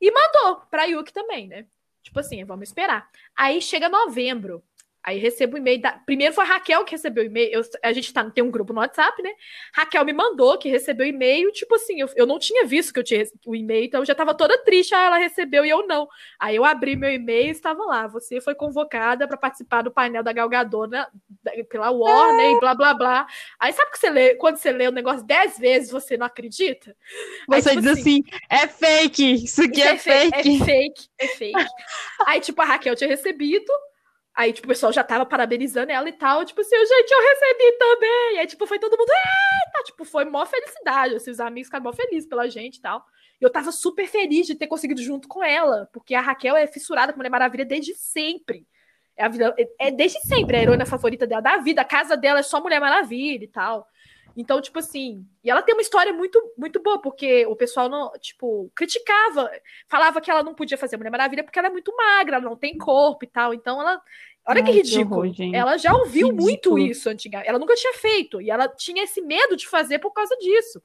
E 0.00 0.10
mandou 0.10 0.62
pra 0.68 0.84
Yuki 0.84 1.12
também, 1.12 1.46
né? 1.46 1.66
Tipo 2.02 2.20
assim, 2.20 2.44
vamos 2.44 2.68
esperar. 2.68 3.08
Aí 3.36 3.62
chega 3.62 3.88
novembro. 3.88 4.62
Aí 5.06 5.18
recebo 5.18 5.54
o 5.54 5.58
e-mail 5.58 5.80
da. 5.80 5.92
Primeiro 5.92 6.34
foi 6.34 6.42
a 6.42 6.48
Raquel 6.48 6.84
que 6.84 6.90
recebeu 6.90 7.22
o 7.22 7.26
e-mail. 7.26 7.48
Eu, 7.52 7.62
a 7.80 7.92
gente 7.92 8.12
tá, 8.12 8.28
tem 8.28 8.42
um 8.42 8.50
grupo 8.50 8.72
no 8.72 8.80
WhatsApp, 8.80 9.22
né? 9.22 9.30
Raquel 9.72 10.04
me 10.04 10.12
mandou 10.12 10.58
que 10.58 10.68
recebeu 10.68 11.06
o 11.06 11.08
e-mail. 11.08 11.52
Tipo 11.52 11.76
assim, 11.76 12.00
eu, 12.00 12.08
eu 12.16 12.26
não 12.26 12.40
tinha 12.40 12.66
visto 12.66 12.92
que 12.92 12.98
eu 12.98 13.04
tinha 13.04 13.24
o 13.46 13.54
e-mail, 13.54 13.84
então 13.84 14.00
eu 14.00 14.04
já 14.04 14.16
tava 14.16 14.34
toda 14.34 14.58
triste. 14.64 14.96
Ah, 14.96 15.06
ela 15.06 15.18
recebeu 15.18 15.64
e 15.64 15.70
eu 15.70 15.86
não. 15.86 16.08
Aí 16.40 16.56
eu 16.56 16.64
abri 16.64 16.96
meu 16.96 17.08
e-mail 17.08 17.46
e 17.46 17.50
estava 17.50 17.84
lá. 17.84 18.08
Você 18.08 18.40
foi 18.40 18.56
convocada 18.56 19.28
para 19.28 19.36
participar 19.36 19.82
do 19.82 19.92
painel 19.92 20.24
da 20.24 20.32
Galgadona 20.32 21.08
pela 21.70 21.92
Warner 21.92 22.46
é. 22.46 22.52
e 22.52 22.58
blá 22.58 22.74
blá 22.74 22.92
blá. 22.92 23.26
Aí 23.60 23.72
sabe 23.72 23.92
que 23.92 24.00
você 24.00 24.10
lê, 24.10 24.34
quando 24.34 24.56
você 24.56 24.72
lê 24.72 24.88
o 24.88 24.92
negócio 24.92 25.24
dez 25.24 25.56
vezes, 25.56 25.88
você 25.88 26.16
não 26.16 26.26
acredita? 26.26 26.96
Você 27.48 27.68
Aí, 27.68 27.76
tipo 27.76 27.80
diz 27.80 27.90
assim, 27.92 28.24
assim, 28.26 28.40
é 28.50 28.66
fake, 28.66 29.44
isso 29.44 29.62
aqui 29.62 29.80
isso 29.80 29.88
é, 29.88 29.92
é, 29.92 29.98
fake. 29.98 30.36
É 30.36 30.64
fake, 30.64 31.08
é 31.16 31.28
fake. 31.28 31.66
Aí, 32.26 32.40
tipo, 32.40 32.60
a 32.60 32.64
Raquel 32.64 32.96
tinha 32.96 33.08
recebido. 33.08 33.72
Aí, 34.36 34.52
tipo, 34.52 34.66
o 34.66 34.68
pessoal 34.68 34.92
já 34.92 35.02
tava 35.02 35.24
parabenizando 35.24 35.90
ela 35.90 36.06
e 36.06 36.12
tal. 36.12 36.44
Tipo 36.44 36.60
assim, 36.60 36.76
gente, 36.76 37.10
eu 37.10 37.20
recebi 37.20 37.78
também. 37.78 38.38
Aí, 38.38 38.46
tipo, 38.46 38.66
foi 38.66 38.78
todo 38.78 38.96
mundo, 38.96 39.08
eita! 39.08 39.84
Tipo, 39.84 40.04
foi 40.04 40.26
mó 40.26 40.44
felicidade. 40.44 41.14
Assim, 41.14 41.30
os 41.30 41.40
amigos 41.40 41.68
ficaram 41.68 41.84
mó 41.84 41.92
felizes 41.92 42.28
pela 42.28 42.46
gente 42.46 42.76
e 42.76 42.80
tal. 42.82 43.02
E 43.40 43.44
eu 43.44 43.48
tava 43.50 43.72
super 43.72 44.06
feliz 44.06 44.46
de 44.46 44.54
ter 44.54 44.66
conseguido 44.66 45.02
junto 45.02 45.26
com 45.26 45.42
ela. 45.42 45.88
Porque 45.90 46.14
a 46.14 46.20
Raquel 46.20 46.54
é 46.54 46.66
fissurada 46.66 47.14
com 47.14 47.18
Mulher 47.18 47.30
Maravilha 47.30 47.64
desde 47.64 47.94
sempre. 47.94 48.66
É, 49.16 49.24
a 49.24 49.28
vida, 49.28 49.54
é, 49.58 49.88
é 49.88 49.90
desde 49.90 50.20
sempre 50.20 50.54
a 50.58 50.62
heroína 50.62 50.84
favorita 50.84 51.26
dela, 51.26 51.40
da 51.40 51.56
vida. 51.56 51.80
A 51.80 51.84
casa 51.84 52.14
dela 52.14 52.40
é 52.40 52.42
só 52.42 52.60
Mulher 52.60 52.78
Maravilha 52.78 53.42
e 53.42 53.48
tal. 53.48 53.88
Então, 54.36 54.60
tipo 54.60 54.78
assim, 54.78 55.26
e 55.42 55.50
ela 55.50 55.62
tem 55.62 55.74
uma 55.74 55.80
história 55.80 56.12
muito 56.12 56.38
muito 56.58 56.82
boa, 56.82 57.00
porque 57.00 57.46
o 57.46 57.56
pessoal 57.56 57.88
não, 57.88 58.12
tipo, 58.20 58.70
criticava, 58.74 59.50
falava 59.88 60.20
que 60.20 60.30
ela 60.30 60.42
não 60.42 60.54
podia 60.54 60.76
fazer 60.76 60.96
Mulher 60.96 61.10
Maravilha 61.10 61.42
porque 61.42 61.58
ela 61.58 61.68
é 61.68 61.70
muito 61.70 61.94
magra, 61.96 62.36
ela 62.36 62.44
não 62.44 62.56
tem 62.56 62.76
corpo 62.76 63.24
e 63.24 63.28
tal. 63.28 63.54
Então 63.54 63.80
ela 63.80 64.00
Olha 64.48 64.62
que 64.62 64.70
ridículo. 64.70 65.32
Que 65.32 65.42
horror, 65.42 65.54
ela 65.56 65.76
já 65.76 65.92
ouviu 65.92 66.28
ridículo. 66.28 66.42
muito 66.42 66.78
isso 66.78 67.10
antigamente. 67.10 67.48
Ela 67.48 67.58
nunca 67.58 67.74
tinha 67.74 67.94
feito. 67.94 68.40
E 68.40 68.48
ela 68.48 68.68
tinha 68.68 69.02
esse 69.02 69.20
medo 69.20 69.56
de 69.56 69.66
fazer 69.66 69.98
por 69.98 70.12
causa 70.12 70.36
disso. 70.36 70.80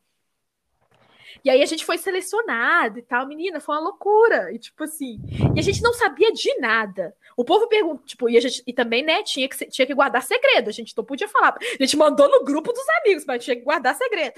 E 1.44 1.50
aí 1.50 1.62
a 1.62 1.66
gente 1.66 1.86
foi 1.86 1.98
selecionado 1.98 3.00
e 3.00 3.02
tal, 3.02 3.28
menina, 3.28 3.60
foi 3.60 3.76
uma 3.76 3.84
loucura. 3.84 4.54
E 4.54 4.60
tipo 4.60 4.84
assim, 4.84 5.20
e 5.56 5.60
a 5.60 5.64
gente 5.64 5.82
não 5.82 5.94
sabia 5.94 6.32
de 6.32 6.54
nada. 6.60 7.16
O 7.36 7.44
povo 7.44 7.68
pergunta, 7.68 8.04
tipo, 8.06 8.30
e, 8.30 8.38
a 8.38 8.42
gente, 8.42 8.64
e 8.66 8.74
também, 8.74 9.04
né, 9.04 9.24
tinha 9.24 9.48
que, 9.48 9.66
tinha 9.68 9.86
que 9.86 9.94
guardar 9.94 10.22
segredo. 10.22 10.70
A 10.70 10.74
gente 10.74 10.96
não 10.96 11.04
podia 11.04 11.28
falar. 11.28 11.56
A 11.58 11.84
gente 11.84 11.98
mandou 11.98 12.30
no 12.30 12.44
grupo 12.44 12.72
dos 12.72 12.90
amigos, 13.02 13.26
mas 13.26 13.44
tinha 13.44 13.56
que 13.56 13.64
guardar 13.64 13.96
segredo. 13.96 14.34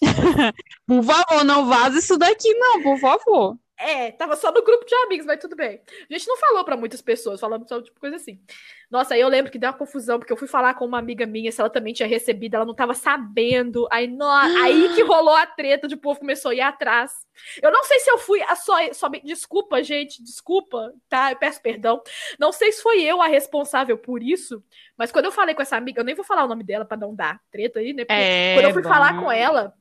por 0.86 1.02
favor, 1.02 1.44
não 1.44 1.66
vaza 1.66 1.98
isso 1.98 2.18
daqui, 2.18 2.52
não, 2.54 2.82
por 2.82 2.98
favor. 2.98 3.56
É, 3.82 4.12
tava 4.12 4.36
só 4.36 4.52
no 4.52 4.62
grupo 4.62 4.84
de 4.86 4.94
amigos, 4.94 5.26
mas 5.26 5.40
tudo 5.40 5.56
bem. 5.56 5.82
A 6.08 6.12
gente 6.12 6.28
não 6.28 6.36
falou 6.36 6.64
para 6.64 6.76
muitas 6.76 7.02
pessoas, 7.02 7.40
falamos 7.40 7.68
só 7.68 7.82
tipo 7.82 7.98
coisa 7.98 8.14
assim. 8.14 8.40
Nossa, 8.88 9.14
aí 9.14 9.20
eu 9.20 9.28
lembro 9.28 9.50
que 9.50 9.58
deu 9.58 9.70
uma 9.70 9.76
confusão, 9.76 10.18
porque 10.20 10.32
eu 10.32 10.36
fui 10.36 10.46
falar 10.46 10.74
com 10.74 10.84
uma 10.84 10.98
amiga 10.98 11.26
minha 11.26 11.50
se 11.50 11.60
ela 11.60 11.68
também 11.68 11.92
tinha 11.92 12.06
recebido, 12.06 12.54
ela 12.54 12.64
não 12.64 12.74
tava 12.74 12.94
sabendo. 12.94 13.88
Aí, 13.90 14.06
no... 14.06 14.24
aí 14.24 14.94
que 14.94 15.02
rolou 15.02 15.34
a 15.34 15.46
treta, 15.46 15.88
de 15.88 15.96
povo 15.96 16.20
começou 16.20 16.52
a 16.52 16.54
ir 16.54 16.60
atrás. 16.60 17.26
Eu 17.60 17.72
não 17.72 17.82
sei 17.82 17.98
se 17.98 18.10
eu 18.10 18.18
fui 18.18 18.40
a 18.42 18.54
só, 18.54 18.76
só. 18.92 19.08
Desculpa, 19.08 19.82
gente, 19.82 20.22
desculpa, 20.22 20.92
tá? 21.08 21.32
Eu 21.32 21.36
peço 21.36 21.60
perdão. 21.60 22.00
Não 22.38 22.52
sei 22.52 22.70
se 22.70 22.82
foi 22.82 23.02
eu 23.02 23.20
a 23.20 23.26
responsável 23.26 23.98
por 23.98 24.22
isso, 24.22 24.62
mas 24.96 25.10
quando 25.10 25.24
eu 25.24 25.32
falei 25.32 25.54
com 25.56 25.62
essa 25.62 25.76
amiga, 25.76 26.00
eu 26.00 26.04
nem 26.04 26.14
vou 26.14 26.24
falar 26.24 26.44
o 26.44 26.48
nome 26.48 26.62
dela 26.62 26.84
para 26.84 26.96
não 26.96 27.14
dar 27.14 27.40
treta 27.50 27.80
aí, 27.80 27.92
né? 27.92 28.04
Porque 28.04 28.20
é, 28.20 28.54
quando 28.54 28.66
eu 28.66 28.72
fui 28.72 28.82
bom. 28.82 28.88
falar 28.88 29.20
com 29.20 29.32
ela 29.32 29.74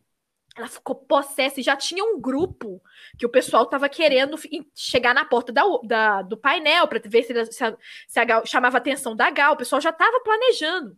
ela 0.56 0.68
ficou 0.68 0.96
possessa 0.96 1.60
e 1.60 1.64
já 1.64 1.76
tinha 1.76 2.04
um 2.04 2.20
grupo 2.20 2.82
que 3.18 3.26
o 3.26 3.30
pessoal 3.30 3.66
tava 3.66 3.88
querendo 3.88 4.38
chegar 4.76 5.14
na 5.14 5.24
porta 5.24 5.52
da, 5.52 5.64
da 5.84 6.22
do 6.22 6.36
painel 6.36 6.88
para 6.88 7.00
ver 7.06 7.24
se, 7.24 7.46
se, 7.46 7.64
a, 7.64 7.78
se 8.08 8.20
a 8.20 8.26
Gal 8.26 8.46
chamava 8.46 8.78
a 8.78 8.80
atenção 8.80 9.16
da 9.16 9.30
Gal. 9.30 9.54
O 9.54 9.58
pessoal 9.58 9.82
já 9.82 9.94
tava 9.94 10.20
planejando. 10.20 10.98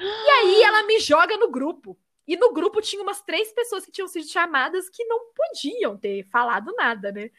E 0.00 0.30
aí 0.30 0.62
ela 0.64 0.82
me 0.84 0.98
joga 0.98 1.36
no 1.36 1.50
grupo. 1.50 1.96
E 2.26 2.36
no 2.36 2.52
grupo 2.52 2.82
tinha 2.82 3.02
umas 3.02 3.22
três 3.22 3.52
pessoas 3.52 3.86
que 3.86 3.92
tinham 3.92 4.08
sido 4.08 4.28
chamadas 4.28 4.90
que 4.90 5.02
não 5.04 5.32
podiam 5.34 5.96
ter 5.96 6.28
falado 6.30 6.74
nada, 6.76 7.10
né? 7.10 7.30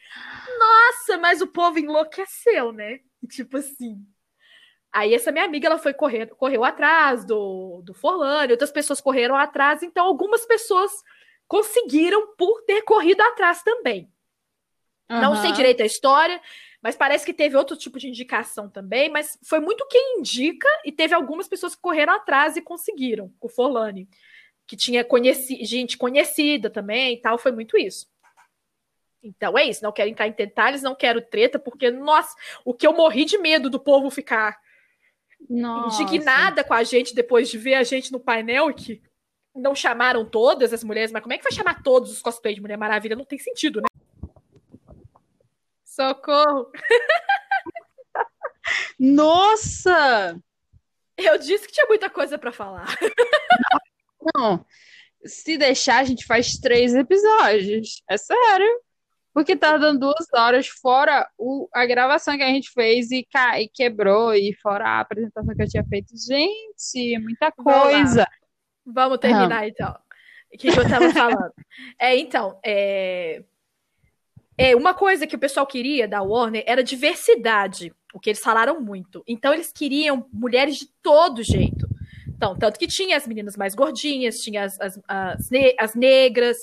Nossa, 0.58 1.16
mas 1.18 1.40
o 1.40 1.46
povo 1.46 1.78
enlouqueceu, 1.78 2.72
né? 2.72 3.00
Tipo 3.28 3.58
assim. 3.58 4.04
Aí 4.92 5.14
essa 5.14 5.30
minha 5.30 5.44
amiga 5.44 5.68
ela 5.68 5.78
foi 5.78 5.94
correr, 5.94 6.26
correu 6.30 6.64
atrás 6.64 7.24
do, 7.24 7.80
do 7.84 7.94
Forlane, 7.94 8.50
outras 8.50 8.72
pessoas 8.72 9.00
correram 9.00 9.36
atrás, 9.36 9.84
então 9.84 10.04
algumas 10.04 10.44
pessoas 10.44 10.90
conseguiram 11.50 12.32
por 12.36 12.62
ter 12.62 12.82
corrido 12.82 13.20
atrás 13.22 13.60
também. 13.64 14.08
Uhum. 15.10 15.20
Não 15.20 15.34
sei 15.34 15.50
direito 15.50 15.82
a 15.82 15.84
história, 15.84 16.40
mas 16.80 16.94
parece 16.94 17.26
que 17.26 17.34
teve 17.34 17.56
outro 17.56 17.76
tipo 17.76 17.98
de 17.98 18.06
indicação 18.06 18.70
também, 18.70 19.10
mas 19.10 19.36
foi 19.42 19.58
muito 19.58 19.84
quem 19.88 20.20
indica 20.20 20.68
e 20.84 20.92
teve 20.92 21.12
algumas 21.12 21.48
pessoas 21.48 21.74
que 21.74 21.82
correram 21.82 22.14
atrás 22.14 22.56
e 22.56 22.62
conseguiram, 22.62 23.34
o 23.40 23.48
Forlane, 23.48 24.08
que 24.64 24.76
tinha 24.76 25.02
conheci 25.02 25.64
gente 25.64 25.98
conhecida 25.98 26.70
também 26.70 27.14
e 27.14 27.20
tal, 27.20 27.36
foi 27.36 27.50
muito 27.50 27.76
isso. 27.76 28.06
Então 29.20 29.58
é 29.58 29.64
isso, 29.64 29.82
não 29.82 29.90
quero 29.90 30.08
entrar 30.08 30.28
em 30.28 30.32
detalhes, 30.32 30.82
não 30.82 30.94
quero 30.94 31.20
treta, 31.20 31.58
porque, 31.58 31.90
nossa, 31.90 32.32
o 32.64 32.72
que 32.72 32.86
eu 32.86 32.92
morri 32.92 33.24
de 33.24 33.38
medo 33.38 33.68
do 33.68 33.80
povo 33.80 34.08
ficar 34.08 34.56
nossa. 35.48 36.00
indignada 36.00 36.62
com 36.62 36.74
a 36.74 36.84
gente 36.84 37.12
depois 37.12 37.50
de 37.50 37.58
ver 37.58 37.74
a 37.74 37.82
gente 37.82 38.12
no 38.12 38.20
painel, 38.20 38.72
que 38.72 39.02
não 39.60 39.74
chamaram 39.74 40.24
todas 40.24 40.72
as 40.72 40.82
mulheres, 40.82 41.12
mas 41.12 41.22
como 41.22 41.32
é 41.32 41.38
que 41.38 41.44
vai 41.44 41.52
chamar 41.52 41.82
todos 41.82 42.10
os 42.10 42.22
cosplays 42.22 42.56
de 42.56 42.62
Mulher 42.62 42.76
Maravilha? 42.76 43.16
Não 43.16 43.24
tem 43.24 43.38
sentido, 43.38 43.80
né? 43.80 43.86
Socorro! 45.84 46.70
Nossa! 48.98 50.40
Eu 51.16 51.38
disse 51.38 51.66
que 51.66 51.72
tinha 51.72 51.86
muita 51.86 52.08
coisa 52.08 52.38
para 52.38 52.52
falar. 52.52 52.86
Não, 54.34 54.64
se 55.24 55.58
deixar, 55.58 55.98
a 55.98 56.04
gente 56.04 56.24
faz 56.24 56.58
três 56.58 56.94
episódios. 56.94 58.02
É 58.08 58.16
sério. 58.16 58.80
Porque 59.32 59.54
tá 59.54 59.76
dando 59.76 60.00
duas 60.00 60.26
horas, 60.34 60.66
fora 60.66 61.28
o, 61.38 61.68
a 61.72 61.86
gravação 61.86 62.36
que 62.36 62.42
a 62.42 62.48
gente 62.48 62.68
fez 62.72 63.12
e, 63.12 63.24
e 63.58 63.68
quebrou, 63.68 64.34
e 64.34 64.52
fora 64.60 64.84
a 64.84 65.00
apresentação 65.00 65.54
que 65.54 65.62
eu 65.62 65.68
tinha 65.68 65.84
feito. 65.84 66.08
Gente, 66.16 67.16
muita 67.20 67.52
coisa. 67.52 68.26
Vamos 68.92 69.18
terminar, 69.18 69.68
então. 69.68 69.94
O 70.52 70.58
que, 70.58 70.70
que 70.70 70.78
eu 70.78 70.88
tava 70.88 71.10
falando? 71.10 71.52
é, 71.98 72.16
então, 72.16 72.58
é... 72.64 73.42
é... 74.58 74.74
Uma 74.74 74.94
coisa 74.94 75.26
que 75.26 75.36
o 75.36 75.38
pessoal 75.38 75.66
queria 75.66 76.08
da 76.08 76.22
Warner 76.22 76.64
era 76.66 76.82
diversidade, 76.82 77.92
o 78.12 78.18
que 78.18 78.30
eles 78.30 78.40
falaram 78.40 78.80
muito. 78.80 79.22
Então, 79.26 79.52
eles 79.52 79.72
queriam 79.72 80.26
mulheres 80.32 80.76
de 80.76 80.86
todo 81.02 81.42
jeito. 81.42 81.88
Então, 82.28 82.56
tanto 82.56 82.78
que 82.78 82.86
tinha 82.86 83.16
as 83.16 83.26
meninas 83.26 83.56
mais 83.56 83.74
gordinhas, 83.74 84.38
tinha 84.38 84.64
as, 84.64 84.80
as, 84.80 85.00
as, 85.06 85.50
ne 85.50 85.74
as 85.78 85.94
negras, 85.94 86.56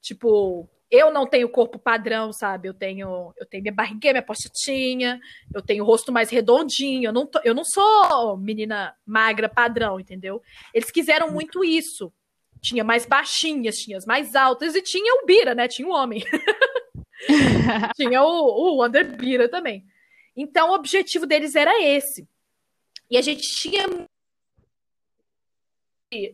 tipo, 0.00 0.68
eu 0.94 1.12
não 1.12 1.26
tenho 1.26 1.48
corpo 1.48 1.78
padrão, 1.78 2.32
sabe? 2.32 2.68
Eu 2.68 2.74
tenho, 2.74 3.34
eu 3.36 3.46
tenho 3.46 3.62
minha 3.62 3.74
barriguinha, 3.74 4.12
minha 4.12 4.22
pochetinha, 4.22 5.20
eu 5.52 5.60
tenho 5.60 5.82
o 5.82 5.86
rosto 5.86 6.12
mais 6.12 6.30
redondinho, 6.30 7.08
eu 7.08 7.12
não, 7.12 7.26
tô, 7.26 7.40
eu 7.42 7.54
não 7.54 7.64
sou 7.64 8.36
menina 8.36 8.94
magra 9.04 9.48
padrão, 9.48 9.98
entendeu? 9.98 10.40
Eles 10.72 10.90
quiseram 10.90 11.30
muito 11.30 11.64
isso. 11.64 12.12
Tinha 12.60 12.84
mais 12.84 13.04
baixinhas, 13.04 13.76
tinha 13.76 13.98
as 13.98 14.06
mais 14.06 14.34
altas 14.34 14.74
e 14.74 14.82
tinha 14.82 15.22
o 15.22 15.26
Bira, 15.26 15.54
né? 15.54 15.66
Tinha 15.68 15.88
o 15.88 15.92
homem. 15.92 16.22
tinha 17.96 18.22
o, 18.22 18.80
o 18.80 18.88
Bira 19.18 19.48
também. 19.48 19.84
Então 20.36 20.70
o 20.70 20.74
objetivo 20.74 21.26
deles 21.26 21.54
era 21.54 21.82
esse. 21.82 22.26
E 23.10 23.18
a 23.18 23.20
gente 23.22 23.42
tinha 23.42 23.86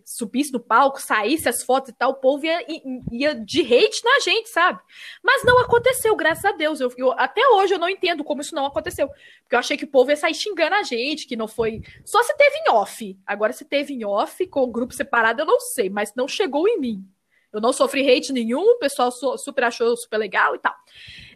subisse 0.04 0.52
no 0.52 0.60
palco, 0.60 1.00
saísse 1.00 1.48
as 1.48 1.62
fotos 1.62 1.90
e 1.90 1.92
tal, 1.92 2.10
o 2.10 2.14
povo 2.14 2.44
ia, 2.44 2.64
ia 3.10 3.34
de 3.34 3.60
hate 3.62 4.04
na 4.04 4.20
gente, 4.20 4.48
sabe? 4.48 4.80
Mas 5.22 5.44
não 5.44 5.58
aconteceu, 5.58 6.14
graças 6.14 6.44
a 6.44 6.52
Deus. 6.52 6.80
Eu, 6.80 6.92
eu, 6.96 7.12
até 7.12 7.46
hoje 7.48 7.74
eu 7.74 7.78
não 7.78 7.88
entendo 7.88 8.24
como 8.24 8.40
isso 8.40 8.54
não 8.54 8.66
aconteceu. 8.66 9.08
Porque 9.08 9.54
eu 9.54 9.58
achei 9.58 9.76
que 9.76 9.84
o 9.84 9.90
povo 9.90 10.10
ia 10.10 10.16
sair 10.16 10.34
xingando 10.34 10.74
a 10.74 10.82
gente, 10.82 11.26
que 11.26 11.36
não 11.36 11.48
foi. 11.48 11.80
Só 12.04 12.22
se 12.22 12.36
teve 12.36 12.56
em 12.58 12.70
off. 12.70 13.18
Agora, 13.26 13.52
se 13.52 13.64
teve 13.64 13.94
em 13.94 14.04
off, 14.04 14.46
com 14.46 14.62
o 14.62 14.70
grupo 14.70 14.94
separado, 14.94 15.42
eu 15.42 15.46
não 15.46 15.60
sei, 15.60 15.88
mas 15.88 16.14
não 16.14 16.28
chegou 16.28 16.68
em 16.68 16.78
mim. 16.78 17.04
Eu 17.52 17.60
não 17.60 17.72
sofri 17.72 18.08
hate 18.08 18.32
nenhum, 18.32 18.62
o 18.62 18.78
pessoal 18.78 19.10
super 19.10 19.64
achou 19.64 19.96
super 19.96 20.18
legal 20.18 20.54
e 20.54 20.58
tal. 20.58 20.74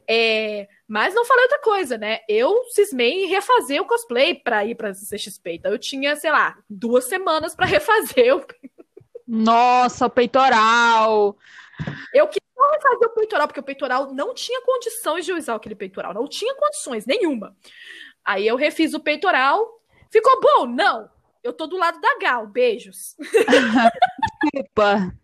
É, 0.09 0.69
mas 0.87 1.15
não 1.15 1.25
falei 1.25 1.45
outra 1.45 1.61
coisa, 1.61 1.97
né? 1.97 2.21
Eu 2.29 2.65
cismei 2.71 3.25
em 3.25 3.27
refazer 3.27 3.81
o 3.81 3.87
cosplay 3.87 4.35
para 4.35 4.65
ir 4.67 4.75
pra 4.75 4.93
CXP. 4.93 5.55
Então 5.55 5.73
eu 5.73 5.79
tinha, 5.79 6.15
sei 6.17 6.31
lá, 6.31 6.59
duas 6.69 7.05
semanas 7.05 7.55
para 7.55 7.65
refazer. 7.67 8.37
O... 8.37 8.45
Nossa, 9.27 10.07
o 10.07 10.11
peitoral! 10.11 11.37
Eu 12.13 12.29
queria 12.29 12.71
refazer 12.75 13.09
o 13.09 13.15
peitoral, 13.15 13.47
porque 13.49 13.61
o 13.61 13.65
peitoral 13.65 14.13
não 14.13 14.35
tinha 14.35 14.61
condições 14.61 15.25
de 15.25 15.33
usar 15.33 15.55
aquele 15.55 15.75
peitoral. 15.75 16.13
Não 16.13 16.29
tinha 16.29 16.55
condições 16.55 17.07
nenhuma. 17.07 17.57
Aí 18.25 18.47
eu 18.47 18.57
refiz 18.57 18.93
o 18.93 19.01
peitoral. 19.01 19.81
Ficou 20.11 20.41
bom? 20.41 20.67
Não. 20.67 21.11
Eu 21.43 21.53
tô 21.53 21.67
do 21.67 21.77
lado 21.77 22.01
da 22.01 22.19
Gal. 22.19 22.47
Beijos. 22.47 23.17
Desculpa. 24.45 25.15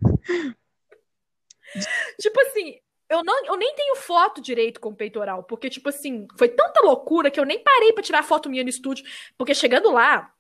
tipo 2.19 2.41
assim, 2.41 2.81
eu, 3.11 3.25
não, 3.25 3.45
eu 3.45 3.57
nem 3.57 3.75
tenho 3.75 3.97
foto 3.97 4.41
direito 4.41 4.81
com 4.81 4.91
o 4.91 4.97
peitoral, 4.97 5.43
porque, 5.43 5.69
tipo 5.69 5.89
assim, 5.89 6.27
foi 6.39 6.49
tanta 6.49 6.81
loucura 6.81 7.31
que 7.31 7.39
eu 7.39 7.45
nem 7.45 7.59
parei 7.63 7.93
para 7.93 8.03
tirar 8.03 8.23
foto 8.23 8.49
minha 8.49 8.63
no 8.63 8.71
estúdio, 8.71 9.05
porque 9.37 9.55
chegando 9.55 9.93
lá, 9.93 10.33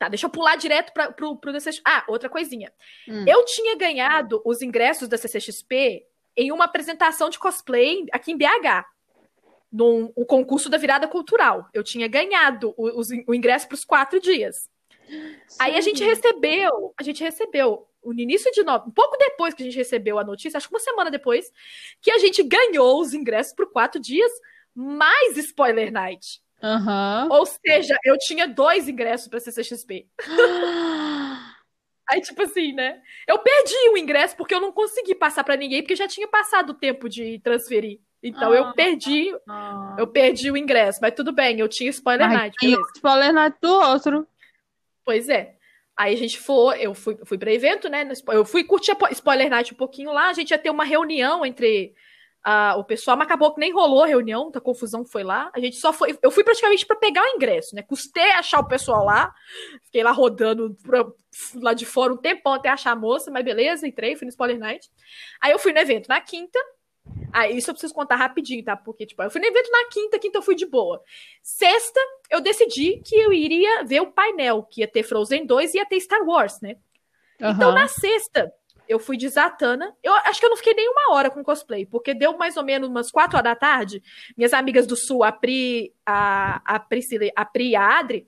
Tá, 0.00 0.08
deixa 0.08 0.24
eu 0.24 0.30
pular 0.30 0.56
direto 0.56 0.94
pra, 0.94 1.12
pro, 1.12 1.36
pro 1.36 1.52
DCXP. 1.52 1.82
Ah, 1.84 2.02
outra 2.08 2.30
coisinha. 2.30 2.72
Hum. 3.06 3.22
Eu 3.28 3.44
tinha 3.44 3.76
ganhado 3.76 4.40
os 4.46 4.62
ingressos 4.62 5.06
da 5.06 5.18
CCXP 5.18 6.06
em 6.34 6.50
uma 6.50 6.64
apresentação 6.64 7.28
de 7.28 7.38
cosplay 7.38 8.06
aqui 8.10 8.32
em 8.32 8.36
BH. 8.38 8.86
Num 9.70 10.10
um 10.16 10.24
concurso 10.24 10.70
da 10.70 10.78
virada 10.78 11.06
cultural. 11.06 11.68
Eu 11.74 11.84
tinha 11.84 12.08
ganhado 12.08 12.72
o, 12.78 12.88
o, 12.98 13.02
o 13.26 13.34
ingresso 13.34 13.68
para 13.68 13.74
os 13.74 13.84
quatro 13.84 14.18
dias. 14.18 14.70
Sim. 15.06 15.58
Aí 15.58 15.76
a 15.76 15.82
gente 15.82 16.02
recebeu, 16.02 16.94
a 16.98 17.02
gente 17.02 17.22
recebeu 17.22 17.86
no 18.04 18.18
início 18.18 18.50
de 18.52 18.62
novembro, 18.62 18.88
um 18.88 18.92
pouco 18.92 19.16
depois 19.16 19.54
que 19.54 19.62
a 19.62 19.66
gente 19.66 19.76
recebeu 19.76 20.18
a 20.18 20.24
notícia, 20.24 20.56
acho 20.56 20.68
que 20.68 20.74
uma 20.74 20.80
semana 20.80 21.10
depois, 21.10 21.50
que 22.00 22.10
a 22.10 22.18
gente 22.18 22.42
ganhou 22.42 23.00
os 23.00 23.12
ingressos 23.12 23.52
por 23.52 23.70
quatro 23.70 24.00
dias, 24.00 24.30
mais 24.74 25.36
Spoiler 25.36 25.92
Night. 25.92 26.40
Uhum. 26.62 27.32
Ou 27.32 27.46
seja, 27.46 27.96
eu 28.04 28.18
tinha 28.18 28.46
dois 28.46 28.88
ingressos 28.88 29.28
para 29.28 29.40
CCXP. 29.40 30.06
Aí, 32.08 32.20
tipo 32.20 32.42
assim, 32.42 32.72
né? 32.72 33.00
Eu 33.26 33.38
perdi 33.38 33.88
o 33.92 33.96
ingresso 33.96 34.36
porque 34.36 34.54
eu 34.54 34.60
não 34.60 34.72
consegui 34.72 35.14
passar 35.14 35.44
para 35.44 35.56
ninguém, 35.56 35.80
porque 35.80 35.94
já 35.94 36.08
tinha 36.08 36.26
passado 36.26 36.70
o 36.70 36.74
tempo 36.74 37.08
de 37.08 37.38
transferir. 37.38 38.00
Então 38.22 38.52
ah, 38.52 38.56
eu 38.56 38.72
perdi, 38.74 39.34
ah. 39.48 39.96
eu 39.98 40.06
perdi 40.06 40.50
o 40.50 40.56
ingresso, 40.56 40.98
mas 41.00 41.14
tudo 41.14 41.32
bem, 41.32 41.58
eu 41.58 41.68
tinha 41.68 41.88
spoiler 41.88 42.28
night. 42.28 42.54
E 42.62 42.76
spoiler 42.96 43.32
night 43.32 43.56
do 43.62 43.72
outro. 43.72 44.26
Pois 45.04 45.28
é. 45.28 45.56
Aí 46.00 46.14
a 46.14 46.16
gente 46.16 46.38
foi, 46.38 46.80
eu 46.80 46.94
fui, 46.94 47.14
fui 47.26 47.36
para 47.36 47.52
evento, 47.52 47.86
né? 47.86 48.08
Eu 48.28 48.42
fui 48.42 48.64
curtir 48.64 48.92
a 48.92 49.10
spoiler 49.10 49.50
night 49.50 49.74
um 49.74 49.76
pouquinho 49.76 50.10
lá. 50.10 50.30
A 50.30 50.32
gente 50.32 50.50
ia 50.50 50.56
ter 50.56 50.70
uma 50.70 50.82
reunião 50.82 51.44
entre 51.44 51.92
a, 52.42 52.74
o 52.78 52.84
pessoal, 52.84 53.18
mas 53.18 53.26
acabou 53.26 53.52
que 53.52 53.60
nem 53.60 53.70
rolou 53.70 54.02
a 54.02 54.06
reunião, 54.06 54.50
a 54.54 54.60
confusão 54.62 55.04
foi 55.04 55.22
lá. 55.22 55.50
A 55.54 55.60
gente 55.60 55.76
só 55.76 55.92
foi. 55.92 56.18
Eu 56.22 56.30
fui 56.30 56.42
praticamente 56.42 56.86
para 56.86 56.96
pegar 56.96 57.22
o 57.22 57.36
ingresso, 57.36 57.76
né? 57.76 57.82
Custei 57.82 58.30
achar 58.30 58.60
o 58.60 58.66
pessoal 58.66 59.04
lá. 59.04 59.30
Fiquei 59.84 60.02
lá 60.02 60.10
rodando 60.10 60.74
pra, 60.82 61.04
lá 61.56 61.74
de 61.74 61.84
fora 61.84 62.14
um 62.14 62.16
tempão 62.16 62.54
até 62.54 62.70
achar 62.70 62.92
a 62.92 62.96
moça, 62.96 63.30
mas 63.30 63.44
beleza, 63.44 63.86
entrei, 63.86 64.16
fui 64.16 64.24
no 64.24 64.30
Spoiler 64.30 64.58
Night. 64.58 64.88
Aí 65.38 65.52
eu 65.52 65.58
fui 65.58 65.74
no 65.74 65.80
evento 65.80 66.08
na 66.08 66.18
quinta. 66.18 66.58
Aí 67.32 67.56
isso 67.56 67.70
eu 67.70 67.74
preciso 67.74 67.94
contar 67.94 68.16
rapidinho, 68.16 68.64
tá? 68.64 68.76
Porque, 68.76 69.06
tipo, 69.06 69.22
eu 69.22 69.30
fui 69.30 69.40
no 69.40 69.46
evento 69.46 69.70
na 69.70 69.88
quinta, 69.88 70.18
quinta 70.18 70.38
eu 70.38 70.42
fui 70.42 70.54
de 70.54 70.66
boa. 70.66 71.02
Sexta, 71.42 72.00
eu 72.28 72.40
decidi 72.40 73.00
que 73.04 73.14
eu 73.14 73.32
iria 73.32 73.84
ver 73.84 74.00
o 74.00 74.10
painel, 74.10 74.62
que 74.64 74.80
ia 74.80 74.88
ter 74.88 75.02
Frozen 75.02 75.46
2 75.46 75.74
e 75.74 75.78
ia 75.78 75.86
ter 75.86 76.00
Star 76.00 76.22
Wars, 76.22 76.60
né? 76.60 76.76
Uhum. 77.40 77.50
Então, 77.50 77.72
na 77.72 77.88
sexta, 77.88 78.52
eu 78.90 78.98
fui 78.98 79.16
de 79.16 79.28
Zatanna. 79.28 79.94
Eu 80.02 80.12
acho 80.12 80.40
que 80.40 80.46
eu 80.46 80.50
não 80.50 80.56
fiquei 80.56 80.74
nem 80.74 80.88
uma 80.88 81.14
hora 81.14 81.30
com 81.30 81.44
cosplay, 81.44 81.86
porque 81.86 82.12
deu 82.12 82.36
mais 82.36 82.56
ou 82.56 82.64
menos 82.64 82.88
umas 82.88 83.10
quatro 83.10 83.38
horas 83.38 83.52
da 83.52 83.54
tarde. 83.54 84.02
Minhas 84.36 84.52
amigas 84.52 84.84
do 84.84 84.96
Sul, 84.96 85.22
a 85.22 85.30
Pri, 85.30 85.94
a, 86.04 86.60
a 86.64 86.80
Priscila, 86.80 87.30
a 87.36 87.44
Pri 87.44 87.70
e 87.70 87.76
a 87.76 87.98
Adri, 87.98 88.26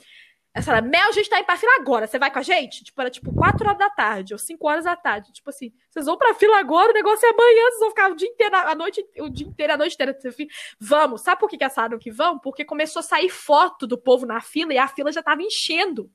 essa 0.55 0.67
falaram, 0.67 0.89
Mel, 0.89 1.09
a 1.09 1.13
gente 1.13 1.31
tá 1.31 1.39
indo 1.39 1.47
pra 1.47 1.57
fila 1.57 1.73
agora, 1.77 2.07
você 2.07 2.19
vai 2.19 2.31
com 2.31 2.39
a 2.39 2.43
gente? 2.43 2.85
Tipo, 2.85 3.01
era 3.01 3.09
tipo 3.09 3.35
4 3.35 3.67
horas 3.67 3.79
da 3.79 3.89
tarde, 3.89 4.35
ou 4.35 4.39
5 4.39 4.69
horas 4.69 4.85
da 4.85 4.95
tarde. 4.95 5.33
Tipo 5.33 5.49
assim, 5.49 5.73
vocês 5.89 6.05
vão 6.05 6.19
pra 6.19 6.35
fila 6.35 6.59
agora, 6.59 6.91
o 6.91 6.95
negócio 6.95 7.27
é 7.27 7.31
amanhã, 7.31 7.65
vocês 7.71 7.81
vão 7.81 7.89
ficar 7.89 8.11
o 8.11 8.15
dia 8.15 8.29
inteiro, 8.29 8.55
a 8.55 8.75
noite, 8.75 9.07
o 9.19 9.31
dia 9.31 9.47
inteiro, 9.47 9.73
a 9.73 9.77
noite 9.79 9.95
inteira. 9.95 10.19
Vamos, 10.79 11.23
sabe 11.23 11.41
por 11.41 11.49
que, 11.49 11.57
que 11.57 11.65
assaram 11.65 11.99
que 11.99 12.11
vão? 12.11 12.39
Porque 12.39 12.67
começou 12.67 13.01
a 13.01 13.03
sair 13.03 13.31
foto 13.31 13.87
do 13.87 13.97
povo 13.97 14.27
na 14.27 14.43
fila 14.43 14.75
e 14.75 14.79
a 14.79 14.87
fila 14.87 15.11
já 15.11 15.23
tava 15.23 15.43
enchendo. 15.43 16.11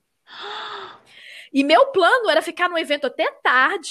E 1.52 1.64
meu 1.64 1.86
plano 1.86 2.30
era 2.30 2.40
ficar 2.40 2.68
no 2.68 2.78
evento 2.78 3.08
até 3.08 3.28
tarde, 3.42 3.90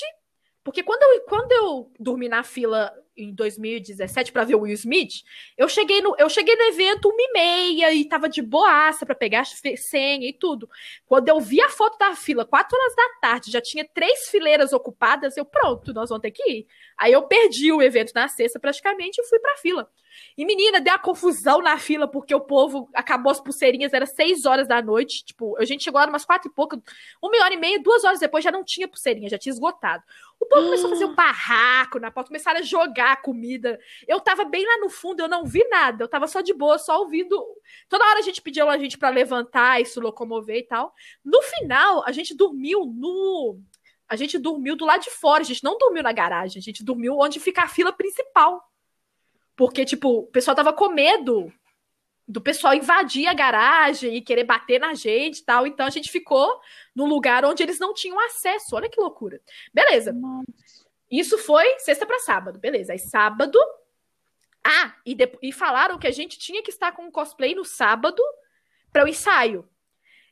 porque 0.63 0.81
quando 0.81 1.03
eu, 1.03 1.25
quando 1.25 1.51
eu 1.51 1.91
dormi 1.99 2.29
na 2.29 2.43
fila 2.43 2.93
em 3.17 3.33
2017 3.33 4.31
para 4.31 4.43
ver 4.43 4.55
o 4.55 4.61
Will 4.61 4.73
Smith, 4.73 5.23
eu 5.57 5.67
cheguei 5.67 6.01
no, 6.01 6.15
eu 6.17 6.29
cheguei 6.29 6.55
no 6.55 6.63
evento 6.63 7.09
uma 7.09 7.17
e 7.19 7.31
meia 7.33 7.93
e 7.93 8.05
tava 8.05 8.29
de 8.29 8.41
boaça 8.41 9.05
para 9.05 9.15
pegar 9.15 9.45
senha 9.45 10.27
e 10.27 10.33
tudo. 10.33 10.69
Quando 11.05 11.29
eu 11.29 11.39
vi 11.39 11.59
a 11.61 11.69
foto 11.69 11.97
da 11.97 12.15
fila, 12.15 12.45
quatro 12.45 12.77
horas 12.77 12.95
da 12.95 13.09
tarde, 13.21 13.51
já 13.51 13.61
tinha 13.61 13.83
três 13.85 14.29
fileiras 14.29 14.71
ocupadas, 14.73 15.35
eu 15.35 15.45
pronto, 15.45 15.93
nós 15.93 16.09
vamos 16.09 16.21
ter 16.21 16.31
que 16.31 16.43
ir. 16.49 16.67
Aí 16.97 17.11
eu 17.11 17.23
perdi 17.23 17.71
o 17.71 17.81
evento 17.81 18.11
na 18.13 18.27
sexta 18.27 18.59
praticamente 18.59 19.19
e 19.19 19.25
fui 19.25 19.39
pra 19.39 19.57
fila. 19.57 19.89
E 20.37 20.45
menina, 20.45 20.79
deu 20.79 20.93
a 20.93 20.99
confusão 20.99 21.61
na 21.61 21.77
fila, 21.77 22.07
porque 22.07 22.33
o 22.33 22.41
povo 22.41 22.89
acabou 22.93 23.31
as 23.31 23.39
pulseirinhas, 23.39 23.93
era 23.93 24.05
seis 24.05 24.45
horas 24.45 24.67
da 24.67 24.81
noite. 24.81 25.25
Tipo, 25.25 25.57
a 25.57 25.65
gente 25.65 25.83
chegou 25.83 25.99
lá 25.99 26.07
umas 26.07 26.25
quatro 26.25 26.49
e 26.49 26.53
pouco, 26.53 26.81
uma 27.21 27.43
hora 27.43 27.53
e 27.53 27.57
meia, 27.57 27.81
duas 27.81 28.03
horas 28.03 28.19
depois 28.19 28.43
já 28.43 28.51
não 28.51 28.63
tinha 28.63 28.87
pulseirinha, 28.87 29.29
já 29.29 29.37
tinha 29.37 29.51
esgotado. 29.53 30.03
O 30.39 30.45
povo 30.45 30.65
começou 30.65 30.87
a 30.87 30.89
fazer 30.89 31.05
um 31.05 31.13
barraco 31.15 31.99
na 31.99 32.11
porta, 32.11 32.29
começaram 32.29 32.59
a 32.59 32.63
jogar 32.63 33.21
comida. 33.21 33.79
Eu 34.07 34.19
tava 34.19 34.45
bem 34.45 34.65
lá 34.65 34.77
no 34.79 34.89
fundo, 34.89 35.21
eu 35.21 35.27
não 35.27 35.45
vi 35.45 35.63
nada, 35.69 36.03
eu 36.03 36.07
tava 36.07 36.27
só 36.27 36.41
de 36.41 36.53
boa, 36.53 36.77
só 36.77 36.99
ouvindo. 36.99 37.43
Toda 37.89 38.05
hora 38.05 38.19
a 38.19 38.23
gente 38.23 38.41
pediu 38.41 38.69
a 38.69 38.77
gente 38.77 38.97
para 38.97 39.09
levantar 39.09 39.81
e 39.81 39.85
se 39.85 39.99
locomover 39.99 40.57
e 40.57 40.63
tal. 40.63 40.93
No 41.23 41.41
final, 41.41 42.03
a 42.05 42.11
gente 42.11 42.35
dormiu 42.35 42.85
no 42.85 43.59
a 44.07 44.15
gente 44.15 44.37
dormiu 44.39 44.75
do 44.75 44.85
lado 44.85 45.03
de 45.03 45.09
fora, 45.09 45.41
a 45.41 45.45
gente 45.45 45.63
não 45.63 45.77
dormiu 45.77 46.01
na 46.01 46.13
garagem, 46.13 46.59
a 46.59 46.63
gente 46.63 46.83
dormiu 46.83 47.17
onde 47.19 47.39
fica 47.39 47.63
a 47.63 47.67
fila 47.67 47.91
principal. 47.91 48.63
Porque, 49.57 49.83
tipo, 49.83 50.19
o 50.19 50.27
pessoal 50.27 50.55
tava 50.55 50.71
com 50.71 50.89
medo 50.89 51.51
do 52.27 52.39
pessoal 52.39 52.73
invadir 52.73 53.25
a 53.27 53.33
garagem 53.33 54.15
e 54.15 54.21
querer 54.21 54.43
bater 54.43 54.79
na 54.79 54.93
gente 54.93 55.39
e 55.39 55.43
tal. 55.43 55.65
Então 55.65 55.85
a 55.85 55.89
gente 55.89 56.11
ficou 56.11 56.61
no 56.95 57.05
lugar 57.05 57.43
onde 57.43 57.63
eles 57.63 57.79
não 57.79 57.93
tinham 57.93 58.19
acesso. 58.19 58.75
Olha 58.75 58.89
que 58.89 58.99
loucura. 58.99 59.41
Beleza. 59.73 60.13
Nossa. 60.13 60.45
Isso 61.09 61.37
foi 61.37 61.79
sexta 61.79 62.05
para 62.05 62.19
sábado. 62.19 62.59
Beleza. 62.59 62.93
Aí 62.93 62.99
sábado. 62.99 63.57
Ah, 64.63 64.93
e, 65.05 65.15
de... 65.15 65.31
e 65.41 65.51
falaram 65.51 65.97
que 65.97 66.07
a 66.07 66.11
gente 66.11 66.37
tinha 66.37 66.61
que 66.61 66.69
estar 66.69 66.91
com 66.91 67.07
o 67.07 67.11
cosplay 67.11 67.55
no 67.55 67.65
sábado 67.65 68.21
para 68.91 69.05
o 69.05 69.07
ensaio. 69.07 69.67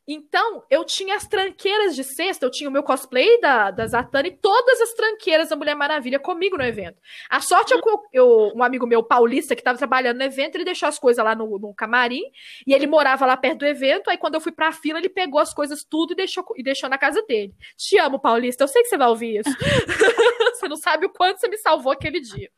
Então, 0.08 0.64
eu 0.70 0.86
tinha 0.86 1.16
as 1.16 1.28
tranqueiras 1.28 1.96
de 1.96 2.04
sexta, 2.04 2.46
eu 2.46 2.52
tinha 2.52 2.70
o 2.70 2.74
meu 2.74 2.84
cosplay 2.84 3.40
da, 3.40 3.72
da 3.72 3.88
Zatanna 3.88 4.28
e 4.28 4.38
todas 4.38 4.80
as 4.82 4.94
tranqueiras 4.94 5.50
da 5.50 5.56
Mulher 5.56 5.76
Maravilha 5.76 6.20
comigo 6.20 6.58
no 6.58 6.64
evento. 6.64 6.98
A 7.30 7.42
sorte 7.42 7.74
é 7.74 7.82
que 7.82 8.22
um 8.22 8.64
amigo 8.64 8.86
meu 8.86 9.02
paulista 9.02 9.56
que 9.56 9.62
estava 9.62 9.78
trabalhando 9.78 10.18
no 10.18 10.24
evento, 10.24 10.56
ele 10.56 10.64
deixou 10.66 10.88
as 10.88 11.00
coisas 11.00 11.24
lá 11.24 11.36
no, 11.36 11.58
no, 11.58 11.74
camarim 11.74 12.22
e 12.68 12.74
ele 12.74 12.86
morava 12.86 13.26
lá 13.26 13.36
perto 13.36 13.60
do 13.60 13.66
evento. 13.66 14.10
Aí, 14.10 14.18
quando 14.18 14.36
eu 14.36 14.42
fui 14.42 14.52
pra 14.52 14.72
fila, 14.72 15.00
ele 15.00 15.10
pegou 15.10 15.40
as 15.40 15.54
coisas 15.54 15.84
tudo 15.84 16.14
e 16.14 16.16
deixou, 16.16 16.46
e 16.56 16.64
deixou 16.64 16.90
na 16.90 16.98
casa 16.98 17.24
dele. 17.24 17.54
Te 17.76 17.98
amo, 17.98 18.20
paulista, 18.20 18.64
eu 18.64 18.68
sei 18.68 18.84
que 18.84 18.90
você 18.90 18.98
vai 18.98 19.08
ouvir 19.08 19.40
isso. 19.40 19.50
você 20.58 20.68
não 20.68 20.78
sabe 20.78 21.06
o 21.06 21.10
quanto 21.10 21.40
você 21.40 21.48
me 21.48 21.58
salvou 21.58 21.92
aquele 21.92 22.20
dia. 22.20 22.50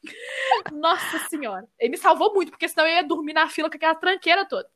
Nossa 0.72 1.20
senhora. 1.30 1.68
Ele 1.80 1.92
me 1.92 1.98
salvou 1.98 2.34
muito, 2.34 2.52
porque 2.52 2.68
senão 2.68 2.88
eu 2.88 2.96
ia 2.96 3.04
dormir 3.04 3.34
na 3.34 3.48
fila 3.50 3.70
com 3.70 3.76
aquela 3.76 3.96
tranqueira 3.96 4.46
toda. 4.46 4.68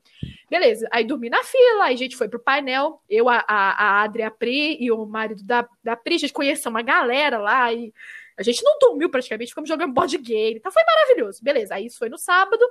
Beleza, 0.49 0.87
aí 0.91 1.05
dormi 1.05 1.29
na 1.29 1.41
fila, 1.43 1.85
aí 1.85 1.93
a 1.95 1.97
gente 1.97 2.17
foi 2.17 2.27
pro 2.27 2.37
painel, 2.37 3.01
eu, 3.09 3.29
a, 3.29 3.37
a, 3.47 3.71
a 3.71 4.01
Adri, 4.01 4.21
a 4.21 4.29
Pri 4.29 4.75
e 4.81 4.91
o 4.91 5.05
marido 5.05 5.41
da, 5.45 5.65
da 5.81 5.95
Pri, 5.95 6.15
a 6.15 6.17
gente 6.17 6.33
conheceu 6.33 6.69
uma 6.69 6.81
galera 6.81 7.37
lá 7.37 7.71
e 7.71 7.93
a 8.37 8.43
gente 8.43 8.61
não 8.61 8.77
dormiu 8.77 9.09
praticamente, 9.09 9.51
ficamos 9.51 9.69
jogando 9.69 9.93
board 9.93 10.17
game, 10.17 10.55
então 10.57 10.69
foi 10.69 10.83
maravilhoso. 10.83 11.41
Beleza, 11.41 11.75
aí 11.75 11.85
isso 11.85 11.97
foi 11.97 12.09
no 12.09 12.17
sábado, 12.17 12.65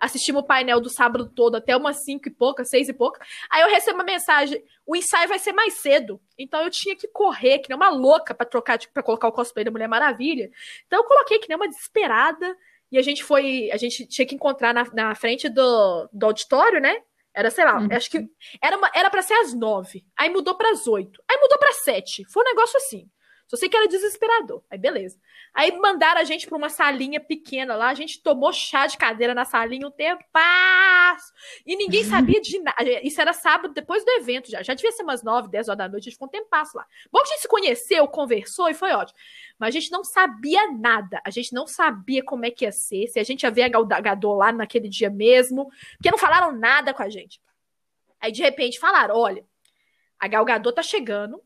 assistimos 0.00 0.42
o 0.42 0.46
painel 0.46 0.80
do 0.80 0.88
sábado 0.88 1.30
todo 1.30 1.56
até 1.56 1.76
umas 1.76 2.02
cinco 2.04 2.28
e 2.28 2.30
pouca, 2.30 2.64
seis 2.64 2.88
e 2.88 2.92
pouca. 2.92 3.24
Aí 3.50 3.62
eu 3.62 3.68
recebo 3.68 3.98
uma 3.98 4.04
mensagem: 4.04 4.62
o 4.86 4.96
ensaio 4.96 5.28
vai 5.28 5.38
ser 5.38 5.52
mais 5.52 5.74
cedo. 5.74 6.20
Então 6.38 6.62
eu 6.62 6.70
tinha 6.70 6.96
que 6.96 7.06
correr, 7.08 7.58
que 7.58 7.68
nem 7.68 7.76
uma 7.76 7.90
louca, 7.90 8.34
para 8.34 8.46
trocar, 8.46 8.78
para 8.92 9.02
colocar 9.02 9.28
o 9.28 9.32
cosplay 9.32 9.64
da 9.64 9.70
Mulher 9.70 9.88
Maravilha. 9.88 10.50
Então 10.86 11.00
eu 11.00 11.04
coloquei 11.04 11.38
que 11.38 11.48
nem 11.48 11.56
uma 11.56 11.68
desesperada. 11.68 12.56
E 12.90 12.98
a 12.98 13.02
gente 13.02 13.22
foi. 13.22 13.70
A 13.70 13.76
gente 13.76 14.04
tinha 14.06 14.26
que 14.26 14.34
encontrar 14.34 14.74
na, 14.74 14.84
na 14.92 15.14
frente 15.14 15.48
do, 15.48 16.08
do 16.12 16.26
auditório, 16.26 16.80
né? 16.80 16.96
Era, 17.32 17.48
sei 17.48 17.64
lá, 17.64 17.78
uhum. 17.78 17.88
acho 17.92 18.10
que 18.10 18.28
era, 18.60 18.76
uma, 18.76 18.90
era 18.92 19.08
pra 19.08 19.22
ser 19.22 19.34
às 19.34 19.54
nove. 19.54 20.04
Aí 20.18 20.28
mudou 20.28 20.56
pras 20.56 20.86
oito. 20.88 21.22
Aí 21.30 21.38
mudou 21.40 21.58
pra 21.58 21.72
sete. 21.72 22.24
Foi 22.32 22.42
um 22.42 22.48
negócio 22.48 22.76
assim. 22.76 23.08
Só 23.50 23.56
sei 23.56 23.68
que 23.68 23.76
era 23.76 23.88
desesperador. 23.88 24.62
Aí 24.70 24.78
beleza. 24.78 25.18
Aí 25.52 25.76
mandaram 25.76 26.20
a 26.20 26.24
gente 26.24 26.46
pra 26.46 26.56
uma 26.56 26.68
salinha 26.68 27.18
pequena 27.18 27.74
lá. 27.74 27.88
A 27.88 27.94
gente 27.94 28.22
tomou 28.22 28.52
chá 28.52 28.86
de 28.86 28.96
cadeira 28.96 29.34
na 29.34 29.44
salinha 29.44 29.88
um 29.88 29.90
tempo. 29.90 30.22
E 31.66 31.74
ninguém 31.74 32.04
sabia 32.06 32.40
de 32.40 32.60
nada. 32.60 32.76
Isso 33.02 33.20
era 33.20 33.32
sábado, 33.32 33.74
depois 33.74 34.04
do 34.04 34.10
evento 34.12 34.48
já. 34.48 34.62
Já 34.62 34.72
devia 34.72 34.92
ser 34.92 35.02
umas 35.02 35.24
nove, 35.24 35.48
dez 35.48 35.68
horas 35.68 35.78
da 35.78 35.88
noite. 35.88 36.02
A 36.02 36.04
gente 36.04 36.12
ficou 36.12 36.28
um 36.28 36.30
tempo 36.30 36.46
lá. 36.52 36.86
Bom 37.10 37.18
que 37.18 37.30
a 37.30 37.32
gente 37.32 37.40
se 37.40 37.48
conheceu, 37.48 38.06
conversou 38.06 38.68
e 38.68 38.74
foi 38.74 38.92
ótimo. 38.92 39.18
Mas 39.58 39.70
a 39.74 39.80
gente 39.80 39.90
não 39.90 40.04
sabia 40.04 40.70
nada. 40.70 41.20
A 41.24 41.30
gente 41.30 41.52
não 41.52 41.66
sabia 41.66 42.22
como 42.22 42.46
é 42.46 42.52
que 42.52 42.64
ia 42.64 42.70
ser. 42.70 43.08
Se 43.08 43.18
a 43.18 43.24
gente 43.24 43.42
ia 43.42 43.50
ver 43.50 43.62
a 43.62 43.68
Gadot 43.68 44.38
lá 44.38 44.52
naquele 44.52 44.88
dia 44.88 45.10
mesmo. 45.10 45.68
Porque 45.96 46.12
não 46.12 46.18
falaram 46.18 46.52
nada 46.52 46.94
com 46.94 47.02
a 47.02 47.08
gente. 47.08 47.40
Aí 48.20 48.30
de 48.30 48.42
repente 48.42 48.78
falaram: 48.78 49.16
olha, 49.16 49.44
a 50.20 50.28
Galgador 50.28 50.72
tá 50.72 50.84
chegando 50.84 51.42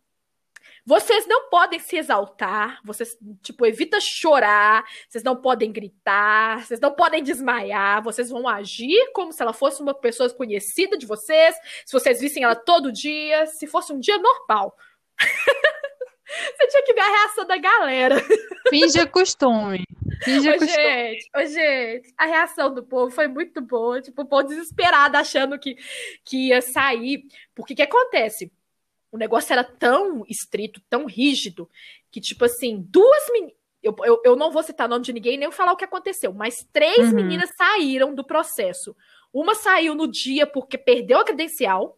vocês 0.86 1.26
não 1.26 1.48
podem 1.48 1.78
se 1.78 1.96
exaltar, 1.96 2.80
vocês, 2.84 3.16
tipo, 3.42 3.64
evita 3.64 3.98
chorar, 4.00 4.84
vocês 5.08 5.24
não 5.24 5.34
podem 5.34 5.72
gritar, 5.72 6.64
vocês 6.64 6.78
não 6.78 6.94
podem 6.94 7.22
desmaiar, 7.22 8.02
vocês 8.02 8.28
vão 8.28 8.46
agir 8.46 9.10
como 9.14 9.32
se 9.32 9.42
ela 9.42 9.52
fosse 9.52 9.80
uma 9.80 9.94
pessoa 9.94 10.28
conhecida 10.30 10.98
de 10.98 11.06
vocês, 11.06 11.56
se 11.86 11.92
vocês 11.92 12.20
vissem 12.20 12.44
ela 12.44 12.54
todo 12.54 12.92
dia, 12.92 13.46
se 13.46 13.66
fosse 13.66 13.92
um 13.92 13.98
dia 14.00 14.18
normal. 14.18 14.76
Você 16.26 16.66
tinha 16.68 16.82
que 16.82 16.94
ver 16.94 17.00
a 17.00 17.20
reação 17.20 17.46
da 17.46 17.56
galera. 17.58 18.16
Finge 18.68 19.06
costume. 19.06 19.84
Finge 20.22 20.50
ô, 20.50 20.58
gente, 20.58 21.30
ô, 21.36 21.44
gente, 21.44 22.14
a 22.16 22.24
reação 22.24 22.72
do 22.72 22.82
povo 22.82 23.10
foi 23.10 23.28
muito 23.28 23.60
boa. 23.60 24.00
Tipo, 24.00 24.22
o 24.22 24.26
povo 24.26 24.42
desesperado, 24.44 25.16
achando 25.16 25.58
que, 25.58 25.76
que 26.24 26.48
ia 26.48 26.62
sair. 26.62 27.24
Porque 27.54 27.74
que 27.74 27.82
acontece? 27.82 28.50
O 29.14 29.16
negócio 29.16 29.52
era 29.52 29.62
tão 29.62 30.24
estrito, 30.28 30.82
tão 30.90 31.06
rígido, 31.06 31.70
que, 32.10 32.20
tipo 32.20 32.44
assim, 32.44 32.84
duas 32.88 33.30
meninas. 33.30 33.54
Eu, 33.80 33.94
eu, 34.02 34.20
eu, 34.24 34.34
não 34.34 34.50
vou 34.50 34.60
citar 34.60 34.88
o 34.88 34.90
nome 34.90 35.04
de 35.04 35.12
ninguém 35.12 35.38
nem 35.38 35.52
falar 35.52 35.70
o 35.70 35.76
que 35.76 35.84
aconteceu, 35.84 36.32
mas 36.32 36.66
três 36.72 37.10
uhum. 37.10 37.14
meninas 37.14 37.48
saíram 37.56 38.12
do 38.12 38.24
processo. 38.24 38.96
Uma 39.32 39.54
saiu 39.54 39.94
no 39.94 40.10
dia 40.10 40.48
porque 40.48 40.76
perdeu 40.76 41.20
a 41.20 41.24
credencial. 41.24 41.96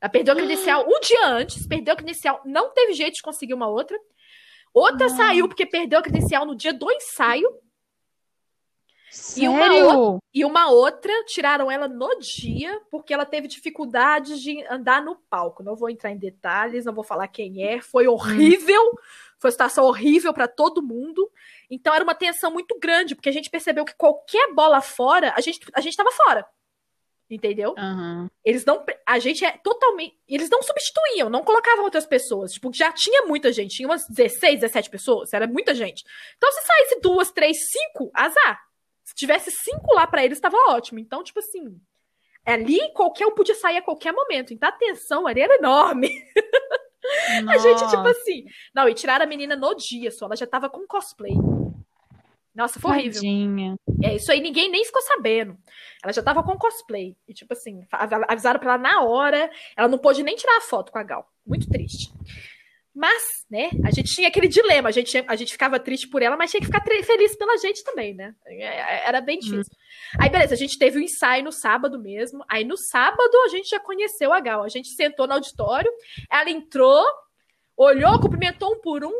Ela 0.00 0.10
perdeu 0.10 0.34
a 0.34 0.36
credencial 0.36 0.84
um 0.88 0.98
dia 0.98 1.28
antes, 1.28 1.68
perdeu 1.68 1.94
a 1.94 1.96
credencial, 1.96 2.42
não 2.44 2.74
teve 2.74 2.94
jeito 2.94 3.14
de 3.14 3.22
conseguir 3.22 3.54
uma 3.54 3.68
outra. 3.68 3.96
Outra 4.74 5.06
Nossa. 5.06 5.18
saiu 5.18 5.46
porque 5.46 5.64
perdeu 5.64 6.00
a 6.00 6.02
credencial 6.02 6.44
no 6.44 6.56
dia 6.56 6.72
do 6.72 6.90
ensaio. 6.90 7.48
Sério? 9.10 9.42
E 9.44 9.48
uma, 9.48 10.20
e 10.32 10.44
uma 10.44 10.70
outra 10.70 11.12
tiraram 11.24 11.68
ela 11.68 11.88
no 11.88 12.16
dia 12.20 12.80
porque 12.90 13.12
ela 13.12 13.26
teve 13.26 13.48
dificuldades 13.48 14.40
de 14.40 14.64
andar 14.66 15.02
no 15.02 15.16
palco. 15.28 15.64
Não 15.64 15.74
vou 15.74 15.90
entrar 15.90 16.12
em 16.12 16.16
detalhes, 16.16 16.84
não 16.84 16.94
vou 16.94 17.02
falar 17.02 17.26
quem 17.26 17.64
é. 17.66 17.80
Foi 17.80 18.06
hum. 18.06 18.12
horrível. 18.12 18.82
Foi 19.38 19.48
uma 19.48 19.52
situação 19.52 19.84
horrível 19.84 20.32
para 20.32 20.46
todo 20.46 20.82
mundo. 20.82 21.28
Então 21.68 21.92
era 21.92 22.04
uma 22.04 22.14
tensão 22.14 22.52
muito 22.52 22.78
grande, 22.78 23.16
porque 23.16 23.28
a 23.28 23.32
gente 23.32 23.50
percebeu 23.50 23.84
que 23.84 23.96
qualquer 23.96 24.54
bola 24.54 24.80
fora, 24.80 25.34
a 25.36 25.40
gente 25.40 25.60
a 25.74 25.80
gente 25.80 25.92
estava 25.92 26.12
fora. 26.12 26.46
Entendeu? 27.28 27.74
Uhum. 27.78 28.28
Eles 28.44 28.64
não. 28.64 28.84
A 29.06 29.18
gente 29.20 29.44
é 29.44 29.52
totalmente. 29.58 30.18
Eles 30.28 30.50
não 30.50 30.62
substituíam, 30.62 31.30
não 31.30 31.44
colocavam 31.44 31.84
outras 31.84 32.04
pessoas. 32.04 32.52
Tipo, 32.52 32.72
já 32.72 32.92
tinha 32.92 33.22
muita 33.26 33.52
gente. 33.52 33.76
Tinha 33.76 33.88
umas 33.88 34.04
16, 34.08 34.60
17 34.60 34.90
pessoas. 34.90 35.32
Era 35.32 35.46
muita 35.46 35.72
gente. 35.72 36.04
Então, 36.36 36.50
se 36.50 36.66
saísse 36.66 37.00
duas, 37.00 37.30
três, 37.30 37.56
cinco, 37.70 38.10
azar. 38.12 38.69
Se 39.10 39.14
tivesse 39.16 39.50
cinco 39.50 39.92
lá 39.92 40.06
para 40.06 40.24
eles, 40.24 40.38
estava 40.38 40.56
ótimo. 40.68 41.00
Então, 41.00 41.24
tipo 41.24 41.40
assim. 41.40 41.80
Ali, 42.46 42.78
qualquer 42.94 43.26
um 43.26 43.34
podia 43.34 43.56
sair 43.56 43.76
a 43.76 43.82
qualquer 43.82 44.12
momento. 44.12 44.54
Então, 44.54 44.68
a 44.68 44.72
tensão 44.72 45.26
ali 45.26 45.40
era 45.40 45.56
enorme. 45.56 46.08
a 47.48 47.58
gente, 47.58 47.88
tipo 47.90 48.06
assim. 48.06 48.44
Não, 48.72 48.88
e 48.88 48.94
tiraram 48.94 49.24
a 49.24 49.28
menina 49.28 49.56
no 49.56 49.74
dia 49.74 50.12
só. 50.12 50.26
Ela 50.26 50.36
já 50.36 50.46
tava 50.46 50.70
com 50.70 50.86
cosplay. 50.86 51.34
Nossa, 52.54 52.78
foi 52.78 52.92
horrível. 52.92 53.14
Tadinha. 53.14 53.74
É, 54.00 54.14
isso 54.14 54.30
aí 54.30 54.40
ninguém 54.40 54.70
nem 54.70 54.84
ficou 54.84 55.02
sabendo. 55.02 55.58
Ela 56.04 56.12
já 56.12 56.22
tava 56.22 56.40
com 56.44 56.56
cosplay. 56.56 57.16
E, 57.26 57.34
tipo 57.34 57.52
assim, 57.52 57.84
avisaram 58.28 58.60
pra 58.60 58.74
ela 58.74 58.78
na 58.78 59.02
hora. 59.02 59.50
Ela 59.76 59.88
não 59.88 59.98
pôde 59.98 60.22
nem 60.22 60.36
tirar 60.36 60.56
a 60.56 60.60
foto 60.60 60.92
com 60.92 60.98
a 60.98 61.02
Gal. 61.02 61.28
Muito 61.44 61.68
triste. 61.68 62.12
Mas, 62.94 63.22
né, 63.48 63.70
a 63.84 63.90
gente 63.90 64.12
tinha 64.14 64.28
aquele 64.28 64.48
dilema. 64.48 64.88
A 64.88 64.92
gente, 64.92 65.16
a 65.26 65.36
gente 65.36 65.52
ficava 65.52 65.78
triste 65.78 66.08
por 66.08 66.22
ela, 66.22 66.36
mas 66.36 66.50
tinha 66.50 66.60
que 66.60 66.66
ficar 66.66 66.82
feliz 66.82 67.36
pela 67.36 67.56
gente 67.56 67.84
também, 67.84 68.14
né? 68.14 68.34
É, 68.46 68.64
é, 68.64 69.08
era 69.08 69.20
bem 69.20 69.38
difícil. 69.38 69.72
Hum. 69.72 70.18
Aí, 70.20 70.28
beleza, 70.28 70.54
a 70.54 70.56
gente 70.56 70.78
teve 70.78 70.98
o 70.98 71.00
um 71.00 71.04
ensaio 71.04 71.44
no 71.44 71.52
sábado 71.52 72.00
mesmo. 72.00 72.44
Aí, 72.48 72.64
no 72.64 72.76
sábado, 72.76 73.30
a 73.44 73.48
gente 73.48 73.68
já 73.68 73.78
conheceu 73.78 74.32
a 74.32 74.40
Gal. 74.40 74.64
A 74.64 74.68
gente 74.68 74.88
sentou 74.94 75.26
no 75.26 75.34
auditório. 75.34 75.90
Ela 76.30 76.50
entrou, 76.50 77.04
olhou, 77.84 78.20
cumprimentou 78.20 78.74
um 78.74 78.80
por 78.80 79.04
um, 79.04 79.12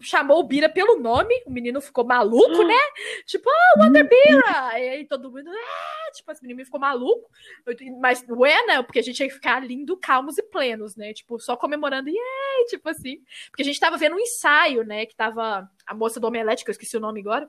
chamou 0.00 0.40
o 0.40 0.42
Bira 0.42 0.68
pelo 0.68 0.98
nome, 0.98 1.34
o 1.46 1.50
menino 1.50 1.80
ficou 1.80 2.04
maluco, 2.04 2.62
né? 2.64 2.74
Tipo, 3.26 3.48
ah, 3.48 3.74
oh, 3.76 3.84
Wonder 3.84 4.08
Bira! 4.08 4.78
E 4.78 4.88
aí 4.88 5.04
todo 5.06 5.30
mundo, 5.30 5.48
ah! 5.48 6.10
tipo, 6.12 6.32
esse 6.32 6.42
menino 6.42 6.64
ficou 6.64 6.80
maluco. 6.80 7.30
Mas 8.00 8.26
não 8.26 8.44
é, 8.44 8.66
né? 8.66 8.82
Porque 8.82 8.98
a 8.98 9.02
gente 9.02 9.22
ia 9.22 9.30
ficar 9.30 9.64
lindo, 9.64 9.96
calmos 9.96 10.36
e 10.38 10.42
plenos, 10.42 10.96
né? 10.96 11.12
Tipo, 11.12 11.38
só 11.38 11.56
comemorando, 11.56 12.08
yay! 12.08 12.64
Tipo 12.68 12.88
assim. 12.88 13.22
Porque 13.50 13.62
a 13.62 13.64
gente 13.64 13.78
tava 13.78 13.96
vendo 13.96 14.16
um 14.16 14.20
ensaio, 14.20 14.82
né? 14.82 15.06
Que 15.06 15.14
tava 15.14 15.70
a 15.86 15.94
moça 15.94 16.18
do 16.18 16.26
Omelete, 16.26 16.64
que 16.64 16.70
eu 16.70 16.72
esqueci 16.72 16.96
o 16.96 17.00
nome 17.00 17.20
agora. 17.20 17.48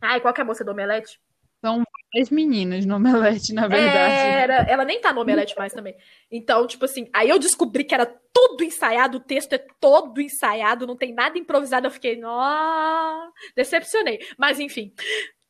Ai, 0.00 0.20
qual 0.20 0.32
que 0.32 0.40
é 0.40 0.44
a 0.44 0.46
moça 0.46 0.64
do 0.64 0.70
Omelete? 0.70 1.20
São 1.60 1.82
várias 2.12 2.30
meninas 2.30 2.86
no 2.86 2.96
Omelete, 2.96 3.52
na 3.52 3.66
verdade. 3.66 4.14
Era, 4.14 4.54
ela 4.70 4.84
nem 4.84 5.00
tá 5.00 5.12
no 5.12 5.20
Omelete 5.20 5.56
mais 5.56 5.72
também. 5.72 5.96
Então, 6.30 6.66
tipo 6.66 6.84
assim, 6.84 7.08
aí 7.12 7.28
eu 7.28 7.38
descobri 7.38 7.84
que 7.84 7.94
era 7.94 8.06
tudo 8.06 8.62
ensaiado, 8.62 9.18
o 9.18 9.20
texto 9.20 9.52
é 9.54 9.58
todo 9.80 10.20
ensaiado, 10.20 10.86
não 10.86 10.96
tem 10.96 11.12
nada 11.12 11.36
improvisado. 11.36 11.86
Eu 11.86 11.90
fiquei, 11.90 12.20
ó, 12.24 13.28
decepcionei. 13.56 14.20
Mas 14.38 14.60
enfim, 14.60 14.94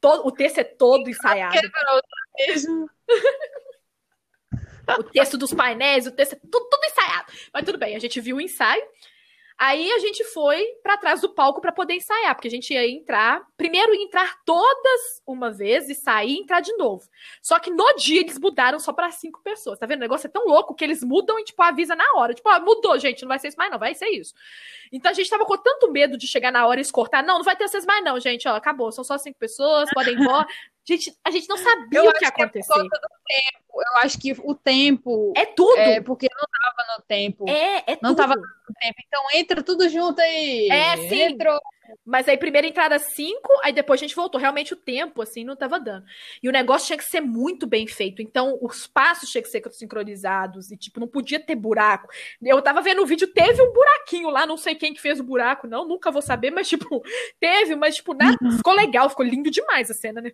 todo, 0.01 0.27
o 0.27 0.33
texto 0.33 0.59
é 0.59 0.65
todo 0.65 1.11
ensaiado. 1.11 1.55
o 4.99 5.03
texto 5.05 5.37
dos 5.37 5.53
painéis, 5.53 6.07
o 6.07 6.13
texto 6.13 6.33
é 6.33 6.37
tudo, 6.37 6.69
tudo 6.71 6.85
ensaiado. 6.85 7.33
Mas 7.53 7.65
tudo 7.65 7.79
bem, 7.79 7.95
a 7.95 7.99
gente 7.99 8.21
viu 8.21 8.37
o 8.37 8.41
ensaio. 8.41 8.83
Aí 9.59 9.91
a 9.91 9.99
gente 9.99 10.23
foi 10.23 10.65
para 10.85 10.97
trás 10.97 11.21
do 11.21 11.35
palco 11.35 11.61
para 11.61 11.73
poder 11.73 11.95
ensaiar, 11.95 12.33
porque 12.37 12.47
a 12.47 12.51
gente 12.51 12.73
ia 12.73 12.89
entrar, 12.89 13.45
primeiro 13.57 13.93
entrar 13.93 14.39
todas 14.45 15.21
uma 15.27 15.51
vez 15.51 15.89
e 15.89 15.97
sair 15.97 16.37
e 16.37 16.39
entrar 16.39 16.61
de 16.61 16.73
novo. 16.77 17.09
Só 17.43 17.59
que 17.59 17.69
no 17.69 17.97
dia 17.97 18.21
eles 18.21 18.39
mudaram 18.39 18.79
só 18.79 18.93
para 18.93 19.11
cinco 19.11 19.43
pessoas. 19.43 19.77
Tá 19.77 19.85
vendo? 19.85 19.99
O 19.99 20.03
negócio 20.03 20.29
é 20.29 20.31
tão 20.31 20.47
louco 20.47 20.77
que 20.77 20.85
eles 20.85 21.03
mudam 21.03 21.41
e 21.41 21.45
tipo 21.45 21.61
avisa 21.61 21.97
na 21.97 22.05
hora. 22.15 22.35
Tipo, 22.35 22.49
ah, 22.51 22.61
mudou, 22.61 22.97
gente, 23.01 23.23
não 23.23 23.29
vai 23.29 23.41
ser 23.41 23.49
isso 23.49 23.59
mais 23.59 23.69
não, 23.69 23.81
vai 23.81 23.97
ser 23.97 24.09
isso. 24.11 24.33
Então 24.93 25.11
a 25.11 25.15
gente 25.15 25.29
tava 25.29 25.45
com 25.45 25.57
tanto 25.57 25.91
medo 25.91 26.17
de 26.17 26.29
chegar 26.29 26.53
na 26.53 26.65
hora 26.65 26.79
e 26.79 26.83
escortar, 26.83 27.27
não, 27.27 27.39
não 27.39 27.45
vai 27.45 27.57
ter 27.57 27.67
vocês 27.67 27.85
mais 27.85 28.05
não, 28.05 28.21
gente, 28.21 28.47
ó, 28.47 28.55
acabou, 28.55 28.93
são 28.93 29.03
só 29.03 29.19
cinco 29.19 29.41
pessoas, 29.41 29.91
podem 29.93 30.15
ir 30.15 30.21
embora. 30.21 30.47
Gente, 30.89 31.15
a 31.23 31.31
gente 31.31 31.47
não 31.51 31.59
sabia 31.59 31.99
eu 31.99 32.09
o 32.09 32.13
que 32.15 32.25
ia 32.25 32.31
acontecer. 32.31 32.73
Que 32.73 33.35
é 33.35 33.59
eu 33.79 33.97
acho 33.99 34.19
que 34.19 34.33
o 34.43 34.55
tempo. 34.55 35.35
É 35.37 35.45
tudo. 35.45 35.79
É 35.79 36.01
porque 36.01 36.27
não 36.35 36.47
tempo. 37.09 37.49
É, 37.49 37.93
é 37.93 37.99
não 38.03 38.11
tudo. 38.11 38.17
tava 38.17 38.37
no 38.37 38.75
tempo. 38.81 38.97
Então 39.07 39.23
entra 39.35 39.63
tudo 39.63 39.89
junto 39.89 40.21
aí. 40.21 40.69
É, 40.71 40.97
sim. 41.09 41.23
Entrou. 41.23 41.59
Mas 42.05 42.29
aí, 42.29 42.37
primeira 42.37 42.67
entrada 42.67 42.99
5, 42.99 43.41
aí 43.63 43.73
depois 43.73 43.99
a 43.99 44.03
gente 44.03 44.15
voltou. 44.15 44.41
Realmente 44.41 44.75
o 44.75 44.77
tempo, 44.77 45.23
assim, 45.23 45.43
não 45.43 45.57
tava 45.57 45.81
dando. 45.81 46.05
E 46.43 46.49
o 46.49 46.53
negócio 46.53 46.87
tinha 46.87 46.99
que 46.99 47.05
ser 47.05 47.21
muito 47.21 47.67
bem 47.67 47.87
feito. 47.87 48.21
Então, 48.21 48.59
os 48.61 48.87
passos 48.87 49.31
tinham 49.31 49.43
que 49.43 49.49
ser 49.49 49.63
sincronizados. 49.73 50.71
E, 50.71 50.77
tipo, 50.77 51.01
não 51.01 51.09
podia 51.09 51.41
ter 51.41 51.55
buraco. 51.55 52.09
Eu 52.43 52.61
tava 52.61 52.83
vendo 52.83 53.03
o 53.03 53.07
vídeo, 53.07 53.33
teve 53.33 53.63
um 53.63 53.73
buraquinho 53.73 54.29
lá. 54.29 54.47
Não 54.47 54.57
sei 54.57 54.75
quem 54.75 54.93
que 54.93 55.01
fez 55.01 55.19
o 55.19 55.25
buraco, 55.25 55.67
não. 55.67 55.89
Nunca 55.89 56.11
vou 56.11 56.23
saber, 56.23 56.51
mas, 56.51 56.69
tipo, 56.69 57.03
teve. 57.41 57.75
Mas, 57.75 57.97
tipo, 57.97 58.13
nada, 58.13 58.37
uhum. 58.43 58.53
ficou 58.53 58.75
legal. 58.75 59.09
Ficou 59.09 59.25
lindo 59.25 59.51
demais 59.51 59.91
a 59.91 59.95
cena, 59.95 60.21
né? 60.21 60.33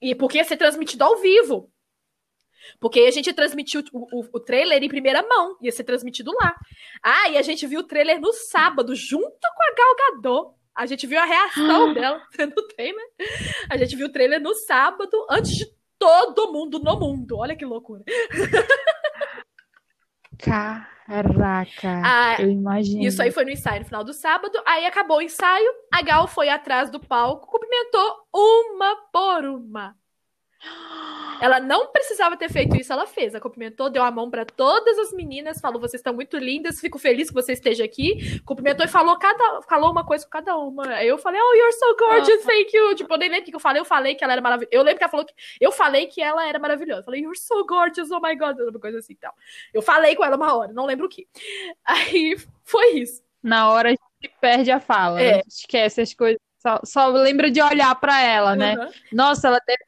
E 0.00 0.14
porque 0.14 0.38
ia 0.38 0.44
ser 0.44 0.56
transmitido 0.56 1.02
ao 1.02 1.16
vivo. 1.16 1.70
Porque 2.80 3.00
a 3.00 3.10
gente 3.10 3.32
transmitiu 3.32 3.82
o, 3.92 4.20
o, 4.20 4.28
o, 4.34 4.40
trailer 4.40 4.82
em 4.82 4.88
primeira 4.88 5.26
mão, 5.26 5.56
ia 5.60 5.72
ser 5.72 5.84
transmitido 5.84 6.32
lá. 6.32 6.54
Ah, 7.02 7.28
e 7.30 7.38
a 7.38 7.42
gente 7.42 7.66
viu 7.66 7.80
o 7.80 7.86
trailer 7.86 8.20
no 8.20 8.32
sábado, 8.32 8.94
junto 8.94 9.24
com 9.24 9.62
a 9.62 9.74
Gal 9.74 9.96
Gadot. 10.14 10.56
A 10.74 10.84
gente 10.86 11.06
viu 11.06 11.18
a 11.18 11.24
reação 11.24 11.92
dela 11.94 12.22
no 12.38 12.68
trailer. 12.68 13.06
A 13.70 13.76
gente 13.76 13.96
viu 13.96 14.06
o 14.06 14.12
trailer 14.12 14.40
no 14.40 14.54
sábado, 14.54 15.26
antes 15.30 15.52
de 15.52 15.66
todo 15.98 16.52
mundo 16.52 16.78
no 16.78 16.98
mundo. 16.98 17.38
Olha 17.38 17.56
que 17.56 17.64
loucura. 17.64 18.04
Caraca, 20.38 22.02
ah, 22.04 22.36
eu 22.40 22.50
imagino. 22.50 23.02
Isso 23.02 23.22
aí 23.22 23.30
foi 23.30 23.44
no 23.44 23.50
ensaio 23.50 23.80
no 23.80 23.86
final 23.86 24.04
do 24.04 24.12
sábado. 24.12 24.60
Aí 24.66 24.84
acabou 24.84 25.18
o 25.18 25.22
ensaio, 25.22 25.70
a 25.92 26.02
Gal 26.02 26.26
foi 26.26 26.48
atrás 26.48 26.90
do 26.90 27.00
palco, 27.00 27.46
cumprimentou 27.46 28.26
uma 28.34 28.96
por 29.12 29.44
uma. 29.44 29.96
Ela 31.40 31.60
não 31.60 31.88
precisava 31.88 32.36
ter 32.36 32.50
feito 32.50 32.76
isso, 32.76 32.92
ela 32.92 33.06
fez. 33.06 33.34
Ela 33.34 33.40
cumprimentou, 33.40 33.90
deu 33.90 34.02
a 34.02 34.10
mão 34.10 34.30
para 34.30 34.44
todas 34.44 34.98
as 34.98 35.12
meninas, 35.12 35.60
falou: 35.60 35.80
vocês 35.80 36.00
estão 36.00 36.14
muito 36.14 36.38
lindas, 36.38 36.80
fico 36.80 36.98
feliz 36.98 37.28
que 37.28 37.34
você 37.34 37.52
esteja 37.52 37.84
aqui. 37.84 38.40
Cumprimentou 38.44 38.84
e 38.84 38.88
falou 38.88 39.18
cada, 39.18 39.62
falou 39.62 39.90
uma 39.90 40.04
coisa 40.04 40.24
com 40.24 40.30
cada 40.30 40.56
uma. 40.56 40.88
Aí 40.94 41.08
eu 41.08 41.18
falei: 41.18 41.40
Oh, 41.40 41.54
you're 41.54 41.72
so 41.72 41.96
gorgeous, 41.98 42.44
thank 42.44 42.74
you. 42.74 42.94
Tipo, 42.94 43.14
eu 43.14 43.18
nem 43.18 43.28
lembro 43.28 43.42
o 43.42 43.50
que 43.50 43.56
eu 43.56 43.60
falei. 43.60 43.80
Eu 43.80 43.84
falei 43.84 44.14
que 44.14 44.24
ela 44.24 44.32
era 44.32 44.42
maravilhosa. 44.42 44.70
Eu 44.72 44.82
lembro 44.82 44.98
que 44.98 45.04
ela 45.04 45.10
falou 45.10 45.26
que 45.26 45.34
eu 45.60 45.72
falei 45.72 46.06
que 46.06 46.22
ela 46.22 46.46
era 46.46 46.58
maravilhosa. 46.58 47.00
Eu 47.00 47.04
falei: 47.04 47.22
You're 47.22 47.38
so 47.38 47.66
gorgeous, 47.66 48.10
oh 48.10 48.20
my 48.20 48.34
god, 48.34 48.58
uma 48.58 48.80
coisa 48.80 48.98
assim 48.98 49.14
tal. 49.16 49.34
Eu 49.74 49.82
falei 49.82 50.16
com 50.16 50.24
ela 50.24 50.36
uma 50.36 50.54
hora, 50.54 50.72
não 50.72 50.86
lembro 50.86 51.06
o 51.06 51.08
que. 51.08 51.26
Aí 51.84 52.36
foi 52.64 52.98
isso. 52.98 53.22
Na 53.42 53.70
hora 53.70 53.88
a 53.88 53.92
gente 53.92 54.36
perde 54.40 54.70
a 54.70 54.80
fala, 54.80 55.20
é. 55.20 55.30
a 55.30 55.34
gente 55.36 55.50
esquece 55.50 56.00
as 56.00 56.14
coisas. 56.14 56.40
Só, 56.58 56.80
só 56.82 57.06
lembra 57.06 57.48
de 57.48 57.62
olhar 57.62 57.94
para 57.94 58.20
ela, 58.20 58.56
né? 58.56 58.76
Uhum. 58.76 58.90
Nossa, 59.12 59.46
ela 59.46 59.60
deve 59.64 59.84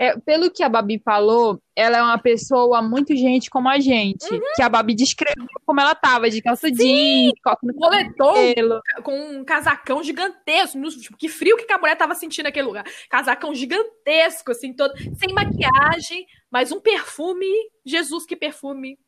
é, 0.00 0.18
pelo 0.18 0.50
que 0.50 0.62
a 0.62 0.68
Babi 0.68 0.98
falou, 0.98 1.62
ela 1.76 1.98
é 1.98 2.02
uma 2.02 2.16
pessoa 2.16 2.80
muito 2.80 3.14
gente 3.14 3.50
como 3.50 3.68
a 3.68 3.78
gente. 3.78 4.32
Uhum. 4.32 4.40
Que 4.56 4.62
a 4.62 4.68
Babi 4.70 4.94
descreveu 4.94 5.44
como 5.66 5.78
ela 5.78 5.94
tava, 5.94 6.30
de 6.30 6.40
calça 6.40 6.70
jeans, 6.70 7.34
no 7.62 7.74
moletom, 7.74 8.80
com 9.02 9.14
um 9.14 9.44
casacão 9.44 10.02
gigantesco. 10.02 10.80
Tipo, 10.88 11.18
que 11.18 11.28
frio 11.28 11.54
que 11.58 11.70
a 11.70 11.76
mulher 11.76 11.96
tava 11.98 12.14
sentindo 12.14 12.46
naquele 12.46 12.66
lugar. 12.66 12.86
Casacão 13.10 13.54
gigantesco, 13.54 14.52
assim, 14.52 14.72
todo, 14.72 14.94
sem 15.18 15.34
maquiagem, 15.34 16.26
mas 16.50 16.72
um 16.72 16.80
perfume. 16.80 17.46
Jesus, 17.84 18.24
que 18.24 18.34
perfume. 18.34 18.98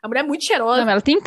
A 0.00 0.06
mulher 0.06 0.20
é 0.20 0.26
muito 0.26 0.44
cheirosa. 0.44 0.84
Não, 0.84 0.92
ela 0.92 1.00
tem 1.00 1.20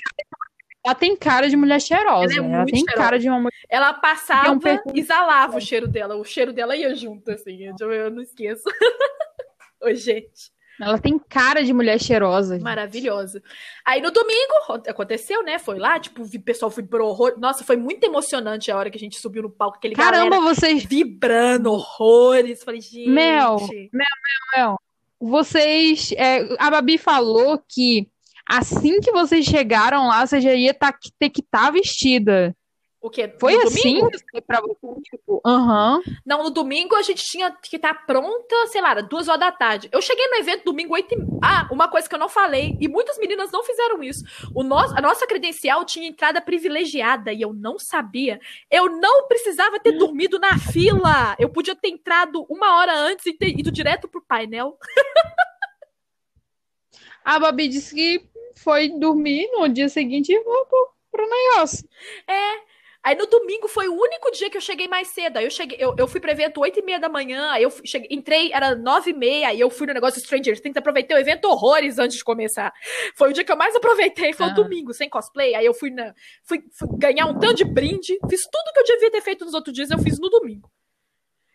ela 0.84 0.96
tem 0.96 1.16
cara 1.16 1.48
de 1.48 1.56
mulher 1.56 1.80
cheirosa. 1.80 2.34
Ela, 2.34 2.48
é 2.48 2.54
ela 2.54 2.66
tem 2.66 2.76
cheirosa. 2.76 2.98
cara 2.98 3.20
de 3.20 3.30
uma 3.30 3.40
mulher. 3.40 3.66
Ela 3.70 3.94
passava 3.94 4.52
um 4.52 4.60
e 4.96 5.00
exalava 5.00 5.58
o 5.58 5.62
cheiro 5.62 5.88
dela. 5.88 6.16
O 6.16 6.24
cheiro 6.24 6.52
dela 6.52 6.76
ia 6.76 6.96
junto, 6.96 7.30
assim. 7.32 7.72
Eu, 7.80 7.92
eu 7.92 8.10
não 8.10 8.22
esqueço. 8.22 8.64
Oi, 9.82 9.96
gente. 9.96 10.52
Ela 10.80 10.98
tem 10.98 11.20
cara 11.20 11.64
de 11.64 11.72
mulher 11.72 12.00
cheirosa. 12.00 12.58
Maravilhosa. 12.60 13.44
Aí 13.86 14.02
no 14.02 14.10
domingo 14.10 14.54
aconteceu, 14.88 15.44
né? 15.44 15.60
Foi 15.60 15.78
lá, 15.78 16.00
tipo, 16.00 16.24
o 16.24 16.42
pessoal 16.42 16.72
vibrou 16.72 17.10
horror. 17.10 17.36
Nossa, 17.38 17.64
foi 17.64 17.76
muito 17.76 18.04
emocionante 18.04 18.72
a 18.72 18.78
hora 18.78 18.90
que 18.90 18.98
a 18.98 19.00
gente 19.00 19.20
subiu 19.20 19.44
no 19.44 19.50
palco, 19.50 19.78
aquele 19.78 19.94
Caramba, 19.94 20.40
vocês 20.42 20.84
vibrando 20.84 21.72
horrores. 21.72 22.64
Falei, 22.64 22.82
gente. 22.82 23.08
Mel, 23.08 23.58
Mel, 23.60 23.90
Mel, 23.94 24.10
Mel. 24.56 24.80
Vocês. 25.20 26.12
É, 26.14 26.56
a 26.58 26.72
Babi 26.72 26.98
falou 26.98 27.64
que 27.68 28.11
assim 28.48 29.00
que 29.00 29.12
vocês 29.12 29.46
chegaram 29.46 30.08
lá, 30.08 30.26
você 30.26 30.42
já 30.42 30.54
ia 30.54 30.74
tá, 30.74 30.94
ter 31.20 31.30
que 31.30 31.42
estar 31.42 31.66
tá 31.66 31.72
vestida. 31.72 32.56
O 33.02 33.10
quê? 33.10 33.34
Foi 33.39 33.56
no 33.56 33.64
assim 33.64 34.00
pra 34.46 34.62
você, 34.62 35.02
tipo, 35.02 35.42
aham. 35.44 35.96
Uhum. 35.96 36.02
Não, 36.24 36.44
no 36.44 36.52
domingo 36.52 36.96
a 36.96 37.02
gente 37.02 37.26
tinha 37.26 37.52
que 37.52 37.76
estar 37.76 37.96
tá 37.96 38.02
pronta, 38.06 38.68
sei 38.68 38.80
lá, 38.80 38.94
duas 39.02 39.28
horas 39.28 39.39
da 39.39 39.52
tarde. 39.52 39.89
Eu 39.92 40.04
cheguei 40.04 40.28
no 40.28 40.36
evento 40.36 40.66
domingo 40.66 40.94
oito 40.94 41.16
e... 41.16 41.18
Ah, 41.44 41.68
uma 41.72 41.88
coisa 41.88 42.08
que 42.08 42.14
eu 42.14 42.20
não 42.20 42.30
falei, 42.30 42.78
e 42.80 42.88
muitas 42.88 43.18
meninas 43.18 43.52
não 43.52 43.64
fizeram 43.64 44.04
isso. 44.04 44.24
O 44.54 44.62
nosso, 44.62 44.96
a 44.96 45.02
nossa 45.02 45.26
credencial 45.26 45.84
tinha 45.84 46.08
entrada 46.08 46.39
privilegiada 46.39 47.34
e 47.34 47.42
eu 47.42 47.54
não 47.54 47.80
sabia. 47.80 48.39
Eu 48.70 48.88
não 48.88 49.28
precisava 49.28 49.80
ter 49.80 49.94
dormido 49.94 50.38
na 50.38 50.60
fila. 50.60 51.36
Eu 51.39 51.50
podia 51.50 51.76
ter 51.76 51.89
entrado 51.89 52.46
uma 52.48 52.78
hora 52.78 52.96
antes 52.96 53.26
e 53.26 53.34
ter 53.34 53.48
ido 53.48 53.72
direto 53.72 54.08
pro 54.08 54.22
painel. 54.22 54.78
a 57.26 57.39
Babi 57.39 57.68
disse 57.68 57.96
que 57.96 58.31
foi 58.56 58.89
dormir 58.89 59.49
no 59.52 59.68
dia 59.70 59.89
seguinte 59.89 60.32
e 60.32 60.43
vou 60.43 60.66
pro, 60.66 60.89
pro 61.12 61.30
negócio. 61.30 61.88
É, 62.28 62.72
Aí 63.04 63.16
no 63.16 63.26
domingo 63.26 63.68
foi 63.68 63.88
o 63.88 63.99
único 63.99 64.30
dia 64.32 64.47
que 64.47 64.56
eu 64.56 64.62
cheguei 64.62 64.88
mais 64.88 65.08
cedo. 65.08 65.38
Aí 65.38 65.45
eu 65.45 65.49
cheguei, 65.49 65.76
eu, 65.82 65.95
eu 65.97 66.08
fui 66.08 66.20
pro 66.20 66.30
evento 66.30 66.62
8 66.62 66.80
e 66.80 66.84
meia 66.84 66.99
da 66.99 67.10
manhã, 67.10 67.49
aí 67.49 67.64
eu 67.64 67.72
cheguei, 67.84 68.08
entrei, 68.12 68.54
era 68.54 68.76
9 68.76 69.10
e 69.10 69.14
meia, 69.14 69.47
aí 69.47 69.60
eu 69.60 69.72
fui 69.72 69.88
no 69.88 69.93
negócio 69.93 70.22
Stranger 70.22 70.60
Things, 70.62 70.78
aproveitei 70.78 71.18
o 71.18 71.20
evento 71.20 71.45
horrores 71.45 71.97
antes 71.97 72.18
de 72.18 72.24
começar. 72.24 72.72
Foi 73.16 73.32
o 73.32 73.34
dia 73.34 73.43
que 73.43 73.52
eu 73.52 73.58
mais 73.58 73.76
aproveitei, 73.76 74.34
foi 74.34 74.47
o 74.47 74.54
domingo, 74.54 74.93
sem 74.93 75.10
cosplay. 75.10 75.56
Aí 75.56 75.66
eu 75.66 75.74
fui, 75.74 75.89
na, 75.89 76.14
fui, 76.43 76.64
fui 76.78 76.89
ganhar 76.99 77.26
um 77.26 77.39
tanto 77.39 77.56
de 77.56 77.66
brinde, 77.66 78.20
fiz 78.30 78.41
tudo 78.43 78.72
que 78.72 78.80
eu 78.80 78.84
devia 78.84 79.10
ter 79.10 79.22
feito 79.22 79.45
nos 79.45 79.56
outros 79.56 79.74
dias, 79.74 79.89
eu 79.89 79.97
fiz 79.97 80.20
no 80.20 80.30
domingo. 80.30 80.70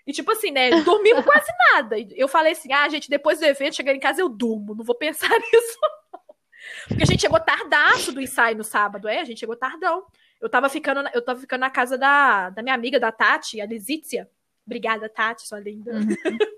E 0.05 0.13
tipo 0.13 0.33
assim, 0.33 0.51
né, 0.51 0.71
dormimos 0.83 1.25
quase 1.25 1.53
nada. 1.73 1.97
Eu 2.17 2.27
falei 2.27 2.53
assim, 2.53 2.73
ah, 2.73 2.89
gente, 2.89 3.09
depois 3.09 3.39
do 3.39 3.45
evento, 3.45 3.77
chegar 3.77 3.95
em 3.95 4.01
casa 4.01 4.21
eu 4.21 4.29
durmo, 4.29 4.75
não 4.75 4.85
vou 4.85 4.97
pensar 4.97 5.31
nisso. 5.39 5.79
Porque 6.89 7.03
a 7.03 7.07
gente 7.07 7.21
chegou 7.21 7.41
tardaço 7.41 8.13
do 8.13 8.21
ensaio 8.21 8.57
no 8.57 8.65
sábado, 8.65 9.09
é? 9.09 9.21
A 9.21 9.25
gente 9.25 9.41
chegou 9.41 9.57
tardão. 9.57 10.05
Eu 10.41 10.49
tava 10.49 10.69
ficando, 10.69 11.09
eu 11.15 11.23
tava 11.23 11.41
ficando 11.41 11.61
na 11.61 11.71
casa 11.71 11.97
da, 11.97 12.51
da 12.51 12.63
minha 12.63 12.75
amiga, 12.75 13.01
da 13.01 13.11
Tati, 13.11 13.61
a 13.61 13.67
Lizícia. 13.67 14.29
Obrigada, 14.67 15.09
Tati, 15.09 15.47
sua 15.47 15.61
linda. 15.61 15.93
Uhum. 15.93 16.07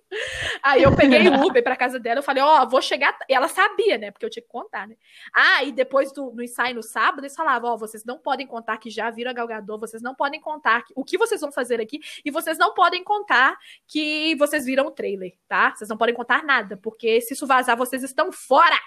Aí 0.62 0.82
eu 0.82 0.94
peguei 0.96 1.28
o 1.28 1.46
Uber 1.46 1.62
pra 1.62 1.76
casa 1.76 2.00
dela, 2.00 2.20
eu 2.20 2.22
falei, 2.22 2.42
ó, 2.42 2.62
oh, 2.62 2.68
vou 2.68 2.80
chegar. 2.80 3.16
E 3.28 3.34
ela 3.34 3.48
sabia, 3.48 3.98
né? 3.98 4.10
Porque 4.10 4.24
eu 4.24 4.30
tinha 4.30 4.42
que 4.42 4.48
contar, 4.48 4.88
né? 4.88 4.96
Ah, 5.32 5.62
e 5.62 5.70
depois 5.70 6.10
do 6.12 6.32
no 6.32 6.42
ensaio 6.42 6.74
no 6.74 6.82
sábado, 6.82 7.20
eles 7.20 7.36
falavam, 7.36 7.70
ó, 7.70 7.74
oh, 7.74 7.78
vocês 7.78 8.04
não 8.04 8.18
podem 8.18 8.46
contar 8.46 8.78
que 8.78 8.90
já 8.90 9.10
viram 9.10 9.30
a 9.30 9.34
Galgador, 9.34 9.78
vocês 9.78 10.02
não 10.02 10.14
podem 10.14 10.40
contar 10.40 10.82
que, 10.84 10.92
o 10.96 11.04
que 11.04 11.18
vocês 11.18 11.40
vão 11.40 11.52
fazer 11.52 11.80
aqui, 11.80 12.00
e 12.24 12.30
vocês 12.30 12.56
não 12.56 12.72
podem 12.72 13.04
contar 13.04 13.56
que 13.86 14.34
vocês 14.36 14.64
viram 14.64 14.86
o 14.86 14.90
trailer, 14.90 15.34
tá? 15.46 15.74
Vocês 15.74 15.88
não 15.88 15.96
podem 15.96 16.14
contar 16.14 16.42
nada, 16.42 16.76
porque 16.76 17.20
se 17.20 17.34
isso 17.34 17.46
vazar, 17.46 17.76
vocês 17.76 18.02
estão 18.02 18.32
fora! 18.32 18.78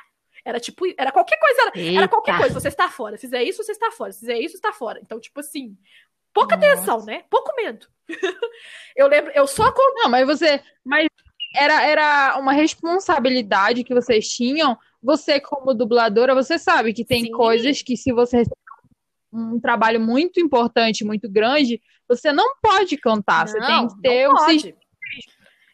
Era 0.44 0.60
tipo, 0.60 0.86
era 0.98 1.12
qualquer 1.12 1.40
coisa, 1.40 1.62
era, 1.62 1.98
era 1.98 2.08
qualquer 2.08 2.38
coisa, 2.38 2.54
você 2.54 2.68
está 2.68 2.90
fora. 2.90 3.18
Se 3.18 3.22
fizer 3.22 3.44
isso, 3.44 3.64
você 3.64 3.72
está 3.72 3.92
fora. 3.92 4.12
Se 4.12 4.20
fizer 4.20 4.40
isso, 4.40 4.56
está 4.56 4.74
fora. 4.74 5.00
Então, 5.02 5.20
tipo 5.20 5.40
assim, 5.40 5.78
pouca 6.34 6.56
Nossa. 6.56 6.74
atenção, 6.74 7.06
né? 7.06 7.24
Pouco 7.30 7.56
medo. 7.56 7.88
eu 8.96 9.08
lembro, 9.08 9.32
eu 9.36 9.46
só 9.48 9.74
Não, 9.96 10.10
mas 10.10 10.26
você, 10.26 10.62
mas 10.84 11.08
era, 11.56 11.84
era 11.84 12.38
uma 12.40 12.54
responsabilidade 12.54 13.84
que 13.84 13.94
vocês 13.94 14.28
tinham. 14.28 14.78
Você 15.04 15.40
como 15.40 15.74
dubladora, 15.74 16.36
você 16.36 16.58
sabe 16.60 16.94
que 16.94 17.06
tem 17.06 17.26
Sim. 17.26 17.32
coisas 17.32 17.82
que 17.82 17.98
se 17.98 18.12
você 18.12 18.44
um 19.34 19.60
trabalho 19.60 20.00
muito 20.00 20.40
importante, 20.40 21.06
muito 21.06 21.30
grande, 21.30 21.82
você 22.08 22.34
não 22.34 22.58
pode 22.62 22.98
cantar, 22.98 23.46
não, 23.46 23.48
você 23.48 23.60
tem 23.62 23.88
que 23.88 24.02
ter 24.02 24.28
o 24.28 24.34
um... 24.34 24.74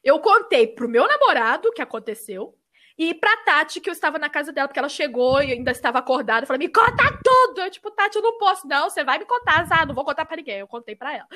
Eu 0.04 0.20
contei 0.20 0.68
pro 0.68 0.88
meu 0.88 1.08
namorado 1.08 1.70
o 1.70 1.72
que 1.72 1.82
aconteceu, 1.82 2.56
e 2.98 3.14
pra 3.14 3.38
Tati, 3.38 3.80
que 3.80 3.90
eu 3.90 3.94
estava 3.94 4.18
na 4.18 4.30
casa 4.30 4.52
dela, 4.52 4.68
porque 4.68 4.80
ela 4.80 4.90
chegou 4.90 5.42
e 5.42 5.52
ainda 5.52 5.72
estava 5.72 6.00
acordada, 6.00 6.46
falei, 6.46 6.68
me 6.68 6.74
conta 6.74 7.04
tudo! 7.24 7.62
Eu, 7.62 7.70
tipo, 7.70 7.92
Tati, 7.92 8.16
eu 8.16 8.22
não 8.24 8.38
posso, 8.38 8.68
não, 8.68 8.90
você 8.90 9.04
vai 9.04 9.20
me 9.20 9.26
contar, 9.26 9.68
ah, 9.70 9.86
não 9.86 9.94
vou 9.94 10.04
contar 10.06 10.26
pra 10.26 10.38
ninguém. 10.38 10.60
Eu 10.60 10.68
contei 10.68 10.96
pra 10.96 11.14
ela. 11.14 11.28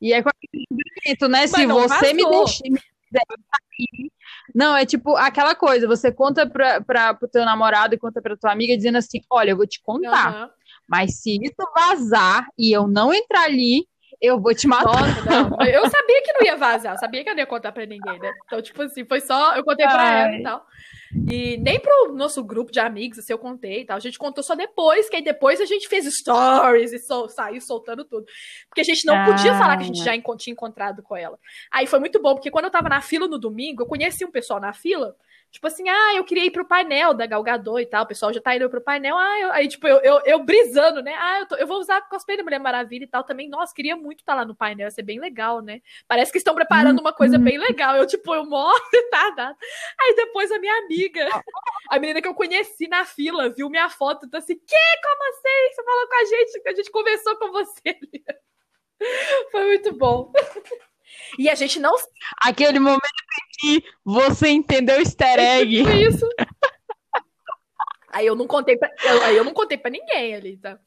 E 0.00 0.12
é 0.12 0.20
bonito, 0.20 1.28
né? 1.28 1.40
Mas 1.42 1.50
Se 1.50 1.66
você 1.66 2.12
me 2.12 2.28
deixar. 2.28 2.64
Não, 4.54 4.76
é 4.76 4.84
tipo 4.84 5.16
aquela 5.16 5.54
coisa, 5.54 5.86
você 5.86 6.10
conta 6.10 6.48
pra, 6.48 6.80
pra, 6.80 7.14
pro 7.14 7.28
teu 7.28 7.44
namorado 7.44 7.94
e 7.94 7.98
conta 7.98 8.20
pra 8.20 8.36
tua 8.36 8.50
amiga 8.52 8.76
dizendo 8.76 8.98
assim, 8.98 9.20
olha, 9.30 9.50
eu 9.50 9.56
vou 9.56 9.66
te 9.66 9.80
contar. 9.80 10.42
Uhum. 10.42 10.50
Mas 10.88 11.20
se 11.20 11.38
isso 11.40 11.54
vazar 11.74 12.48
e 12.58 12.72
eu 12.72 12.88
não 12.88 13.14
entrar 13.14 13.44
ali, 13.44 13.86
eu 14.22 14.40
vou 14.40 14.54
te 14.54 14.68
matar. 14.68 14.86
Nossa, 14.86 15.24
não. 15.24 15.66
Eu 15.66 15.82
sabia 15.90 16.22
que 16.22 16.32
não 16.32 16.46
ia 16.46 16.56
vazar, 16.56 16.96
sabia 16.96 17.24
que 17.24 17.28
eu 17.28 17.34
não 17.34 17.40
ia 17.40 17.46
contar 17.46 17.72
pra 17.72 17.84
ninguém, 17.84 18.20
né? 18.20 18.32
Então, 18.46 18.62
tipo 18.62 18.80
assim, 18.80 19.04
foi 19.04 19.20
só. 19.20 19.56
Eu 19.56 19.64
contei 19.64 19.84
pra 19.84 20.20
ela 20.20 20.36
e 20.36 20.42
tal. 20.44 20.64
E 21.28 21.56
nem 21.58 21.78
pro 21.80 22.14
nosso 22.14 22.42
grupo 22.42 22.70
de 22.70 22.78
amigos, 22.78 23.18
assim, 23.18 23.32
eu 23.32 23.38
contei 23.38 23.80
e 23.80 23.84
tal. 23.84 23.96
A 23.96 24.00
gente 24.00 24.18
contou 24.18 24.42
só 24.44 24.54
depois, 24.54 25.10
que 25.10 25.16
aí 25.16 25.22
depois 25.22 25.60
a 25.60 25.66
gente 25.66 25.88
fez 25.88 26.06
stories 26.06 26.92
e 26.92 27.00
sol, 27.00 27.28
saiu 27.28 27.60
soltando 27.60 28.04
tudo. 28.04 28.24
Porque 28.68 28.80
a 28.80 28.84
gente 28.84 29.04
não 29.04 29.16
ah. 29.16 29.24
podia 29.24 29.58
falar 29.58 29.76
que 29.76 29.82
a 29.82 29.86
gente 29.86 30.02
já 30.02 30.12
tinha 30.36 30.52
encontrado 30.52 31.02
com 31.02 31.16
ela. 31.16 31.38
Aí 31.70 31.86
foi 31.86 31.98
muito 31.98 32.22
bom, 32.22 32.34
porque 32.34 32.50
quando 32.50 32.66
eu 32.66 32.70
tava 32.70 32.88
na 32.88 33.00
fila 33.00 33.26
no 33.26 33.38
domingo, 33.38 33.82
eu 33.82 33.86
conheci 33.86 34.24
um 34.24 34.30
pessoal 34.30 34.60
na 34.60 34.72
fila 34.72 35.16
Tipo 35.52 35.66
assim, 35.66 35.86
ah, 35.86 36.14
eu 36.16 36.24
queria 36.24 36.46
ir 36.46 36.50
pro 36.50 36.64
painel 36.64 37.12
da 37.12 37.26
Galgador 37.26 37.78
e 37.78 37.84
tal. 37.84 38.04
O 38.04 38.06
pessoal 38.06 38.32
já 38.32 38.40
tá 38.40 38.56
indo 38.56 38.70
pro 38.70 38.80
painel. 38.80 39.18
Ah, 39.18 39.38
eu, 39.38 39.52
aí, 39.52 39.68
tipo, 39.68 39.86
eu, 39.86 39.98
eu, 39.98 40.22
eu, 40.24 40.38
brisando, 40.42 41.02
né? 41.02 41.14
Ah, 41.14 41.40
eu, 41.40 41.46
tô, 41.46 41.56
eu 41.56 41.66
vou 41.66 41.78
usar 41.78 42.00
cosplay 42.08 42.38
da 42.38 42.42
Mulher 42.42 42.58
Maravilha 42.58 43.04
e 43.04 43.06
tal 43.06 43.22
também. 43.22 43.50
Nossa, 43.50 43.74
queria 43.74 43.94
muito 43.94 44.20
estar 44.20 44.32
tá 44.32 44.40
lá 44.40 44.44
no 44.46 44.56
painel. 44.56 44.86
Ia 44.86 44.90
ser 44.90 45.02
bem 45.02 45.20
legal, 45.20 45.60
né? 45.60 45.82
Parece 46.08 46.32
que 46.32 46.38
estão 46.38 46.54
preparando 46.54 47.00
uma 47.00 47.12
coisa 47.12 47.38
bem 47.38 47.58
legal. 47.58 47.94
Eu, 47.96 48.06
tipo, 48.06 48.34
eu 48.34 48.46
morro, 48.46 48.80
tá, 49.12 49.32
tá. 49.32 49.54
Aí 50.00 50.14
depois 50.16 50.50
a 50.50 50.58
minha 50.58 50.74
amiga, 50.78 51.28
a 51.90 51.98
menina 51.98 52.22
que 52.22 52.28
eu 52.28 52.34
conheci 52.34 52.88
na 52.88 53.04
fila, 53.04 53.50
viu 53.50 53.68
minha 53.68 53.90
foto. 53.90 54.24
Então 54.24 54.38
assim, 54.38 54.56
que? 54.56 55.00
Como 55.02 55.28
assim? 55.28 55.74
Você 55.74 55.84
falou 55.84 56.08
com 56.08 56.14
a 56.14 56.24
gente? 56.24 56.62
A 56.66 56.74
gente 56.74 56.90
conversou 56.90 57.36
com 57.36 57.52
você. 57.52 57.98
Foi 59.52 59.66
muito 59.66 59.92
bom. 59.98 60.32
E 61.38 61.50
a 61.50 61.54
gente 61.54 61.78
não. 61.78 61.94
Aquele 62.40 62.78
momento 62.78 63.02
você 64.04 64.48
entendeu 64.48 64.96
o 64.96 65.00
easter 65.00 65.38
egg. 65.38 65.80
É 65.80 65.84
tipo 65.84 65.96
isso. 65.96 66.26
Aí 68.12 68.26
eu 68.26 68.36
não 68.36 68.46
contei 68.46 68.76
pra, 68.76 68.90
eu, 69.04 69.22
aí 69.22 69.36
eu 69.36 69.42
não 69.42 69.54
contei 69.54 69.78
pra 69.78 69.90
ninguém 69.90 70.34
ali, 70.34 70.58
tá? 70.58 70.78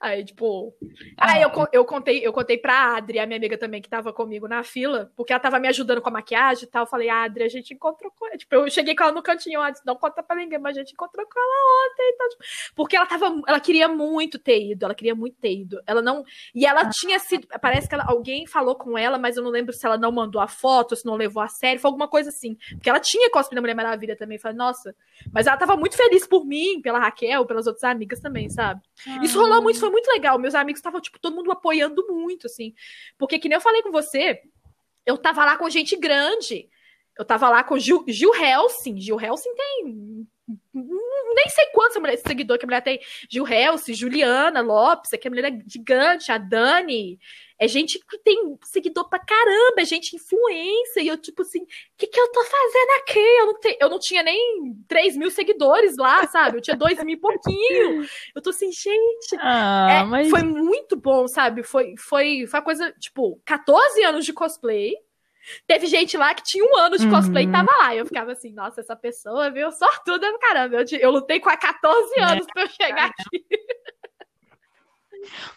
Aí, 0.00 0.24
tipo. 0.24 0.72
Aí 1.16 1.42
eu, 1.42 1.50
eu 1.72 1.84
contei, 1.84 2.24
eu 2.24 2.32
contei 2.32 2.56
pra 2.56 2.96
Adri, 2.96 3.18
a 3.18 3.26
minha 3.26 3.36
amiga 3.36 3.58
também, 3.58 3.82
que 3.82 3.88
tava 3.88 4.12
comigo 4.12 4.46
na 4.46 4.62
fila, 4.62 5.10
porque 5.16 5.32
ela 5.32 5.40
tava 5.40 5.58
me 5.58 5.66
ajudando 5.66 6.00
com 6.00 6.08
a 6.08 6.12
maquiagem 6.12 6.64
e 6.64 6.66
tal. 6.68 6.84
Eu 6.84 6.88
falei, 6.88 7.08
Adri, 7.08 7.42
a 7.42 7.48
gente 7.48 7.74
encontrou 7.74 8.12
com 8.16 8.26
ela. 8.28 8.36
Tipo, 8.36 8.54
eu 8.54 8.70
cheguei 8.70 8.94
com 8.94 9.02
ela 9.02 9.12
no 9.12 9.22
cantinho 9.22 9.60
antes, 9.60 9.82
não 9.84 9.96
conta 9.96 10.22
pra 10.22 10.36
ninguém, 10.36 10.58
mas 10.60 10.76
a 10.76 10.80
gente 10.80 10.92
encontrou 10.92 11.26
com 11.26 11.40
ela 11.40 11.90
ontem 11.90 12.02
e 12.02 12.16
tal. 12.16 12.28
Tipo, 12.28 12.44
porque 12.76 12.96
ela 12.96 13.06
tava. 13.06 13.42
Ela 13.48 13.58
queria 13.58 13.88
muito 13.88 14.38
ter 14.38 14.70
ido, 14.70 14.84
ela 14.84 14.94
queria 14.94 15.16
muito 15.16 15.36
ter 15.40 15.52
ido. 15.52 15.82
Ela 15.84 16.00
não. 16.00 16.22
E 16.54 16.64
ela 16.64 16.82
ah. 16.82 16.90
tinha 16.90 17.18
sido. 17.18 17.48
Parece 17.60 17.88
que 17.88 17.94
ela, 17.96 18.04
alguém 18.06 18.46
falou 18.46 18.76
com 18.76 18.96
ela, 18.96 19.18
mas 19.18 19.36
eu 19.36 19.42
não 19.42 19.50
lembro 19.50 19.72
se 19.72 19.84
ela 19.84 19.98
não 19.98 20.12
mandou 20.12 20.40
a 20.40 20.46
foto, 20.46 20.94
se 20.94 21.04
não 21.04 21.16
levou 21.16 21.42
a 21.42 21.48
sério, 21.48 21.80
foi 21.80 21.88
alguma 21.88 22.06
coisa 22.06 22.28
assim. 22.28 22.56
Porque 22.70 22.88
ela 22.88 23.00
tinha 23.00 23.28
cosplay 23.30 23.56
da 23.56 23.60
Mulher 23.60 23.74
Maravilha 23.74 24.16
também. 24.16 24.36
Eu 24.36 24.42
falei, 24.42 24.56
nossa. 24.56 24.94
Mas 25.32 25.48
ela 25.48 25.56
tava 25.56 25.76
muito 25.76 25.96
feliz 25.96 26.24
por 26.24 26.46
mim 26.46 26.67
mim, 26.68 26.80
pela 26.80 26.98
Raquel, 26.98 27.46
pelas 27.46 27.66
outras 27.66 27.84
amigas 27.84 28.20
também, 28.20 28.48
sabe? 28.48 28.80
Ah. 29.06 29.20
Isso 29.22 29.40
rolou 29.40 29.62
muito, 29.62 29.80
foi 29.80 29.90
muito 29.90 30.08
legal. 30.08 30.38
Meus 30.38 30.54
amigos 30.54 30.78
estavam, 30.78 31.00
tipo, 31.00 31.18
todo 31.18 31.34
mundo 31.34 31.50
apoiando 31.50 32.06
muito, 32.08 32.46
assim. 32.46 32.74
Porque, 33.16 33.38
que 33.38 33.48
nem 33.48 33.56
eu 33.56 33.60
falei 33.60 33.82
com 33.82 33.90
você, 33.90 34.42
eu 35.06 35.16
tava 35.16 35.44
lá 35.44 35.56
com 35.56 35.68
gente 35.70 35.96
grande. 35.96 36.68
Eu 37.18 37.24
tava 37.24 37.48
lá 37.48 37.64
com 37.64 37.78
Gil, 37.78 38.04
Gil 38.06 38.34
Helsing. 38.34 39.00
Gil 39.00 39.20
Helsing 39.20 39.54
tem 39.54 40.26
nem 41.38 41.48
sei 41.48 41.66
quantos 41.66 42.20
seguidores 42.26 42.58
que 42.58 42.64
a 42.64 42.68
mulher 42.68 42.82
tem. 42.82 43.00
Gil 43.30 43.46
Helsing, 43.46 43.94
Juliana 43.94 44.60
Lopes, 44.60 45.10
que 45.10 45.28
a 45.28 45.30
mulher 45.30 45.52
é 45.52 45.58
gigante, 45.66 46.32
a 46.32 46.38
Dani. 46.38 47.18
É 47.60 47.66
gente 47.66 47.98
que 47.98 48.18
tem 48.18 48.56
seguidor 48.62 49.08
pra 49.08 49.18
caramba, 49.18 49.80
é 49.80 49.84
gente 49.84 50.14
influência. 50.14 51.00
E 51.00 51.08
eu, 51.08 51.18
tipo 51.18 51.42
assim, 51.42 51.62
o 51.62 51.66
que, 51.96 52.06
que 52.06 52.20
eu 52.20 52.30
tô 52.30 52.44
fazendo 52.44 52.90
aqui? 53.00 53.18
Eu 53.18 53.46
não, 53.46 53.60
te, 53.60 53.78
eu 53.80 53.90
não 53.90 53.98
tinha 53.98 54.22
nem 54.22 54.76
3 54.86 55.16
mil 55.16 55.30
seguidores 55.30 55.96
lá, 55.96 56.24
sabe? 56.28 56.58
Eu 56.58 56.62
tinha 56.62 56.76
2 56.76 57.02
mil 57.02 57.16
e 57.16 57.20
pouquinho. 57.20 58.06
Eu 58.34 58.42
tô 58.42 58.50
assim, 58.50 58.70
gente. 58.70 59.36
Ah, 59.40 59.88
é, 59.90 60.04
mas... 60.04 60.28
Foi 60.28 60.42
muito 60.42 60.94
bom, 60.96 61.26
sabe? 61.26 61.62
Foi, 61.62 61.94
foi, 61.96 62.46
foi 62.46 62.58
uma 62.58 62.62
coisa, 62.62 62.92
tipo, 62.98 63.40
14 63.44 64.02
anos 64.04 64.24
de 64.24 64.32
cosplay. 64.32 64.94
Teve 65.66 65.86
gente 65.86 66.16
lá 66.16 66.34
que 66.34 66.42
tinha 66.42 66.64
um 66.64 66.76
ano 66.76 66.98
de 66.98 67.08
cosplay 67.08 67.44
uhum. 67.44 67.50
e 67.50 67.52
tava 67.52 67.70
lá. 67.80 67.94
Eu 67.94 68.06
ficava 68.06 68.32
assim, 68.32 68.52
nossa, 68.52 68.80
essa 68.80 68.96
pessoa, 68.96 69.50
viu? 69.50 69.70
Sortuda 69.72 70.30
do 70.30 70.38
caramba. 70.38 70.76
Eu, 70.76 70.98
eu 70.98 71.10
lutei 71.10 71.40
com 71.40 71.48
há 71.48 71.56
14 71.56 72.20
anos 72.20 72.46
é. 72.46 72.52
pra 72.52 72.62
eu 72.62 72.68
chegar 72.68 73.06
aqui. 73.06 73.44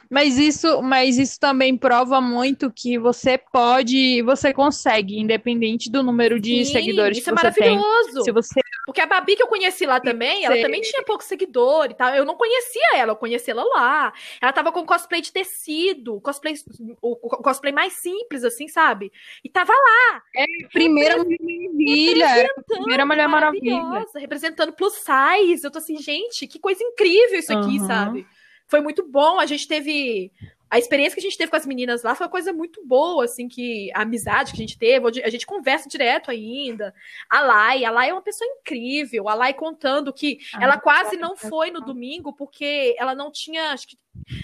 Mas 0.10 0.38
isso, 0.38 0.82
mas 0.82 1.18
isso 1.18 1.40
também 1.40 1.78
prova 1.78 2.20
muito 2.20 2.72
que 2.72 2.98
você 2.98 3.38
pode, 3.38 4.22
você 4.24 4.54
consegue, 4.54 5.18
independente 5.18 5.90
do 5.90 6.04
número 6.04 6.40
de 6.40 6.66
Sim, 6.66 6.74
seguidores 6.74 7.18
isso 7.18 7.26
que 7.26 7.32
é 7.32 7.52
você 7.52 7.62
maravilhoso. 7.62 8.14
tem. 8.14 8.24
Se 8.24 8.32
você 8.32 8.60
porque 8.92 9.00
a 9.00 9.06
Babi 9.06 9.38
que 9.38 9.42
eu 9.42 9.48
conheci 9.48 9.86
lá 9.86 10.02
também, 10.02 10.44
ela 10.44 10.62
também 10.62 10.82
tinha 10.82 11.02
pouco 11.04 11.24
seguidor 11.24 11.86
e 11.90 11.94
tal. 11.94 12.14
Eu 12.14 12.26
não 12.26 12.36
conhecia 12.36 12.98
ela, 12.98 13.14
eu 13.14 13.16
conheci 13.16 13.50
ela 13.50 13.64
lá. 13.64 14.12
Ela 14.42 14.52
tava 14.52 14.70
com 14.70 14.86
cosplay 14.86 15.22
de 15.22 15.32
tecido, 15.32 16.20
cosplay, 16.20 16.56
o, 17.02 17.16
cosplay 17.16 17.72
mais 17.72 17.94
simples, 17.94 18.44
assim, 18.44 18.68
sabe? 18.68 19.10
E 19.42 19.48
tava 19.48 19.72
lá. 19.72 20.22
É, 20.36 20.46
primeira 20.74 21.24
Mulher 21.24 21.40
Maravilha. 21.40 22.50
Primeira 22.68 23.06
Mulher 23.06 23.28
Maravilha. 23.30 24.06
Representando 24.14 24.74
plus 24.74 24.96
size. 24.96 25.64
Eu 25.64 25.72
tô 25.72 25.78
assim, 25.78 25.96
gente, 25.96 26.46
que 26.46 26.60
coisa 26.60 26.84
incrível 26.84 27.40
isso 27.40 27.58
aqui, 27.58 27.80
uhum. 27.80 27.88
sabe? 27.88 28.28
Foi 28.68 28.82
muito 28.82 29.08
bom. 29.08 29.40
A 29.40 29.46
gente 29.46 29.70
teve 29.70 30.34
a 30.72 30.80
experiência 30.80 31.16
que 31.16 31.20
a 31.20 31.30
gente 31.30 31.38
teve 31.38 31.52
com 31.52 31.58
as 31.58 31.66
meninas 31.66 32.02
lá 32.02 32.16
foi 32.16 32.26
uma 32.26 32.32
coisa 32.32 32.54
muito 32.54 32.82
boa, 32.88 33.26
assim, 33.26 33.50
que 33.50 33.92
a 33.94 34.04
amizade 34.04 34.54
que 34.54 34.58
a 34.58 34.66
gente 34.66 34.78
teve, 34.78 35.06
a 35.22 35.30
gente 35.30 35.46
conversa 35.46 35.90
direto 35.90 36.32
ainda. 36.32 36.96
A 37.30 37.42
Lai, 37.42 37.84
a 37.84 37.92
Lai 37.92 38.10
é 38.10 38.14
uma 38.14 38.22
pessoa 38.22 38.50
incrível, 38.50 39.28
a 39.28 39.34
Lai 39.34 39.54
contando 39.54 40.14
que 40.14 40.40
ah, 40.54 40.64
ela 40.64 40.80
quase 40.80 41.18
não 41.18 41.36
foi 41.36 41.72
no 41.72 41.82
domingo 41.82 42.32
porque 42.32 42.96
ela 42.98 43.14
não 43.14 43.30
tinha, 43.30 43.74
acho 43.74 43.86
que 43.86 43.98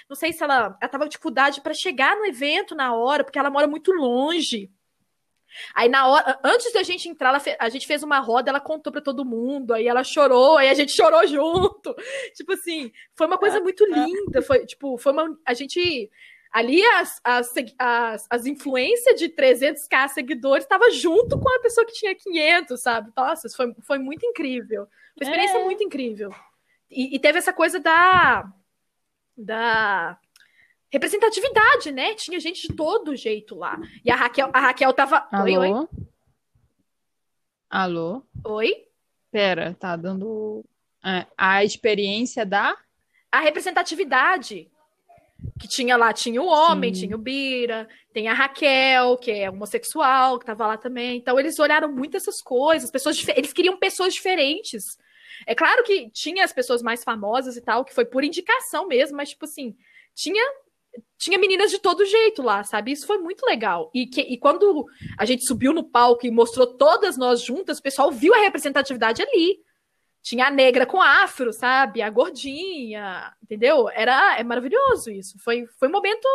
não 0.06 0.14
sei 0.14 0.34
se 0.34 0.42
ela, 0.42 0.76
ela 0.80 0.88
tava 0.90 1.04
com 1.04 1.08
dificuldade 1.08 1.62
para 1.62 1.72
chegar 1.72 2.14
no 2.14 2.26
evento 2.26 2.74
na 2.74 2.94
hora, 2.94 3.24
porque 3.24 3.38
ela 3.38 3.50
mora 3.50 3.66
muito 3.66 3.90
longe. 3.90 4.70
Aí 5.74 5.88
na 5.88 6.06
hora, 6.06 6.38
antes 6.44 6.72
da 6.72 6.82
gente 6.82 7.08
entrar, 7.08 7.38
fe... 7.40 7.56
a 7.58 7.68
gente 7.68 7.86
fez 7.86 8.02
uma 8.02 8.18
roda, 8.18 8.50
ela 8.50 8.60
contou 8.60 8.92
para 8.92 9.02
todo 9.02 9.24
mundo, 9.24 9.74
aí 9.74 9.86
ela 9.86 10.04
chorou, 10.04 10.56
aí 10.56 10.68
a 10.68 10.74
gente 10.74 10.92
chorou 10.96 11.26
junto. 11.26 11.94
Tipo 12.34 12.52
assim, 12.52 12.92
foi 13.14 13.26
uma 13.26 13.38
coisa 13.38 13.60
muito 13.60 13.84
linda, 13.84 14.42
foi 14.42 14.64
tipo, 14.66 14.96
foi 14.98 15.12
uma 15.12 15.38
a 15.44 15.54
gente 15.54 16.10
ali 16.52 16.82
as, 16.82 17.20
as, 17.22 17.52
as, 17.78 18.26
as 18.30 18.46
influências 18.46 19.18
de 19.18 19.28
300k 19.28 20.08
seguidores 20.08 20.64
estava 20.64 20.90
junto 20.90 21.38
com 21.38 21.48
a 21.48 21.60
pessoa 21.60 21.86
que 21.86 21.92
tinha 21.92 22.14
500, 22.14 22.80
sabe? 22.80 23.12
Nossa, 23.16 23.48
foi, 23.50 23.74
foi 23.82 23.98
muito 23.98 24.24
incrível. 24.24 24.86
Foi 24.86 25.26
uma 25.26 25.30
experiência 25.30 25.58
é. 25.58 25.64
muito 25.64 25.84
incrível. 25.84 26.34
E, 26.90 27.14
e 27.14 27.18
teve 27.18 27.38
essa 27.38 27.52
coisa 27.52 27.78
da 27.78 28.50
da 29.38 30.18
representatividade, 30.90 31.92
né? 31.92 32.14
Tinha 32.14 32.40
gente 32.40 32.68
de 32.68 32.74
todo 32.74 33.16
jeito 33.16 33.54
lá. 33.54 33.78
E 34.04 34.10
a 34.10 34.16
Raquel, 34.16 34.50
a 34.52 34.60
Raquel 34.60 34.92
tava. 34.92 35.28
Alô? 35.30 35.44
Oi, 35.44 35.56
oi. 35.58 35.88
Alô? 37.70 38.22
Oi? 38.44 38.86
Pera, 39.30 39.76
tá 39.78 39.94
dando 39.94 40.64
é, 41.04 41.26
a 41.36 41.64
experiência 41.64 42.44
da. 42.44 42.76
A 43.30 43.40
representatividade. 43.40 44.70
Que 45.60 45.68
tinha 45.68 45.96
lá, 45.96 46.12
tinha 46.12 46.42
o 46.42 46.46
homem, 46.46 46.92
Sim. 46.92 47.02
tinha 47.02 47.16
o 47.16 47.20
Bira, 47.20 47.88
tem 48.12 48.26
a 48.26 48.32
Raquel, 48.32 49.16
que 49.16 49.30
é 49.30 49.48
homossexual, 49.48 50.38
que 50.38 50.46
tava 50.46 50.66
lá 50.66 50.76
também. 50.76 51.18
Então 51.18 51.38
eles 51.38 51.58
olharam 51.58 51.92
muito 51.92 52.16
essas 52.16 52.40
coisas, 52.40 52.90
pessoas 52.90 53.16
eles 53.28 53.52
queriam 53.52 53.76
pessoas 53.76 54.14
diferentes. 54.14 54.84
É 55.46 55.54
claro 55.54 55.84
que 55.84 56.10
tinha 56.10 56.44
as 56.44 56.52
pessoas 56.52 56.82
mais 56.82 57.04
famosas 57.04 57.56
e 57.56 57.60
tal, 57.60 57.84
que 57.84 57.94
foi 57.94 58.04
por 58.04 58.24
indicação 58.24 58.88
mesmo, 58.88 59.16
mas 59.16 59.30
tipo 59.30 59.44
assim, 59.44 59.76
tinha 60.14 60.44
tinha 61.18 61.38
meninas 61.38 61.70
de 61.70 61.78
todo 61.78 62.04
jeito 62.04 62.42
lá, 62.42 62.62
sabe? 62.64 62.92
Isso 62.92 63.06
foi 63.06 63.18
muito 63.18 63.44
legal. 63.44 63.90
E, 63.94 64.06
que, 64.06 64.20
e 64.20 64.38
quando 64.38 64.86
a 65.18 65.24
gente 65.24 65.44
subiu 65.44 65.72
no 65.72 65.84
palco 65.84 66.26
e 66.26 66.30
mostrou 66.30 66.66
todas 66.66 67.16
nós 67.16 67.42
juntas, 67.42 67.78
o 67.78 67.82
pessoal 67.82 68.10
viu 68.10 68.34
a 68.34 68.38
representatividade 68.38 69.22
ali. 69.22 69.58
Tinha 70.22 70.46
a 70.46 70.50
negra 70.50 70.84
com 70.84 71.00
afro, 71.00 71.52
sabe? 71.52 72.02
A 72.02 72.10
gordinha, 72.10 73.32
entendeu? 73.42 73.88
Era 73.88 74.38
é 74.38 74.44
maravilhoso 74.44 75.10
isso. 75.10 75.38
Foi, 75.42 75.66
foi 75.78 75.88
um 75.88 75.92
momento 75.92 76.26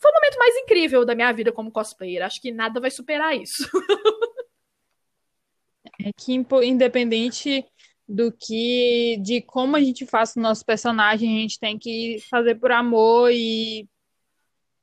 foi 0.00 0.10
o 0.10 0.14
momento 0.14 0.38
mais 0.38 0.56
incrível 0.56 1.04
da 1.04 1.14
minha 1.14 1.32
vida 1.32 1.52
como 1.52 1.70
cosplayer. 1.70 2.22
Acho 2.22 2.40
que 2.40 2.52
nada 2.52 2.80
vai 2.80 2.90
superar 2.90 3.36
isso. 3.36 3.68
é 6.00 6.10
que 6.16 6.34
independente 6.64 7.64
do 8.06 8.30
que 8.30 9.16
de 9.22 9.40
como 9.40 9.76
a 9.76 9.80
gente 9.80 10.04
faz 10.04 10.36
o 10.36 10.40
nosso 10.40 10.64
personagem, 10.64 11.38
a 11.38 11.40
gente 11.40 11.58
tem 11.58 11.78
que 11.78 12.18
fazer 12.28 12.56
por 12.56 12.70
amor 12.70 13.30
e 13.32 13.88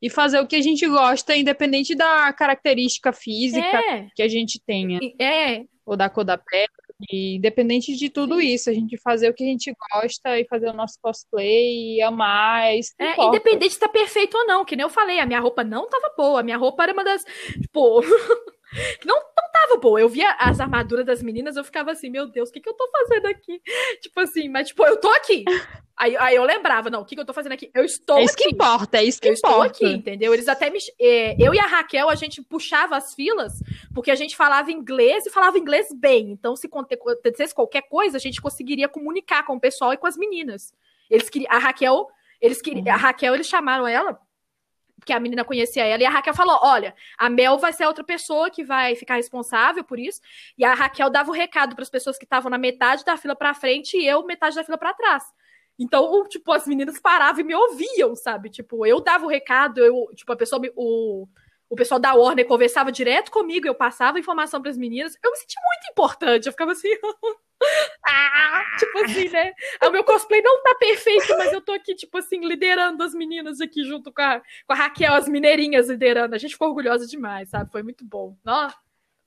e 0.02 0.10
fazer 0.10 0.40
o 0.40 0.48
que 0.48 0.56
a 0.56 0.62
gente 0.62 0.88
gosta, 0.88 1.36
independente 1.36 1.94
da 1.94 2.34
característica 2.34 3.14
física 3.14 3.78
é. 3.78 4.08
que 4.16 4.24
a 4.24 4.28
gente 4.28 4.60
tenha. 4.66 5.00
É. 5.20 5.64
Ou 5.86 5.96
da 5.96 6.10
cor 6.10 6.24
da 6.24 6.38
pele. 6.38 6.68
E 7.10 7.38
independente 7.38 7.96
de 7.96 8.10
tudo 8.10 8.40
isso, 8.40 8.70
a 8.70 8.74
gente 8.74 8.98
fazer 8.98 9.30
o 9.30 9.34
que 9.34 9.44
a 9.44 9.48
gente 9.48 9.74
gosta 9.92 10.40
e 10.40 10.46
fazer 10.46 10.70
o 10.70 10.74
nosso 10.74 11.00
cosplay 11.02 11.96
e 11.96 12.02
amar. 12.02 12.66
É, 12.66 12.78
isso 12.78 12.94
é 13.00 13.16
independente 13.26 13.74
se 13.74 13.80
tá 13.80 13.90
perfeito 13.90 14.38
ou 14.38 14.46
não, 14.46 14.64
que 14.64 14.76
nem 14.76 14.84
eu 14.84 14.90
falei, 14.90 15.20
a 15.20 15.26
minha 15.26 15.40
roupa 15.40 15.64
não 15.64 15.90
tava 15.90 16.14
boa, 16.16 16.42
a 16.42 16.44
minha 16.44 16.58
roupa 16.58 16.84
era 16.84 16.94
uma 16.94 17.04
das. 17.04 17.24
Tipo. 17.60 18.02
não, 19.06 19.16
não 19.16 19.52
tava 19.52 19.78
boa. 19.78 20.00
Eu 20.00 20.10
via 20.10 20.32
as 20.40 20.60
armaduras 20.60 21.06
das 21.06 21.22
meninas, 21.22 21.56
eu 21.56 21.64
ficava 21.64 21.92
assim, 21.92 22.10
meu 22.10 22.28
Deus, 22.28 22.50
o 22.50 22.52
que, 22.52 22.60
que 22.60 22.70
eu 22.70 22.74
tô 22.74 22.90
fazendo 22.90 23.26
aqui? 23.28 23.62
Tipo 24.02 24.20
assim, 24.20 24.50
mas 24.50 24.70
tipo, 24.70 24.86
eu 24.86 25.00
tô 25.00 25.10
aqui. 25.10 25.44
Aí, 25.98 26.18
aí 26.18 26.36
eu 26.36 26.44
lembrava, 26.44 26.90
não, 26.90 27.02
o 27.02 27.06
que, 27.06 27.16
que 27.16 27.22
eu 27.22 27.26
tô 27.26 27.34
fazendo 27.34 27.52
aqui? 27.52 27.70
Eu 27.76 27.84
estou 27.84 28.16
aqui. 28.16 28.24
É 28.24 28.26
isso 28.26 28.34
aqui. 28.34 28.44
que 28.44 28.50
importa, 28.50 28.98
é 28.98 29.04
isso 29.04 29.22
que 29.22 29.28
eu 29.28 29.34
importa. 29.34 29.68
estou 29.68 29.88
aqui, 29.88 29.96
entendeu? 29.96 30.34
Eles 30.34 30.48
até 30.48 30.70
me. 30.70 30.80
É, 31.00 31.36
eu 31.40 31.54
e 31.54 31.60
a 31.60 31.66
Raquel, 31.66 32.10
a 32.10 32.16
gente 32.16 32.42
puxava 32.42 32.98
as 32.98 33.14
filas, 33.14 33.54
porque 33.94 34.10
a 34.10 34.16
gente 34.16 34.36
falava 34.36 34.72
inglês 34.72 35.26
e 35.26 35.30
falava 35.30 35.60
inglês 35.60 35.88
bem. 35.94 36.32
Então, 36.32 36.56
se 36.56 36.68
acontecesse 36.68 37.54
qualquer 37.54 37.84
coisa, 37.84 38.18
a 38.18 38.20
gente 38.20 38.42
conseguiria 38.42 38.90
comunicar 38.90 39.46
com 39.46 39.56
o 39.56 39.60
pessoal 39.60 39.94
e 39.94 39.98
com 39.98 40.08
as 40.08 40.18
meninas. 40.18 40.74
Eles 41.10 41.30
queriam. 41.30 41.52
A 41.52 41.60
Raquel, 41.60 42.08
eles 42.42 42.62
queriam. 42.62 42.92
A 42.92 42.98
Raquel, 42.98 43.36
eles 43.36 43.48
chamaram 43.48 43.88
ela 43.88 44.20
porque 45.02 45.12
a 45.12 45.20
menina 45.20 45.44
conhecia 45.44 45.84
ela, 45.84 46.04
e 46.04 46.06
a 46.06 46.12
Raquel 46.12 46.34
falou: 46.36 46.60
olha, 46.62 46.94
a 47.18 47.28
Mel 47.28 47.58
vai 47.58 47.74
ser 47.74 47.86
a 47.86 47.88
outra 47.88 48.04
pessoa 48.04 48.52
que 48.52 48.64
vai 48.64 48.96
ficar 48.96 49.16
responsável 49.16 49.84
por 49.84 50.00
isso. 50.00 50.22
E 50.56 50.64
a 50.64 50.76
Raquel 50.76 51.10
dava 51.10 51.32
o 51.32 51.34
recado 51.34 51.76
para 51.76 51.82
as 51.82 51.90
pessoas 51.90 52.20
que 52.20 52.24
estavam 52.24 52.52
na 52.52 52.58
metade 52.58 53.04
da 53.04 53.18
fila 53.18 53.36
para 53.36 53.52
frente 53.56 53.98
e 53.98 54.06
eu 54.08 54.24
metade 54.24 54.56
da 54.56 54.64
fila 54.64 54.78
para 54.78 54.94
trás. 54.94 55.24
Então, 55.80 56.24
tipo, 56.30 56.52
as 56.52 56.68
meninas 56.68 57.00
paravam 57.00 57.42
e 57.42 57.44
me 57.44 57.56
ouviam, 57.56 58.16
sabe? 58.16 58.52
Tipo, 58.52 58.86
eu 58.86 59.02
dava 59.02 59.26
o 59.26 59.30
recado, 59.30 59.80
eu, 59.80 60.08
tipo, 60.16 60.32
a 60.32 60.36
pessoa, 60.36 60.62
o, 60.76 61.28
o 61.68 61.76
pessoal 61.76 62.00
da 62.00 62.14
Warner 62.14 62.46
conversava 62.46 62.92
direto 62.92 63.32
comigo, 63.32 63.66
eu 63.68 63.74
passava 63.74 64.20
informação 64.20 64.62
para 64.62 64.70
as 64.70 64.78
meninas. 64.78 65.18
Eu 65.24 65.32
me 65.32 65.38
senti 65.38 65.56
muito 65.60 65.92
importante, 65.92 66.46
eu 66.46 66.52
ficava 66.52 66.74
assim, 66.74 66.90
ah, 68.06 68.64
tipo 68.78 68.98
assim, 69.00 69.30
né? 69.30 69.54
O 69.84 69.92
meu 69.92 70.04
cosplay 70.04 70.42
não 70.42 70.62
tá 70.64 70.76
perfeito, 70.76 71.38
mas 71.38 71.54
eu 71.54 71.62
tô 71.62 71.72
aqui, 71.72 71.96
tipo 71.96 72.18
assim, 72.18 72.46
liderando 72.46 73.04
as 73.04 73.14
meninas 73.14 73.62
aqui 73.62 73.84
junto 73.84 74.12
com 74.12 74.22
a, 74.22 74.40
com 74.40 74.74
a 74.74 74.76
Raquel, 74.76 75.14
as 75.14 75.28
mineirinhas 75.28 75.90
liderando. 75.90 76.36
A 76.36 76.38
gente 76.38 76.54
ficou 76.54 76.70
orgulhosa 76.70 77.06
demais, 77.08 77.50
sabe? 77.50 77.72
Foi 77.72 77.84
muito 77.84 78.06
bom. 78.06 78.38
Nossa, 78.44 78.78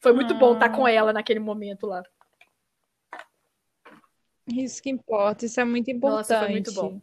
foi 0.01 0.13
muito 0.13 0.35
bom 0.35 0.55
estar 0.55 0.71
com 0.71 0.87
ah. 0.87 0.91
ela 0.91 1.13
naquele 1.13 1.41
momento 1.41 1.87
lá. 1.87 2.03
Isso 4.47 4.83
que 4.83 4.91
importa, 4.91 5.47
isso 5.47 5.61
é 5.61 5.65
muito 5.65 5.91
importante. 5.91 6.29
Nossa, 6.29 6.41
foi 6.41 6.51
muito 6.51 6.73
bom. 6.73 7.01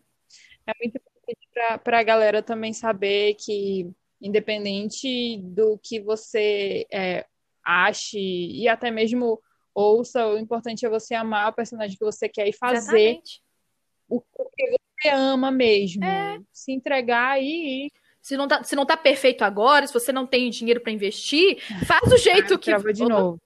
É 0.68 0.74
muito 0.80 0.98
importante 0.98 1.82
para 1.84 2.00
a 2.00 2.04
galera 2.04 2.44
também 2.44 2.72
saber 2.74 3.36
que, 3.36 3.90
independente 4.22 5.38
do 5.38 5.80
que 5.82 6.00
você 6.00 6.86
é, 6.92 7.26
ache, 7.64 8.20
e 8.20 8.68
até 8.68 8.92
mesmo 8.92 9.42
ouça, 9.74 10.28
o 10.28 10.38
importante 10.38 10.86
é 10.86 10.90
você 10.90 11.14
amar 11.14 11.50
o 11.50 11.54
personagem 11.54 11.98
que 11.98 12.04
você 12.04 12.28
quer 12.28 12.48
e 12.48 12.54
fazer 12.54 12.78
Exatamente. 12.78 13.42
o 14.08 14.22
que 14.22 14.76
você 15.02 15.10
ama 15.10 15.52
mesmo. 15.52 16.04
É. 16.04 16.40
Se 16.52 16.72
entregar 16.72 17.42
e 17.42 17.86
ir. 17.86 17.92
Se 18.22 18.38
não, 18.38 18.48
tá, 18.48 18.64
se 18.64 18.76
não 18.76 18.86
tá 18.86 18.96
perfeito 18.96 19.44
agora, 19.44 19.88
se 19.88 19.94
você 19.94 20.12
não 20.12 20.28
tem 20.28 20.50
dinheiro 20.52 20.80
para 20.80 20.92
investir, 20.92 21.60
faz 21.86 22.12
o 22.12 22.18
jeito 22.18 22.54
ah, 22.54 22.60
que. 22.60 22.94
de 22.94 23.04
novo. 23.04 23.40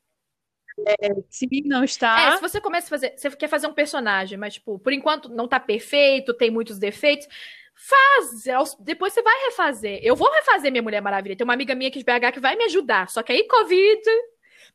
É, 0.86 1.08
se 1.30 1.48
não 1.64 1.84
está. 1.84 2.34
É, 2.34 2.36
se 2.36 2.42
você 2.42 2.60
começa 2.60 2.88
a 2.88 2.90
fazer. 2.90 3.14
Você 3.16 3.30
quer 3.32 3.48
fazer 3.48 3.68
um 3.68 3.74
personagem, 3.74 4.38
mas, 4.38 4.56
tipo, 4.56 4.78
por 4.78 4.92
enquanto 4.92 5.30
não 5.30 5.48
tá 5.48 5.60
perfeito, 5.60 6.34
tem 6.34 6.52
muitos 6.52 6.78
defeitos. 6.78 7.28
Faz! 7.74 8.44
Depois 8.80 9.14
você 9.14 9.22
vai 9.22 9.46
refazer. 9.46 10.00
Eu 10.02 10.16
vou 10.16 10.32
refazer 10.32 10.72
minha 10.72 10.82
Mulher 10.82 11.02
Maravilha. 11.02 11.36
Tem 11.36 11.46
uma 11.46 11.54
amiga 11.54 11.76
minha 11.76 11.90
aqui 11.90 12.00
de 12.00 12.06
BH 12.06 12.34
que 12.34 12.40
vai 12.40 12.56
me 12.56 12.66
ajudar. 12.66 13.10
Só 13.10 13.24
que 13.24 13.32
aí, 13.32 13.48
Covid. 13.48 14.02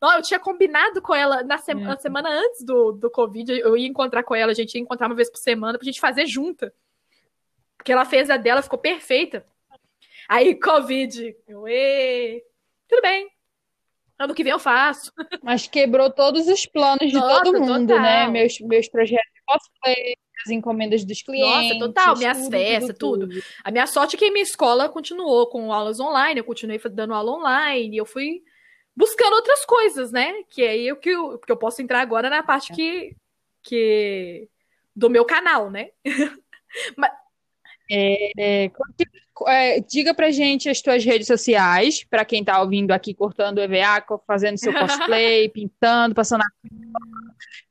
Não, 0.00 0.14
eu 0.14 0.22
tinha 0.22 0.40
combinado 0.40 1.02
com 1.02 1.14
ela 1.14 1.42
na, 1.42 1.58
sema, 1.58 1.80
na 1.82 1.98
semana 1.98 2.30
antes 2.30 2.64
do, 2.64 2.92
do 2.92 3.10
Covid. 3.10 3.52
Eu 3.60 3.76
ia 3.76 3.86
encontrar 3.86 4.22
com 4.22 4.34
ela, 4.34 4.52
a 4.52 4.54
gente 4.54 4.74
ia 4.74 4.80
encontrar 4.80 5.06
uma 5.06 5.14
vez 5.14 5.30
por 5.30 5.38
semana 5.38 5.78
pra 5.78 5.84
gente 5.84 6.00
fazer 6.00 6.26
junta. 6.26 6.72
Porque 7.76 7.92
ela 7.92 8.04
fez 8.04 8.30
a 8.30 8.36
dela, 8.36 8.62
ficou 8.62 8.78
perfeita. 8.78 9.44
Aí, 10.28 10.54
Covid. 10.60 11.36
Eu, 11.46 11.64
tudo 12.88 13.02
bem, 13.02 13.30
Ano 14.20 14.34
que 14.34 14.44
vem 14.44 14.52
eu 14.52 14.58
faço. 14.58 15.10
Mas 15.42 15.66
quebrou 15.66 16.10
todos 16.10 16.46
os 16.46 16.66
planos 16.66 17.08
de 17.10 17.14
Nossa, 17.14 17.42
todo 17.42 17.58
mundo, 17.58 17.94
né? 17.94 17.96
total. 17.96 18.02
né? 18.02 18.28
Meus, 18.28 18.60
meus 18.60 18.86
projetos 18.86 19.32
de 19.34 19.40
cosplay, 19.46 20.14
as 20.44 20.50
encomendas 20.50 21.06
dos 21.06 21.22
clientes. 21.22 21.78
Nossa, 21.78 21.78
total. 21.78 22.16
Minhas 22.18 22.36
tudo, 22.36 22.50
festas, 22.50 22.98
tudo, 22.98 23.20
tudo, 23.20 23.28
tudo, 23.34 23.44
A 23.64 23.70
minha 23.70 23.86
sorte 23.86 24.16
é 24.16 24.18
que 24.18 24.30
minha 24.30 24.42
escola 24.42 24.90
continuou 24.90 25.46
com 25.46 25.72
aulas 25.72 25.98
online, 26.00 26.38
eu 26.38 26.44
continuei 26.44 26.78
dando 26.90 27.14
aula 27.14 27.32
online, 27.32 27.94
e 27.94 27.98
eu 27.98 28.04
fui 28.04 28.42
buscando 29.00 29.32
outras 29.32 29.64
coisas, 29.64 30.12
né? 30.12 30.42
Que 30.50 30.62
é 30.62 30.92
o 30.92 30.96
que 30.96 31.08
eu, 31.08 31.38
que 31.38 31.50
eu 31.50 31.56
posso 31.56 31.80
entrar 31.80 32.02
agora 32.02 32.28
na 32.28 32.42
parte 32.42 32.72
que, 32.72 33.16
que 33.62 34.46
do 34.94 35.08
meu 35.08 35.24
canal, 35.24 35.70
né? 35.70 35.88
Mas, 36.96 37.10
É, 37.90 38.30
é, 38.38 38.70
é, 39.48 39.80
diga 39.80 40.14
pra 40.14 40.30
gente 40.30 40.68
as 40.68 40.80
tuas 40.80 41.04
redes 41.04 41.26
sociais, 41.26 42.04
para 42.04 42.24
quem 42.24 42.44
tá 42.44 42.60
ouvindo 42.60 42.92
aqui 42.92 43.14
cortando 43.14 43.58
o 43.58 43.62
EVA, 43.62 44.04
fazendo 44.26 44.58
seu 44.58 44.72
cosplay, 44.72 45.48
pintando, 45.50 46.14
passando 46.14 46.42
a 46.42 46.46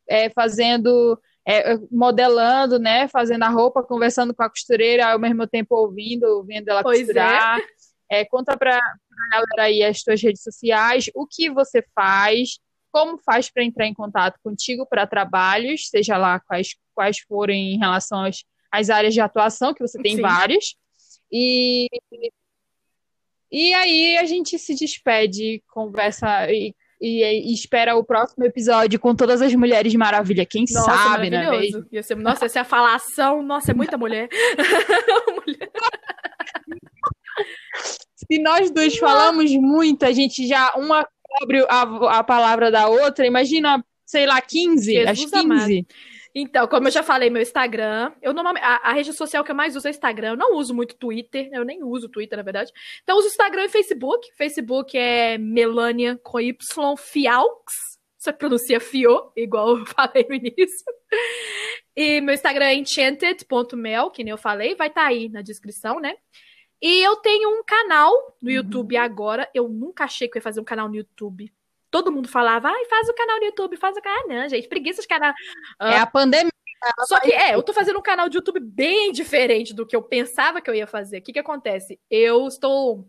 é, 0.09 0.29
fazendo, 0.31 1.21
é, 1.47 1.77
modelando, 1.91 2.79
né? 2.79 3.07
Fazendo 3.07 3.43
a 3.43 3.49
roupa, 3.49 3.83
conversando 3.83 4.33
com 4.33 4.41
a 4.41 4.49
costureira, 4.49 5.11
ao 5.11 5.19
mesmo 5.19 5.47
tempo 5.47 5.75
ouvindo, 5.75 6.23
ouvindo 6.23 6.67
ela 6.67 6.81
pois 6.81 7.01
costurar. 7.01 7.59
É. 8.09 8.25
conta 8.25 8.57
pra, 8.57 8.79
pra 8.79 9.29
galera 9.31 9.63
aí 9.63 9.83
as 9.83 10.01
tuas 10.01 10.21
redes 10.21 10.41
sociais, 10.41 11.09
o 11.13 11.27
que 11.27 11.49
você 11.49 11.83
faz, 11.93 12.59
como 12.91 13.17
faz 13.19 13.49
para 13.49 13.63
entrar 13.63 13.85
em 13.85 13.93
contato 13.93 14.39
contigo 14.43 14.85
para 14.85 15.05
trabalhos, 15.05 15.89
seja 15.89 16.17
lá 16.17 16.39
quais, 16.39 16.75
quais 16.93 17.19
forem 17.19 17.75
em 17.75 17.77
relação 17.77 18.23
às 18.23 18.43
as 18.71 18.89
áreas 18.89 19.13
de 19.13 19.21
atuação, 19.21 19.73
que 19.73 19.81
você 19.81 20.01
tem 20.01 20.15
Sim. 20.15 20.21
várias. 20.21 20.75
E, 21.31 21.87
e 23.51 23.73
aí 23.73 24.17
a 24.17 24.25
gente 24.25 24.57
se 24.57 24.75
despede, 24.75 25.63
conversa 25.67 26.51
e, 26.51 26.75
e, 27.01 27.23
e, 27.23 27.53
espera 27.53 27.95
o 27.95 28.03
próximo 28.03 28.45
episódio 28.45 28.99
com 28.99 29.15
todas 29.15 29.41
as 29.41 29.53
mulheres 29.55 29.93
maravilha. 29.95 30.45
Quem 30.45 30.65
nossa, 30.71 30.91
sabe, 30.91 31.29
né? 31.29 31.45
Ia 31.91 32.03
ser, 32.03 32.15
nossa, 32.15 32.45
essa 32.45 32.59
é 32.59 32.61
a 32.61 32.65
falação. 32.65 33.41
Nossa, 33.41 33.71
é 33.71 33.73
muita 33.73 33.97
mulher. 33.97 34.29
mulher. 35.45 35.71
Se 38.15 38.39
nós 38.41 38.69
dois 38.71 38.97
falamos 38.97 39.51
muito, 39.55 40.03
a 40.03 40.11
gente 40.11 40.47
já 40.47 40.73
uma 40.75 41.07
cobre 41.23 41.65
a, 41.69 42.19
a 42.19 42.23
palavra 42.23 42.71
da 42.71 42.87
outra. 42.87 43.25
Imagina, 43.25 43.83
sei 44.05 44.25
lá, 44.25 44.41
15, 44.41 44.93
Jesus 44.93 45.09
as 45.09 45.31
15. 45.31 45.37
Amado. 45.37 45.87
Então, 46.33 46.67
como 46.67 46.87
eu 46.87 46.91
já 46.91 47.01
falei, 47.01 47.29
meu 47.29 47.41
Instagram, 47.41 48.13
eu 48.21 48.33
normalmente 48.33 48.63
a, 48.63 48.75
a, 48.83 48.93
rede 48.93 49.11
social 49.13 49.43
que 49.43 49.51
eu 49.51 49.55
mais 49.55 49.75
uso 49.75 49.87
é 49.87 49.91
Instagram. 49.91 50.29
Eu 50.29 50.37
não 50.37 50.55
uso 50.55 50.75
muito 50.75 50.95
Twitter, 50.95 51.49
eu 51.51 51.65
nem 51.65 51.83
uso 51.83 52.07
Twitter, 52.07 52.37
na 52.37 52.43
verdade. 52.43 52.71
Então, 53.03 53.15
eu 53.15 53.19
uso 53.19 53.29
Instagram 53.29 53.65
e 53.65 53.69
Facebook. 53.69 54.27
Facebook 54.37 54.97
é 54.97 55.37
Melania 55.37 56.19
com 56.21 56.39
Y 56.39 56.97
Fiaux. 56.97 57.99
Você 58.17 58.33
pronuncia 58.33 58.79
Fio, 58.79 59.31
igual 59.35 59.77
eu 59.77 59.85
falei 59.87 60.25
no 60.29 60.35
início. 60.35 60.85
E 61.95 62.21
meu 62.21 62.35
Instagram 62.35 62.65
é 62.65 62.75
enchanted.mel, 62.75 64.11
que 64.11 64.23
nem 64.23 64.31
eu 64.31 64.37
falei, 64.37 64.75
vai 64.75 64.89
estar 64.89 65.01
tá 65.01 65.07
aí 65.07 65.29
na 65.29 65.41
descrição, 65.41 65.99
né? 65.99 66.15
E 66.81 67.01
eu 67.01 67.17
tenho 67.17 67.49
um 67.49 67.63
canal 67.63 68.11
no 68.41 68.49
uhum. 68.49 68.55
YouTube 68.55 68.95
uhum. 68.97 69.03
agora. 69.03 69.49
Eu 69.53 69.67
nunca 69.67 70.05
achei 70.05 70.27
que 70.27 70.37
eu 70.37 70.39
ia 70.39 70.43
fazer 70.43 70.61
um 70.61 70.65
canal 70.65 70.87
no 70.87 70.95
YouTube 70.95 71.51
todo 71.91 72.11
mundo 72.11 72.27
falava, 72.27 72.69
ai, 72.69 72.85
faz 72.85 73.09
o 73.09 73.13
canal 73.13 73.39
no 73.39 73.45
YouTube, 73.45 73.77
faz 73.77 73.97
o 73.97 74.01
canal. 74.01 74.27
Não, 74.27 74.47
gente, 74.47 74.67
preguiça 74.67 75.01
de 75.01 75.07
canal. 75.07 75.33
É 75.81 75.97
a 75.97 76.05
pandemia. 76.05 76.51
Só 77.05 77.19
que, 77.19 77.31
é, 77.31 77.55
eu 77.55 77.63
tô 77.63 77.73
fazendo 77.73 77.99
um 77.99 78.01
canal 78.01 78.29
de 78.29 78.37
YouTube 78.37 78.59
bem 78.59 79.11
diferente 79.11 79.73
do 79.73 79.85
que 79.85 79.95
eu 79.95 80.01
pensava 80.01 80.61
que 80.61 80.69
eu 80.69 80.75
ia 80.75 80.87
fazer. 80.87 81.17
O 81.17 81.21
que 81.21 81.33
que 81.33 81.39
acontece? 81.39 81.99
Eu 82.09 82.47
estou. 82.47 83.05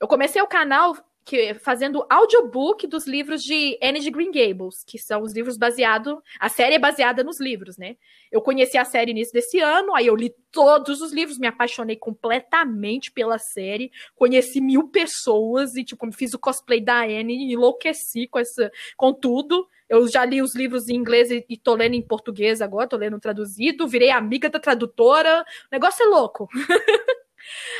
Eu 0.00 0.08
comecei 0.08 0.40
o 0.40 0.46
canal 0.46 0.96
que, 1.24 1.54
fazendo 1.54 2.04
audiobook 2.10 2.86
dos 2.86 3.06
livros 3.06 3.42
de 3.42 3.78
Anne 3.82 4.00
de 4.00 4.10
Green 4.10 4.32
Gables, 4.32 4.82
que 4.84 4.98
são 4.98 5.22
os 5.22 5.32
livros 5.32 5.56
baseados. 5.56 6.18
A 6.38 6.48
série 6.48 6.74
é 6.74 6.78
baseada 6.78 7.22
nos 7.22 7.40
livros, 7.40 7.76
né? 7.76 7.96
Eu 8.30 8.40
conheci 8.42 8.76
a 8.76 8.84
série 8.84 9.12
início 9.12 9.32
desse 9.32 9.60
ano, 9.60 9.94
aí 9.94 10.06
eu 10.06 10.16
li 10.16 10.34
todos 10.50 11.00
os 11.00 11.12
livros, 11.12 11.38
me 11.38 11.46
apaixonei 11.46 11.96
completamente 11.96 13.10
pela 13.12 13.38
série, 13.38 13.90
conheci 14.14 14.60
mil 14.60 14.88
pessoas 14.88 15.76
e, 15.76 15.84
tipo, 15.84 16.10
fiz 16.12 16.34
o 16.34 16.38
cosplay 16.38 16.80
da 16.80 17.02
Anne, 17.02 17.52
enlouqueci 17.52 18.26
com, 18.26 18.38
essa, 18.38 18.70
com 18.96 19.12
tudo. 19.12 19.68
Eu 19.88 20.08
já 20.08 20.24
li 20.24 20.42
os 20.42 20.56
livros 20.56 20.88
em 20.88 20.96
inglês 20.96 21.30
e, 21.30 21.44
e 21.48 21.56
tô 21.56 21.74
lendo 21.74 21.94
em 21.94 22.02
português 22.02 22.60
agora, 22.60 22.88
tô 22.88 22.96
lendo 22.96 23.20
traduzido, 23.20 23.86
virei 23.86 24.10
amiga 24.10 24.50
da 24.50 24.58
tradutora. 24.58 25.42
O 25.42 25.68
negócio 25.70 26.02
é 26.04 26.08
louco. 26.08 26.48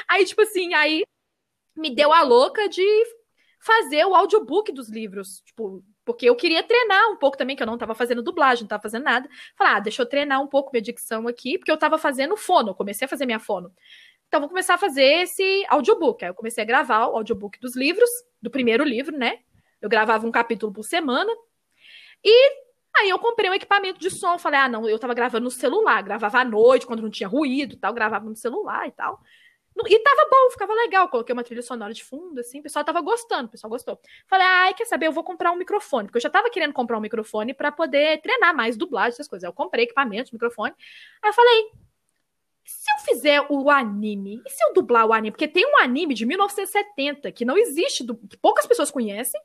aí, 0.08 0.24
tipo 0.24 0.42
assim, 0.42 0.74
aí 0.74 1.02
me 1.76 1.94
deu 1.94 2.12
a 2.12 2.22
louca 2.22 2.68
de 2.68 2.86
fazer 3.64 4.04
o 4.04 4.14
audiobook 4.14 4.72
dos 4.72 4.90
livros. 4.90 5.40
Tipo, 5.40 5.82
porque 6.04 6.28
eu 6.28 6.34
queria 6.34 6.62
treinar 6.62 7.10
um 7.10 7.16
pouco 7.16 7.36
também, 7.36 7.54
que 7.54 7.62
eu 7.62 7.66
não 7.66 7.74
estava 7.74 7.94
fazendo 7.94 8.22
dublagem, 8.22 8.62
não 8.62 8.66
estava 8.66 8.82
fazendo 8.82 9.04
nada. 9.04 9.28
Falar, 9.56 9.76
ah, 9.76 9.80
deixa 9.80 10.02
eu 10.02 10.06
treinar 10.06 10.42
um 10.42 10.48
pouco 10.48 10.70
minha 10.72 10.82
dicção 10.82 11.28
aqui, 11.28 11.58
porque 11.58 11.70
eu 11.70 11.76
estava 11.76 11.96
fazendo 11.96 12.36
fono, 12.36 12.74
comecei 12.74 13.06
a 13.06 13.08
fazer 13.08 13.24
minha 13.24 13.38
fono. 13.38 13.72
Então, 14.26 14.40
vou 14.40 14.48
começar 14.48 14.74
a 14.74 14.78
fazer 14.78 15.22
esse 15.22 15.64
audiobook. 15.68 16.24
Aí 16.24 16.30
eu 16.30 16.34
comecei 16.34 16.64
a 16.64 16.66
gravar 16.66 17.06
o 17.06 17.16
audiobook 17.16 17.60
dos 17.60 17.76
livros, 17.76 18.10
do 18.40 18.50
primeiro 18.50 18.82
livro, 18.82 19.16
né? 19.16 19.38
Eu 19.80 19.88
gravava 19.88 20.26
um 20.26 20.32
capítulo 20.32 20.72
por 20.72 20.82
semana. 20.82 21.30
E 22.24 22.50
aí 22.96 23.10
eu 23.10 23.18
comprei 23.18 23.50
um 23.50 23.54
equipamento 23.54 24.00
de 24.00 24.10
som. 24.10 24.38
Falei, 24.38 24.60
ah, 24.60 24.68
não, 24.68 24.88
eu 24.88 24.96
estava 24.96 25.14
gravando 25.14 25.44
no 25.44 25.50
celular. 25.50 26.02
Gravava 26.02 26.40
à 26.40 26.44
noite, 26.44 26.86
quando 26.86 27.02
não 27.02 27.10
tinha 27.10 27.28
ruído 27.28 27.76
tal. 27.76 27.92
Gravava 27.92 28.24
no 28.24 28.34
celular 28.34 28.88
e 28.88 28.92
tal. 28.92 29.20
E 29.86 29.98
tava 30.00 30.28
bom, 30.30 30.50
ficava 30.50 30.74
legal. 30.74 31.08
Coloquei 31.08 31.32
uma 31.32 31.42
trilha 31.42 31.62
sonora 31.62 31.94
de 31.94 32.04
fundo, 32.04 32.38
assim, 32.40 32.60
o 32.60 32.62
pessoal 32.62 32.84
tava 32.84 33.00
gostando, 33.00 33.46
o 33.46 33.50
pessoal 33.50 33.70
gostou. 33.70 33.98
Falei, 34.26 34.46
ai, 34.46 34.74
quer 34.74 34.84
saber? 34.84 35.06
Eu 35.06 35.12
vou 35.12 35.24
comprar 35.24 35.50
um 35.50 35.56
microfone, 35.56 36.06
porque 36.06 36.18
eu 36.18 36.22
já 36.22 36.30
tava 36.30 36.50
querendo 36.50 36.72
comprar 36.72 36.98
um 36.98 37.00
microfone 37.00 37.54
para 37.54 37.72
poder 37.72 38.20
treinar 38.20 38.54
mais 38.54 38.76
dublagem, 38.76 39.10
essas 39.12 39.28
coisas. 39.28 39.44
Eu 39.44 39.52
comprei 39.52 39.84
equipamento, 39.84 40.30
microfone. 40.32 40.74
Aí 41.22 41.30
eu 41.30 41.34
falei, 41.34 41.70
se 42.64 42.90
eu 42.90 43.04
fizer 43.04 43.46
o 43.48 43.70
anime, 43.70 44.42
e 44.46 44.50
se 44.50 44.62
eu 44.64 44.72
dublar 44.74 45.06
o 45.06 45.12
anime? 45.12 45.32
Porque 45.32 45.48
tem 45.48 45.66
um 45.66 45.78
anime 45.78 46.14
de 46.14 46.26
1970 46.26 47.32
que 47.32 47.44
não 47.44 47.56
existe, 47.56 48.04
que 48.04 48.36
poucas 48.36 48.66
pessoas 48.66 48.90
conhecem, 48.90 49.40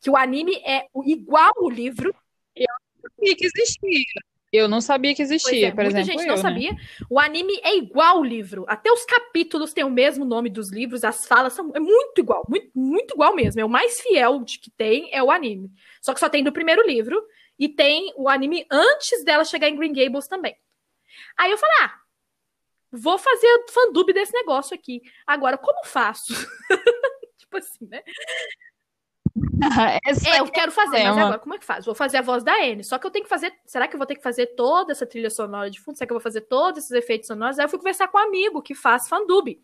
que 0.00 0.10
o 0.10 0.16
anime 0.16 0.56
é 0.64 0.86
igual 1.04 1.52
o 1.58 1.68
livro. 1.68 2.14
Eu 2.54 2.66
sabia 3.02 3.36
que 3.36 3.46
existia. 3.46 4.04
Eu 4.52 4.68
não 4.68 4.82
sabia 4.82 5.14
que 5.14 5.22
existia, 5.22 5.68
é, 5.68 5.70
por 5.70 5.82
muita 5.82 6.00
exemplo. 6.00 6.20
gente 6.20 6.28
não 6.28 6.36
né? 6.36 6.42
sabia. 6.42 6.76
O 7.08 7.18
anime 7.18 7.58
é 7.62 7.74
igual 7.74 8.20
o 8.20 8.24
livro. 8.24 8.66
Até 8.68 8.92
os 8.92 9.02
capítulos 9.06 9.72
têm 9.72 9.82
o 9.82 9.90
mesmo 9.90 10.26
nome 10.26 10.50
dos 10.50 10.70
livros, 10.70 11.04
as 11.04 11.24
falas 11.24 11.54
são 11.54 11.72
é 11.74 11.80
muito 11.80 12.18
igual, 12.18 12.44
muito, 12.46 12.70
muito 12.74 13.14
igual 13.14 13.34
mesmo. 13.34 13.58
É 13.62 13.64
o 13.64 13.68
mais 13.68 13.98
fiel 14.02 14.44
de 14.44 14.58
que 14.58 14.70
tem 14.70 15.08
é 15.10 15.22
o 15.22 15.30
anime. 15.30 15.72
Só 16.02 16.12
que 16.12 16.20
só 16.20 16.28
tem 16.28 16.44
do 16.44 16.52
primeiro 16.52 16.86
livro 16.86 17.26
e 17.58 17.66
tem 17.66 18.12
o 18.14 18.28
anime 18.28 18.66
antes 18.70 19.24
dela 19.24 19.42
chegar 19.42 19.70
em 19.70 19.76
Green 19.76 19.94
Gables 19.94 20.28
também. 20.28 20.54
Aí 21.38 21.50
eu 21.50 21.56
falei: 21.56 21.76
"Ah, 21.80 21.94
vou 22.90 23.16
fazer 23.16 23.64
fandub 23.70 24.12
desse 24.12 24.34
negócio 24.34 24.74
aqui. 24.74 25.00
Agora 25.26 25.56
como 25.56 25.82
faço?" 25.86 26.34
tipo 27.38 27.56
assim, 27.56 27.86
né? 27.86 28.02
é, 30.30 30.40
eu 30.40 30.46
quero 30.46 30.72
fazer, 30.72 30.98
é 30.98 31.04
mas 31.04 31.16
uma... 31.16 31.22
agora 31.24 31.38
como 31.38 31.54
é 31.54 31.58
que 31.58 31.64
faz? 31.64 31.84
Vou 31.84 31.94
fazer 31.94 32.18
a 32.18 32.22
voz 32.22 32.42
da 32.42 32.54
Anne. 32.54 32.84
Só 32.84 32.98
que 32.98 33.06
eu 33.06 33.10
tenho 33.10 33.24
que 33.24 33.28
fazer. 33.28 33.52
Será 33.64 33.88
que 33.88 33.94
eu 33.94 33.98
vou 33.98 34.06
ter 34.06 34.14
que 34.14 34.22
fazer 34.22 34.46
toda 34.54 34.92
essa 34.92 35.06
trilha 35.06 35.30
sonora 35.30 35.70
de 35.70 35.80
fundo? 35.80 35.96
Será 35.96 36.06
que 36.06 36.12
eu 36.12 36.16
vou 36.16 36.22
fazer 36.22 36.42
todos 36.42 36.84
esses 36.84 36.92
efeitos 36.92 37.26
sonoros? 37.26 37.58
Aí 37.58 37.64
eu 37.64 37.68
fui 37.68 37.78
conversar 37.78 38.08
com 38.08 38.18
um 38.18 38.22
amigo 38.22 38.62
que 38.62 38.74
faz 38.74 39.08
fandub. 39.08 39.58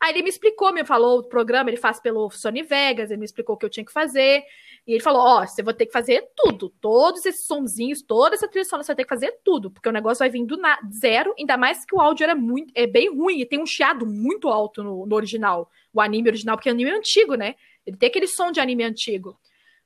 Aí 0.00 0.12
ele 0.12 0.22
me 0.22 0.28
explicou, 0.28 0.72
me 0.72 0.84
falou 0.84 1.20
o 1.20 1.22
programa, 1.22 1.70
ele 1.70 1.76
faz 1.76 2.00
pelo 2.00 2.28
Sony 2.28 2.64
Vegas, 2.64 3.10
ele 3.10 3.20
me 3.20 3.24
explicou 3.24 3.54
o 3.54 3.58
que 3.58 3.64
eu 3.64 3.70
tinha 3.70 3.86
que 3.86 3.92
fazer. 3.92 4.42
E 4.84 4.94
ele 4.94 5.00
falou: 5.00 5.22
Ó, 5.22 5.42
oh, 5.42 5.46
você 5.46 5.62
vai 5.62 5.74
ter 5.74 5.86
que 5.86 5.92
fazer 5.92 6.28
tudo, 6.34 6.70
todos 6.80 7.24
esses 7.24 7.46
sonzinhos, 7.46 8.02
toda 8.02 8.34
essa 8.34 8.48
trilha 8.48 8.64
sonora, 8.64 8.82
você 8.82 8.88
vai 8.88 8.96
ter 8.96 9.04
que 9.04 9.08
fazer 9.08 9.38
tudo, 9.44 9.70
porque 9.70 9.88
o 9.88 9.92
negócio 9.92 10.18
vai 10.18 10.28
vir 10.28 10.44
do 10.44 10.58
zero, 10.92 11.32
ainda 11.38 11.56
mais 11.56 11.84
que 11.84 11.94
o 11.94 12.00
áudio 12.00 12.24
era 12.24 12.34
muito, 12.34 12.72
é 12.74 12.84
bem 12.84 13.14
ruim 13.14 13.40
e 13.40 13.46
tem 13.46 13.60
um 13.60 13.66
chiado 13.66 14.04
muito 14.04 14.48
alto 14.48 14.82
no, 14.82 15.06
no 15.06 15.14
original, 15.14 15.70
o 15.92 16.00
anime 16.00 16.30
original, 16.30 16.56
porque 16.56 16.68
o 16.68 16.72
anime 16.72 16.90
é 16.90 16.96
antigo, 16.96 17.36
né? 17.36 17.54
Ele 17.86 17.96
tem 17.96 18.08
aquele 18.08 18.26
som 18.26 18.50
de 18.50 18.60
anime 18.60 18.84
antigo. 18.84 19.38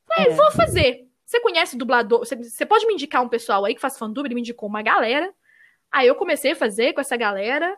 Falei, 0.06 0.32
é. 0.32 0.34
vou 0.34 0.50
fazer. 0.52 1.06
Você 1.24 1.40
conhece 1.40 1.76
dublador? 1.76 2.20
Você, 2.20 2.36
você, 2.36 2.64
pode 2.64 2.86
me 2.86 2.94
indicar 2.94 3.22
um 3.22 3.28
pessoal 3.28 3.64
aí 3.64 3.74
que 3.74 3.80
faz 3.80 3.98
fandub? 3.98 4.26
Ele 4.26 4.34
me 4.34 4.40
indicou 4.40 4.68
uma 4.68 4.82
galera. 4.82 5.32
Aí 5.90 6.06
eu 6.06 6.14
comecei 6.14 6.52
a 6.52 6.56
fazer 6.56 6.92
com 6.92 7.00
essa 7.00 7.16
galera. 7.16 7.76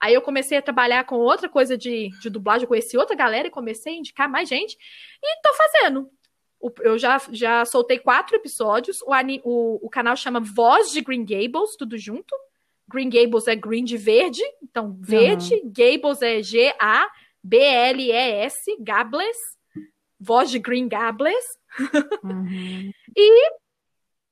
Aí 0.00 0.14
eu 0.14 0.22
comecei 0.22 0.56
a 0.56 0.62
trabalhar 0.62 1.04
com 1.04 1.16
outra 1.16 1.48
coisa 1.48 1.76
de, 1.76 2.08
de 2.20 2.30
dublagem. 2.30 2.62
Eu 2.64 2.68
conheci 2.68 2.96
outra 2.96 3.16
galera 3.16 3.48
e 3.48 3.50
comecei 3.50 3.94
a 3.94 3.96
indicar 3.96 4.28
mais 4.28 4.48
gente. 4.48 4.78
E 5.22 5.42
tô 5.42 5.54
fazendo. 5.54 6.10
eu 6.80 6.96
já, 6.96 7.20
já 7.30 7.64
soltei 7.64 7.98
quatro 7.98 8.36
episódios. 8.36 9.02
O, 9.02 9.12
o, 9.44 9.86
o 9.86 9.90
canal 9.90 10.16
chama 10.16 10.40
Voz 10.40 10.90
de 10.90 11.02
Green 11.02 11.26
Gables, 11.26 11.76
tudo 11.76 11.98
junto. 11.98 12.34
Green 12.88 13.10
Gables 13.10 13.46
é 13.46 13.54
green 13.54 13.84
de 13.84 13.98
verde, 13.98 14.42
então 14.62 14.96
verde. 14.98 15.54
Uhum. 15.56 15.72
Gables 15.76 16.22
é 16.22 16.42
G-A 16.42 17.06
B-L-E-S, 17.42 18.76
Gables, 18.80 19.36
voz 20.18 20.50
de 20.50 20.58
Green 20.58 20.88
Gables. 20.88 21.44
Uhum. 22.22 22.90
e, 23.16 23.50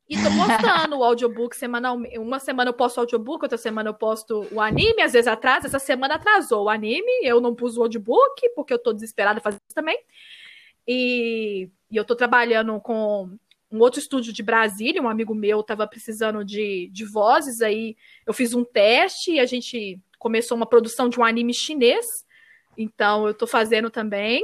e 0.09 0.17
tô 0.17 0.29
postando 0.31 0.99
o 0.99 1.05
audiobook 1.05 1.57
semanalmente. 1.57 2.19
Uma 2.19 2.39
semana 2.39 2.71
eu 2.71 2.75
posto 2.75 2.99
o 2.99 3.01
audiobook, 3.01 3.45
outra 3.45 3.59
semana 3.59 3.91
eu 3.91 3.95
posto 3.95 4.47
o 4.53 4.61
anime, 4.61 5.03
às 5.03 5.13
vezes 5.13 5.29
atrasa. 5.29 5.67
Essa 5.67 5.79
semana 5.79 6.15
atrasou 6.15 6.65
o 6.65 6.69
anime, 6.69 7.11
eu 7.23 7.41
não 7.41 7.55
pus 7.55 7.77
o 7.77 7.83
audiobook, 7.83 8.49
porque 8.55 8.73
eu 8.73 8.79
tô 8.79 8.93
desesperada 8.93 9.41
fazer 9.41 9.59
isso 9.67 9.75
também. 9.75 9.99
E, 10.87 11.71
e 11.91 11.97
eu 11.97 12.05
tô 12.05 12.15
trabalhando 12.15 12.81
com 12.81 13.31
um 13.71 13.81
outro 13.81 13.99
estúdio 13.99 14.33
de 14.33 14.43
Brasília, 14.43 15.03
um 15.03 15.09
amigo 15.09 15.35
meu 15.35 15.61
estava 15.61 15.87
precisando 15.87 16.45
de, 16.45 16.89
de 16.93 17.05
vozes, 17.05 17.61
aí 17.61 17.97
eu 18.25 18.33
fiz 18.33 18.55
um 18.55 18.65
teste 18.65 19.33
e 19.33 19.41
a 19.41 19.45
gente 19.45 20.01
começou 20.19 20.57
uma 20.57 20.67
produção 20.67 21.09
de 21.09 21.19
um 21.19 21.25
anime 21.25 21.53
chinês 21.53 22.25
então, 22.77 23.27
eu 23.27 23.35
tô 23.35 23.47
fazendo 23.47 23.91
também. 23.91 24.43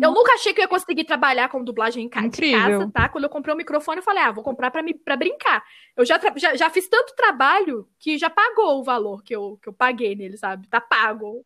Eu 0.00 0.10
nunca 0.10 0.32
achei 0.32 0.54
que 0.54 0.60
eu 0.60 0.62
ia 0.62 0.68
conseguir 0.68 1.04
trabalhar 1.04 1.50
com 1.50 1.62
dublagem 1.62 2.04
em 2.04 2.08
casa, 2.08 2.30
casa 2.30 2.90
tá? 2.90 3.08
Quando 3.08 3.24
eu 3.24 3.30
comprei 3.30 3.54
o 3.54 3.56
microfone, 3.56 3.98
eu 3.98 4.02
falei, 4.02 4.22
ah, 4.22 4.32
vou 4.32 4.42
comprar 4.42 4.70
pra, 4.70 4.82
me, 4.82 4.94
pra 4.94 5.16
brincar. 5.16 5.62
Eu 5.94 6.04
já, 6.06 6.18
já, 6.36 6.56
já 6.56 6.70
fiz 6.70 6.88
tanto 6.88 7.14
trabalho 7.14 7.86
que 7.98 8.16
já 8.16 8.30
pagou 8.30 8.80
o 8.80 8.84
valor 8.84 9.22
que 9.22 9.36
eu, 9.36 9.58
que 9.62 9.68
eu 9.68 9.72
paguei 9.72 10.14
nele, 10.14 10.38
sabe? 10.38 10.66
Tá 10.68 10.80
pago. 10.80 11.44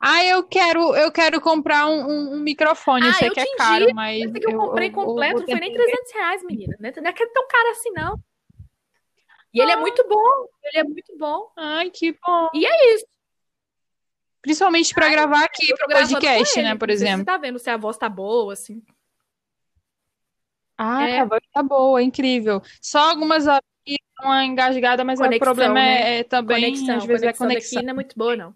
Ah, 0.00 0.24
eu 0.24 0.42
quero, 0.42 0.94
eu 0.96 1.10
quero 1.10 1.40
comprar 1.40 1.86
um, 1.86 2.06
um, 2.06 2.34
um 2.34 2.40
microfone. 2.40 3.06
Ah, 3.06 3.08
eu 3.08 3.14
sei 3.14 3.30
que 3.30 3.40
é 3.40 3.56
caro, 3.56 3.94
mas. 3.94 4.22
Esse 4.24 4.40
que 4.40 4.46
eu, 4.46 4.50
eu 4.50 4.58
comprei 4.58 4.90
completo 4.90 5.40
não 5.40 5.46
foi 5.46 5.60
nem 5.60 5.72
300 5.72 6.12
reais, 6.12 6.44
menina. 6.44 6.76
Não 6.78 6.88
é, 6.88 6.90
é 6.90 7.26
tão 7.32 7.46
caro 7.48 7.70
assim, 7.70 7.90
não. 7.92 8.20
E 9.54 9.60
ah. 9.60 9.62
ele 9.62 9.72
é 9.72 9.76
muito 9.76 10.06
bom. 10.08 10.48
Ele 10.64 10.78
é 10.78 10.84
muito 10.84 11.16
bom. 11.16 11.50
Ai, 11.56 11.90
que 11.90 12.12
bom. 12.12 12.50
E 12.52 12.66
é 12.66 12.94
isso. 12.94 13.06
Principalmente 14.46 14.94
para 14.94 15.08
gravar 15.08 15.42
aqui 15.42 15.74
pro 15.74 15.88
podcast, 15.88 16.62
né, 16.62 16.76
por 16.76 16.88
exemplo. 16.88 17.18
Você 17.18 17.24
tá 17.24 17.36
vendo 17.36 17.58
se 17.58 17.68
a 17.68 17.76
voz 17.76 17.96
tá 17.96 18.08
boa, 18.08 18.52
assim. 18.52 18.80
Ah, 20.78 21.08
é. 21.08 21.18
a 21.18 21.24
voz 21.24 21.42
tá 21.52 21.64
boa, 21.64 22.00
incrível. 22.00 22.62
Só 22.80 23.10
algumas 23.10 23.48
horas 23.48 23.64
que 23.84 23.96
uma 24.22 24.44
engasgada, 24.44 25.02
mas 25.02 25.18
conexão, 25.18 25.36
o 25.36 25.40
problema 25.40 25.74
né? 25.74 26.00
é, 26.00 26.18
é, 26.20 26.22
também, 26.22 26.62
conexão, 26.62 26.96
às 26.96 27.04
vezes, 27.04 27.22
é 27.24 27.32
conexão 27.32 27.46
é 27.46 27.48
conexão. 27.48 27.74
Daqui 27.74 27.86
não 27.86 27.90
é 27.90 27.94
muito 27.94 28.16
boa, 28.16 28.36
não. 28.36 28.54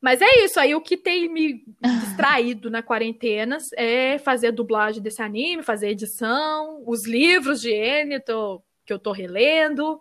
Mas 0.00 0.20
é 0.20 0.44
isso, 0.44 0.58
aí 0.58 0.74
o 0.74 0.80
que 0.80 0.96
tem 0.96 1.28
me 1.28 1.64
distraído 2.00 2.68
na 2.68 2.82
quarentena 2.82 3.58
é 3.76 4.18
fazer 4.18 4.48
a 4.48 4.52
dublagem 4.52 5.00
desse 5.00 5.22
anime, 5.22 5.62
fazer 5.62 5.90
edição, 5.90 6.82
os 6.84 7.06
livros 7.06 7.60
de 7.60 7.70
N 7.70 8.18
tô, 8.18 8.60
que 8.84 8.92
eu 8.92 8.98
tô 8.98 9.12
relendo, 9.12 10.00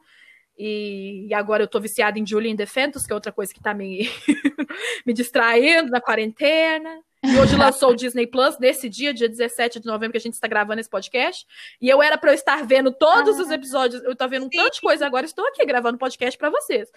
e, 0.60 1.28
e, 1.30 1.34
agora 1.34 1.64
eu 1.64 1.68
tô 1.68 1.80
viciada 1.80 2.20
em 2.20 2.28
Julian 2.28 2.54
Defentos, 2.54 3.08
que 3.08 3.14
é 3.14 3.16
outra 3.16 3.32
coisa 3.32 3.54
que 3.54 3.62
tá 3.62 3.74
me, 3.74 4.12
me 5.08 5.14
distraindo 5.14 5.90
na 5.90 6.02
quarentena. 6.02 7.00
E 7.24 7.38
hoje 7.38 7.56
lançou 7.56 7.92
o 7.92 7.96
Disney 7.96 8.28
Plus, 8.28 8.60
nesse 8.60 8.90
dia, 8.90 9.14
dia 9.14 9.30
17 9.30 9.80
de 9.80 9.86
novembro, 9.86 10.12
que 10.12 10.18
a 10.18 10.22
gente 10.22 10.34
está 10.34 10.50
gravando 10.50 10.82
esse 10.82 10.90
podcast. 10.90 11.46
E 11.82 11.88
eu 11.88 12.02
era 12.02 12.18
para 12.18 12.32
eu 12.32 12.34
estar 12.34 12.66
vendo 12.66 12.92
todos 12.92 13.40
ah, 13.40 13.42
os 13.44 13.52
episódios. 13.52 14.04
Eu 14.04 14.16
tô 14.16 14.28
vendo 14.28 14.48
um 14.48 14.50
tanto 14.50 14.74
de 14.76 14.82
coisa 14.82 15.06
agora, 15.06 15.26
estou 15.26 15.48
aqui 15.48 15.66
gravando 15.66 15.98
podcast 15.98 16.38
para 16.38 16.50
vocês. 16.50 16.90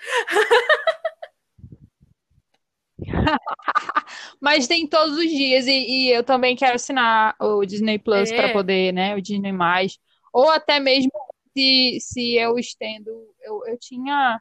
Mas 4.41 4.67
tem 4.67 4.89
todos 4.89 5.17
os 5.17 5.29
dias 5.29 5.69
e, 5.69 5.71
e, 5.71 6.11
eu 6.11 6.25
também 6.25 6.57
quero 6.57 6.75
assinar 6.75 7.37
o 7.41 7.65
Disney 7.65 7.99
Plus 7.99 8.31
é. 8.33 8.37
para 8.37 8.53
poder, 8.53 8.93
né? 8.93 9.15
O 9.15 9.23
Disney 9.23 9.53
Mais. 9.53 9.99
Ou 10.33 10.51
até 10.51 10.81
mesmo 10.81 11.13
se, 11.53 11.99
se 12.01 12.35
eu 12.35 12.59
estendo. 12.59 13.11
Eu, 13.41 13.65
eu 13.67 13.79
tinha. 13.79 14.41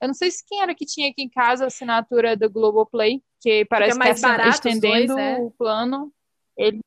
Eu 0.00 0.08
não 0.08 0.14
sei 0.14 0.30
se 0.30 0.44
quem 0.46 0.62
era 0.62 0.74
que 0.74 0.86
tinha 0.86 1.10
aqui 1.10 1.22
em 1.22 1.28
casa 1.28 1.64
a 1.64 1.66
assinatura 1.66 2.36
do 2.36 2.48
Globoplay, 2.50 3.22
que 3.40 3.64
parece 3.66 3.98
que 3.98 4.06
é 4.06 4.08
mais 4.08 4.60
que 4.60 4.68
estendendo 4.68 5.14
dois, 5.14 5.18
é. 5.18 5.38
o 5.38 5.50
plano. 5.50 6.12
Ele... 6.56 6.80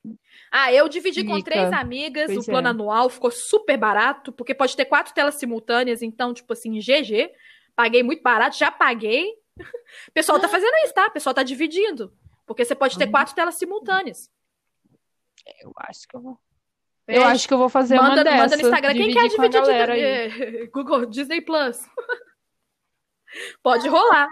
Ah, 0.52 0.72
eu 0.72 0.88
dividi 0.88 1.22
Fica. 1.22 1.34
com 1.34 1.42
três 1.42 1.72
amigas 1.72 2.28
pois 2.28 2.48
o 2.48 2.52
plano 2.52 2.68
é. 2.68 2.72
anual, 2.72 3.10
ficou 3.10 3.32
super 3.32 3.78
barato, 3.78 4.32
porque 4.32 4.54
pode 4.54 4.76
ter 4.76 4.86
quatro 4.86 5.14
telas 5.14 5.36
simultâneas, 5.36 6.02
então, 6.02 6.34
tipo 6.34 6.54
assim, 6.54 6.80
GG. 6.80 7.32
Paguei 7.76 8.04
muito 8.04 8.22
barato, 8.22 8.58
já 8.58 8.72
paguei. 8.72 9.32
O 10.08 10.12
pessoal 10.12 10.40
tá 10.40 10.48
fazendo 10.48 10.74
isso, 10.84 10.94
tá? 10.96 11.06
O 11.06 11.12
pessoal 11.12 11.36
tá 11.36 11.44
dividindo. 11.44 12.12
Porque 12.48 12.66
você 12.66 12.74
pode 12.74 12.98
ter 12.98 13.06
quatro 13.08 13.36
telas 13.36 13.56
simultâneas. 13.56 14.28
Eu 15.62 15.72
acho 15.78 16.08
que 16.08 16.16
eu 16.16 16.22
vou. 16.22 16.40
Eu 17.08 17.24
acho 17.24 17.48
que 17.48 17.54
eu 17.54 17.58
vou 17.58 17.70
fazer 17.70 17.96
manda, 17.96 18.16
uma 18.16 18.24
dessa. 18.24 18.38
Manda 18.38 18.56
no 18.56 18.62
Instagram. 18.62 18.94
Quem 18.94 19.14
quer 19.14 19.28
dividir 19.28 19.62
de, 19.62 20.68
Google, 20.68 21.06
Disney 21.06 21.42
Plus. 21.42 21.80
Pode 23.62 23.88
rolar. 23.88 24.28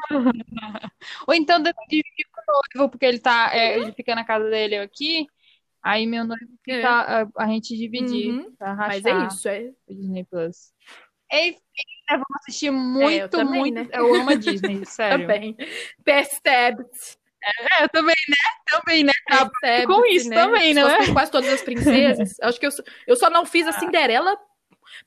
Ou 1.28 1.34
então 1.34 1.61
dividir 1.61 2.26
com 2.32 2.41
o 2.41 2.61
noivo, 2.78 2.91
porque 2.91 3.05
ele 3.05 3.19
tá. 3.19 3.49
É, 3.53 3.78
ele 3.78 3.91
fica 3.91 4.15
na 4.15 4.24
casa 4.24 4.49
dele 4.49 4.78
aqui. 4.78 5.28
Aí 5.84 6.05
meu 6.05 6.24
noivo 6.24 6.45
fica 6.63 6.78
é. 6.78 6.86
a, 6.86 7.28
a, 7.38 7.47
gente 7.47 7.76
dividir. 7.76 8.32
Uhum. 8.32 8.53
Mas 8.59 9.03
é 9.03 9.26
isso, 9.26 9.49
é. 9.49 9.72
O 9.88 9.93
Disney 9.93 10.24
Plus. 10.24 10.72
Enfim, 11.32 11.59
né, 12.09 12.17
vamos 12.17 12.41
assistir 12.41 12.72
muito, 12.72 13.24
é, 13.24 13.28
também, 13.28 13.59
muito. 13.59 13.76
Né? 13.76 13.89
Eu 13.93 14.13
amo 14.13 14.30
a 14.30 14.36
Disney, 14.36 14.86
sério. 14.86 15.26
também. 15.26 15.55
Percebe. 16.03 16.86
É, 17.43 17.83
eu 17.83 17.89
também, 17.89 18.15
né? 18.29 18.35
Também, 18.69 19.03
né? 19.03 19.13
Percebe 19.27 19.87
com 19.87 20.05
isso 20.05 20.29
né? 20.29 20.35
também, 20.35 20.73
né? 20.73 20.83
Quase 21.11 21.31
todas 21.31 21.51
as 21.51 21.61
princesas. 21.61 22.35
Acho 22.41 22.59
que 22.59 22.67
eu, 22.67 22.71
eu 23.07 23.15
só 23.15 23.29
não 23.29 23.45
fiz 23.45 23.67
a 23.67 23.71
Cinderela. 23.71 24.37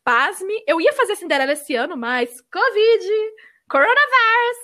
Pasme. 0.03 0.53
Eu 0.67 0.81
ia 0.81 0.93
fazer 0.93 1.13
a 1.13 1.17
Cinderela 1.17 1.53
esse 1.53 1.75
ano, 1.75 1.97
mas 1.97 2.41
Covid, 2.51 3.07
coronavírus. 3.69 4.59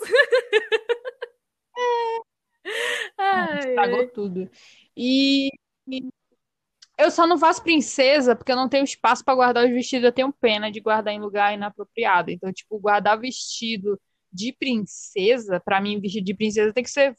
é. 3.19 3.59
Estragou 3.71 4.09
tudo. 4.09 4.51
E 4.97 5.51
eu 6.99 7.11
só 7.11 7.27
não 7.27 7.39
faço 7.39 7.63
princesa 7.63 8.37
porque 8.37 8.53
eu 8.53 8.57
não 8.57 8.69
tenho 8.69 8.85
espaço 8.85 9.25
para 9.25 9.35
guardar 9.35 9.65
os 9.65 9.71
vestidos. 9.71 10.05
Eu 10.05 10.13
tenho 10.13 10.33
pena 10.33 10.71
de 10.71 10.81
guardar 10.81 11.15
em 11.15 11.21
lugar 11.21 11.55
inapropriado. 11.55 12.31
Então, 12.31 12.53
tipo, 12.53 12.79
guardar 12.79 13.19
vestido 13.19 14.01
de 14.33 14.53
princesa, 14.53 15.61
para 15.61 15.81
mim, 15.81 16.01
vestido 16.01 16.25
de 16.25 16.35
princesa 16.35 16.73
tem 16.73 16.85
que 16.85 16.91
ser 16.91 17.17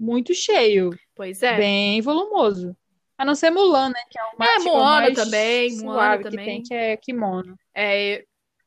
muito 0.00 0.32
cheio. 0.32 0.90
Pois 1.14 1.42
é. 1.42 1.58
Bem 1.58 2.00
volumoso. 2.00 2.74
A 3.18 3.24
não 3.24 3.34
ser 3.34 3.50
Mulan, 3.50 3.90
né? 3.90 4.00
Que 4.10 4.18
é 4.18 4.24
o 4.24 4.38
mais, 4.38 4.50
é, 4.50 4.58
tipo, 4.58 4.70
Moana 4.70 5.14
também. 5.14 5.76
Moana 5.82 6.18
que 6.18 6.24
também. 6.24 6.46
tem, 6.46 6.62
que 6.62 6.74
é 6.74 6.96
kimono. 6.96 7.54
É, 7.74 8.24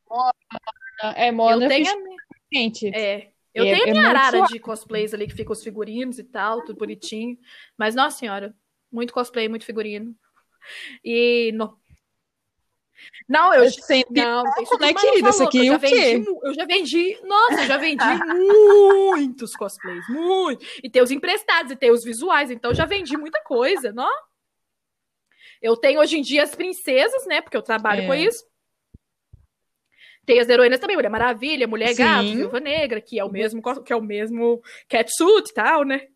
Moana, 0.08 1.16
é, 1.16 1.32
Moana 1.32 1.64
eu 1.64 1.68
tenho 1.68 1.90
a 1.90 1.96
minha... 1.96 2.72
É, 2.94 3.28
eu 3.52 3.64
é, 3.64 3.72
tenho 3.72 3.82
a 3.82 3.90
minha 3.90 4.02
é 4.04 4.06
arara 4.06 4.38
suave. 4.38 4.52
de 4.52 4.60
cosplays 4.60 5.12
ali, 5.12 5.26
que 5.26 5.34
fica 5.34 5.52
os 5.52 5.62
figurinos 5.62 6.20
e 6.20 6.24
tal, 6.24 6.62
tudo 6.62 6.78
bonitinho. 6.78 7.36
Mas, 7.76 7.96
nossa 7.96 8.16
senhora, 8.16 8.54
muito 8.92 9.12
cosplay, 9.12 9.48
muito 9.48 9.64
figurino. 9.64 10.14
E 11.04 11.50
no... 11.52 11.76
Não, 13.28 13.54
eu, 13.54 13.70
sempre 13.70 14.20
não, 14.22 14.44
isso 14.60 14.78
né, 14.78 14.92
querida? 14.94 15.30
Isso 15.30 15.42
aqui 15.42 15.66
eu 15.66 15.76
o 15.76 15.80
quê? 15.80 15.86
Vendi, 15.86 16.28
eu 16.42 16.54
já 16.54 16.64
vendi, 16.64 17.18
nossa, 17.24 17.60
eu 17.62 17.66
já 17.66 17.76
vendi 17.76 18.04
muitos 19.14 19.56
cosplays, 19.56 20.06
muito. 20.08 20.64
E 20.82 20.90
tem 20.90 21.02
os 21.02 21.10
emprestados, 21.10 21.72
e 21.72 21.76
tem 21.76 21.90
os 21.90 22.04
visuais, 22.04 22.50
então 22.50 22.70
eu 22.70 22.74
já 22.74 22.84
vendi 22.84 23.16
muita 23.16 23.40
coisa, 23.42 23.92
não? 23.92 24.12
Eu 25.60 25.76
tenho 25.76 26.00
hoje 26.00 26.18
em 26.18 26.22
dia 26.22 26.42
as 26.42 26.54
princesas, 26.54 27.26
né? 27.26 27.40
Porque 27.40 27.56
eu 27.56 27.62
trabalho 27.62 28.02
é. 28.02 28.06
com 28.06 28.14
isso. 28.14 28.44
Tem 30.26 30.40
as 30.40 30.48
heroínas 30.48 30.78
também, 30.78 30.96
Mulher 30.96 31.10
Maravilha, 31.10 31.66
Mulher 31.66 31.94
Sim. 31.94 32.02
Gato, 32.02 32.34
Viúva 32.34 32.60
Negra, 32.60 33.00
que 33.00 33.18
é 33.18 33.24
o 33.24 33.30
mesmo 33.30 33.62
que 33.82 33.92
é 33.92 33.96
o 33.96 34.02
mesmo 34.02 34.62
catsuit 34.88 35.50
e 35.50 35.54
tal, 35.54 35.84
né? 35.84 36.08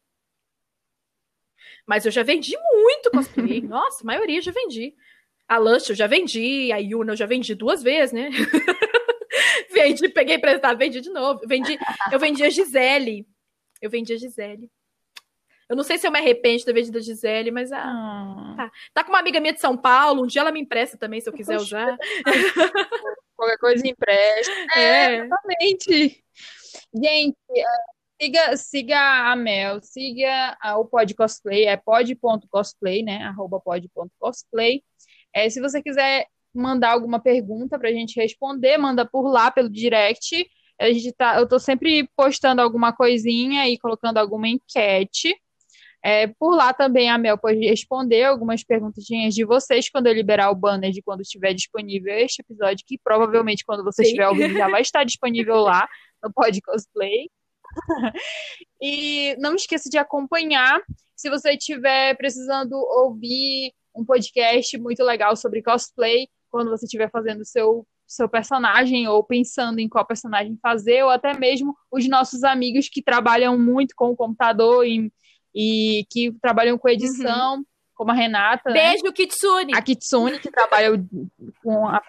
Mas 1.86 2.04
eu 2.04 2.12
já 2.12 2.22
vendi 2.22 2.54
muito 2.72 3.10
cosplay. 3.10 3.60
Nossa, 3.66 4.02
a 4.02 4.06
maioria 4.06 4.42
já 4.42 4.52
vendi. 4.52 4.94
A 5.48 5.56
Lush 5.58 5.90
eu 5.90 5.96
já 5.96 6.06
vendi, 6.06 6.70
a 6.72 6.76
Yuna 6.76 7.12
eu 7.12 7.16
já 7.16 7.26
vendi 7.26 7.54
duas 7.54 7.82
vezes, 7.82 8.12
né? 8.12 8.28
vendi, 9.72 10.08
peguei 10.10 10.36
emprestado, 10.36 10.78
vendi 10.78 11.00
de 11.00 11.10
novo. 11.10 11.40
Vendi, 11.46 11.78
eu 12.12 12.18
vendi 12.18 12.44
a 12.44 12.50
Gisele. 12.50 13.26
Eu 13.80 13.88
vendi 13.88 14.12
a 14.12 14.18
Gisele. 14.18 14.70
Eu 15.68 15.76
não 15.76 15.84
sei 15.84 15.98
se 15.98 16.06
eu 16.06 16.10
me 16.10 16.18
arrependo 16.18 16.58
de 16.58 16.64
ter 16.64 16.72
vendido 16.72 16.98
a 16.98 17.00
Gisele, 17.00 17.50
mas 17.50 17.70
ah, 17.72 18.54
tá. 18.56 18.72
tá. 18.94 19.04
com 19.04 19.10
uma 19.10 19.18
amiga 19.18 19.38
minha 19.38 19.52
de 19.52 19.60
São 19.60 19.76
Paulo, 19.76 20.22
um 20.22 20.26
dia 20.26 20.40
ela 20.40 20.50
me 20.50 20.60
empresta 20.60 20.96
também, 20.96 21.20
se 21.20 21.28
eu 21.28 21.32
quiser 21.32 21.58
usar. 21.58 21.96
Qualquer 23.36 23.58
coisa 23.58 23.86
empresta. 23.86 24.52
É, 24.74 24.80
é, 24.80 25.16
exatamente. 25.24 26.24
Gente, 26.94 27.36
Siga, 28.20 28.56
siga 28.56 29.30
a 29.30 29.36
Mel, 29.36 29.80
siga 29.80 30.56
o 30.76 30.84
Pod 30.84 31.14
Cosplay, 31.14 31.66
é 31.66 31.76
pod.cosplay, 31.76 33.02
né? 33.04 33.22
Arroba 33.22 33.60
pod.cosplay. 33.60 34.82
É, 35.38 35.48
se 35.48 35.60
você 35.60 35.80
quiser 35.80 36.26
mandar 36.52 36.90
alguma 36.90 37.20
pergunta 37.20 37.78
para 37.78 37.88
a 37.88 37.92
gente 37.92 38.20
responder, 38.20 38.76
manda 38.76 39.06
por 39.06 39.28
lá, 39.30 39.50
pelo 39.50 39.70
direct. 39.70 40.44
A 40.80 40.92
gente 40.92 41.12
tá, 41.12 41.36
eu 41.36 41.44
estou 41.44 41.60
sempre 41.60 42.08
postando 42.16 42.60
alguma 42.60 42.92
coisinha 42.92 43.68
e 43.68 43.78
colocando 43.78 44.18
alguma 44.18 44.48
enquete. 44.48 45.34
É, 46.02 46.26
por 46.26 46.56
lá 46.56 46.72
também 46.72 47.10
a 47.10 47.18
Mel 47.18 47.38
pode 47.38 47.58
responder 47.58 48.24
algumas 48.24 48.64
perguntinhas 48.64 49.34
de 49.34 49.44
vocês 49.44 49.88
quando 49.88 50.06
eu 50.06 50.12
liberar 50.12 50.50
o 50.50 50.54
banner 50.54 50.90
de 50.90 51.02
quando 51.02 51.22
estiver 51.22 51.52
disponível 51.54 52.14
este 52.14 52.40
episódio, 52.40 52.84
que 52.86 52.98
provavelmente 53.02 53.64
quando 53.64 53.84
você 53.84 54.02
Sim. 54.02 54.08
estiver 54.08 54.28
ouvindo 54.28 54.54
já 54.54 54.68
vai 54.68 54.82
estar 54.82 55.02
disponível 55.06 55.56
lá 55.56 55.88
no 56.22 56.32
Pod 56.32 56.60
Cosplay. 56.62 57.28
e 58.82 59.36
não 59.38 59.54
esqueça 59.54 59.88
de 59.88 59.98
acompanhar. 59.98 60.80
Se 61.14 61.28
você 61.28 61.52
estiver 61.52 62.16
precisando 62.16 62.74
ouvir 62.74 63.72
um 63.98 64.04
podcast 64.04 64.78
muito 64.78 65.02
legal 65.02 65.36
sobre 65.36 65.62
cosplay, 65.62 66.28
quando 66.50 66.70
você 66.70 66.84
estiver 66.84 67.10
fazendo 67.10 67.44
seu 67.44 67.86
seu 68.06 68.26
personagem 68.26 69.06
ou 69.06 69.22
pensando 69.22 69.80
em 69.80 69.88
qual 69.88 70.06
personagem 70.06 70.58
fazer, 70.62 71.02
ou 71.02 71.10
até 71.10 71.38
mesmo 71.38 71.76
os 71.92 72.08
nossos 72.08 72.42
amigos 72.42 72.88
que 72.88 73.02
trabalham 73.02 73.58
muito 73.58 73.94
com 73.94 74.08
o 74.08 74.16
computador 74.16 74.86
e, 74.86 75.12
e 75.54 76.06
que 76.10 76.32
trabalham 76.40 76.78
com 76.78 76.88
edição, 76.88 77.56
uhum. 77.56 77.64
como 77.94 78.10
a 78.10 78.14
Renata. 78.14 78.70
Né? 78.70 78.88
Beijo, 78.92 79.04
né? 79.04 79.12
Kitsune! 79.12 79.74
A 79.74 79.82
Kitsune, 79.82 80.38
que 80.38 80.50
trabalha 80.50 80.92
com 81.62 81.86
a 81.86 82.00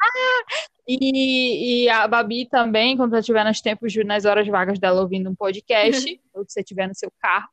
ah, 0.00 0.44
e, 0.86 1.84
e, 1.84 1.88
a 1.88 2.06
Babi 2.06 2.48
também, 2.48 2.96
quando 2.96 3.10
você 3.10 3.18
estiver 3.18 3.44
nos 3.44 3.60
tempos, 3.60 3.92
nas 4.06 4.24
horas 4.24 4.46
vagas 4.46 4.78
dela 4.78 5.00
ouvindo 5.00 5.28
um 5.28 5.34
podcast, 5.34 6.20
ou 6.32 6.44
se 6.44 6.52
você 6.52 6.60
estiver 6.60 6.86
no 6.86 6.94
seu 6.94 7.12
carro. 7.20 7.48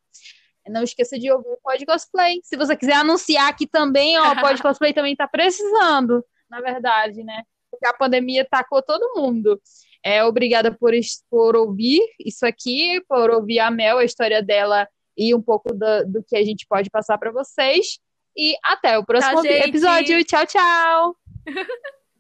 Não 0.69 0.83
esqueça 0.83 1.17
de 1.17 1.31
ouvir 1.31 1.49
o 1.49 1.59
Pod 1.61 1.85
Cosplay. 1.85 2.39
Se 2.43 2.57
você 2.57 2.75
quiser 2.75 2.95
anunciar 2.95 3.49
aqui 3.49 3.67
também, 3.67 4.17
ó, 4.17 4.31
o 4.31 4.41
Pod 4.41 4.61
Cosplay 4.61 4.93
também 4.93 5.15
tá 5.15 5.27
precisando, 5.27 6.25
na 6.49 6.61
verdade, 6.61 7.23
né? 7.23 7.43
Porque 7.69 7.85
a 7.85 7.93
pandemia 7.93 8.47
tacou 8.49 8.81
todo 8.81 9.13
mundo. 9.15 9.61
É, 10.03 10.23
obrigada 10.23 10.71
por, 10.71 10.91
por 11.29 11.55
ouvir 11.55 12.01
isso 12.19 12.45
aqui, 12.45 13.01
por 13.07 13.29
ouvir 13.31 13.59
a 13.59 13.71
Mel, 13.71 13.97
a 13.97 14.05
história 14.05 14.41
dela 14.41 14.87
e 15.17 15.33
um 15.33 15.41
pouco 15.41 15.73
do, 15.73 16.05
do 16.05 16.23
que 16.23 16.35
a 16.35 16.43
gente 16.43 16.65
pode 16.67 16.89
passar 16.89 17.17
para 17.17 17.31
vocês. 17.31 17.99
E 18.37 18.55
até 18.63 18.97
o 18.97 19.05
próximo 19.05 19.41
tá, 19.41 19.49
episódio. 19.49 20.23
Tchau, 20.23 20.45
tchau! 20.45 21.15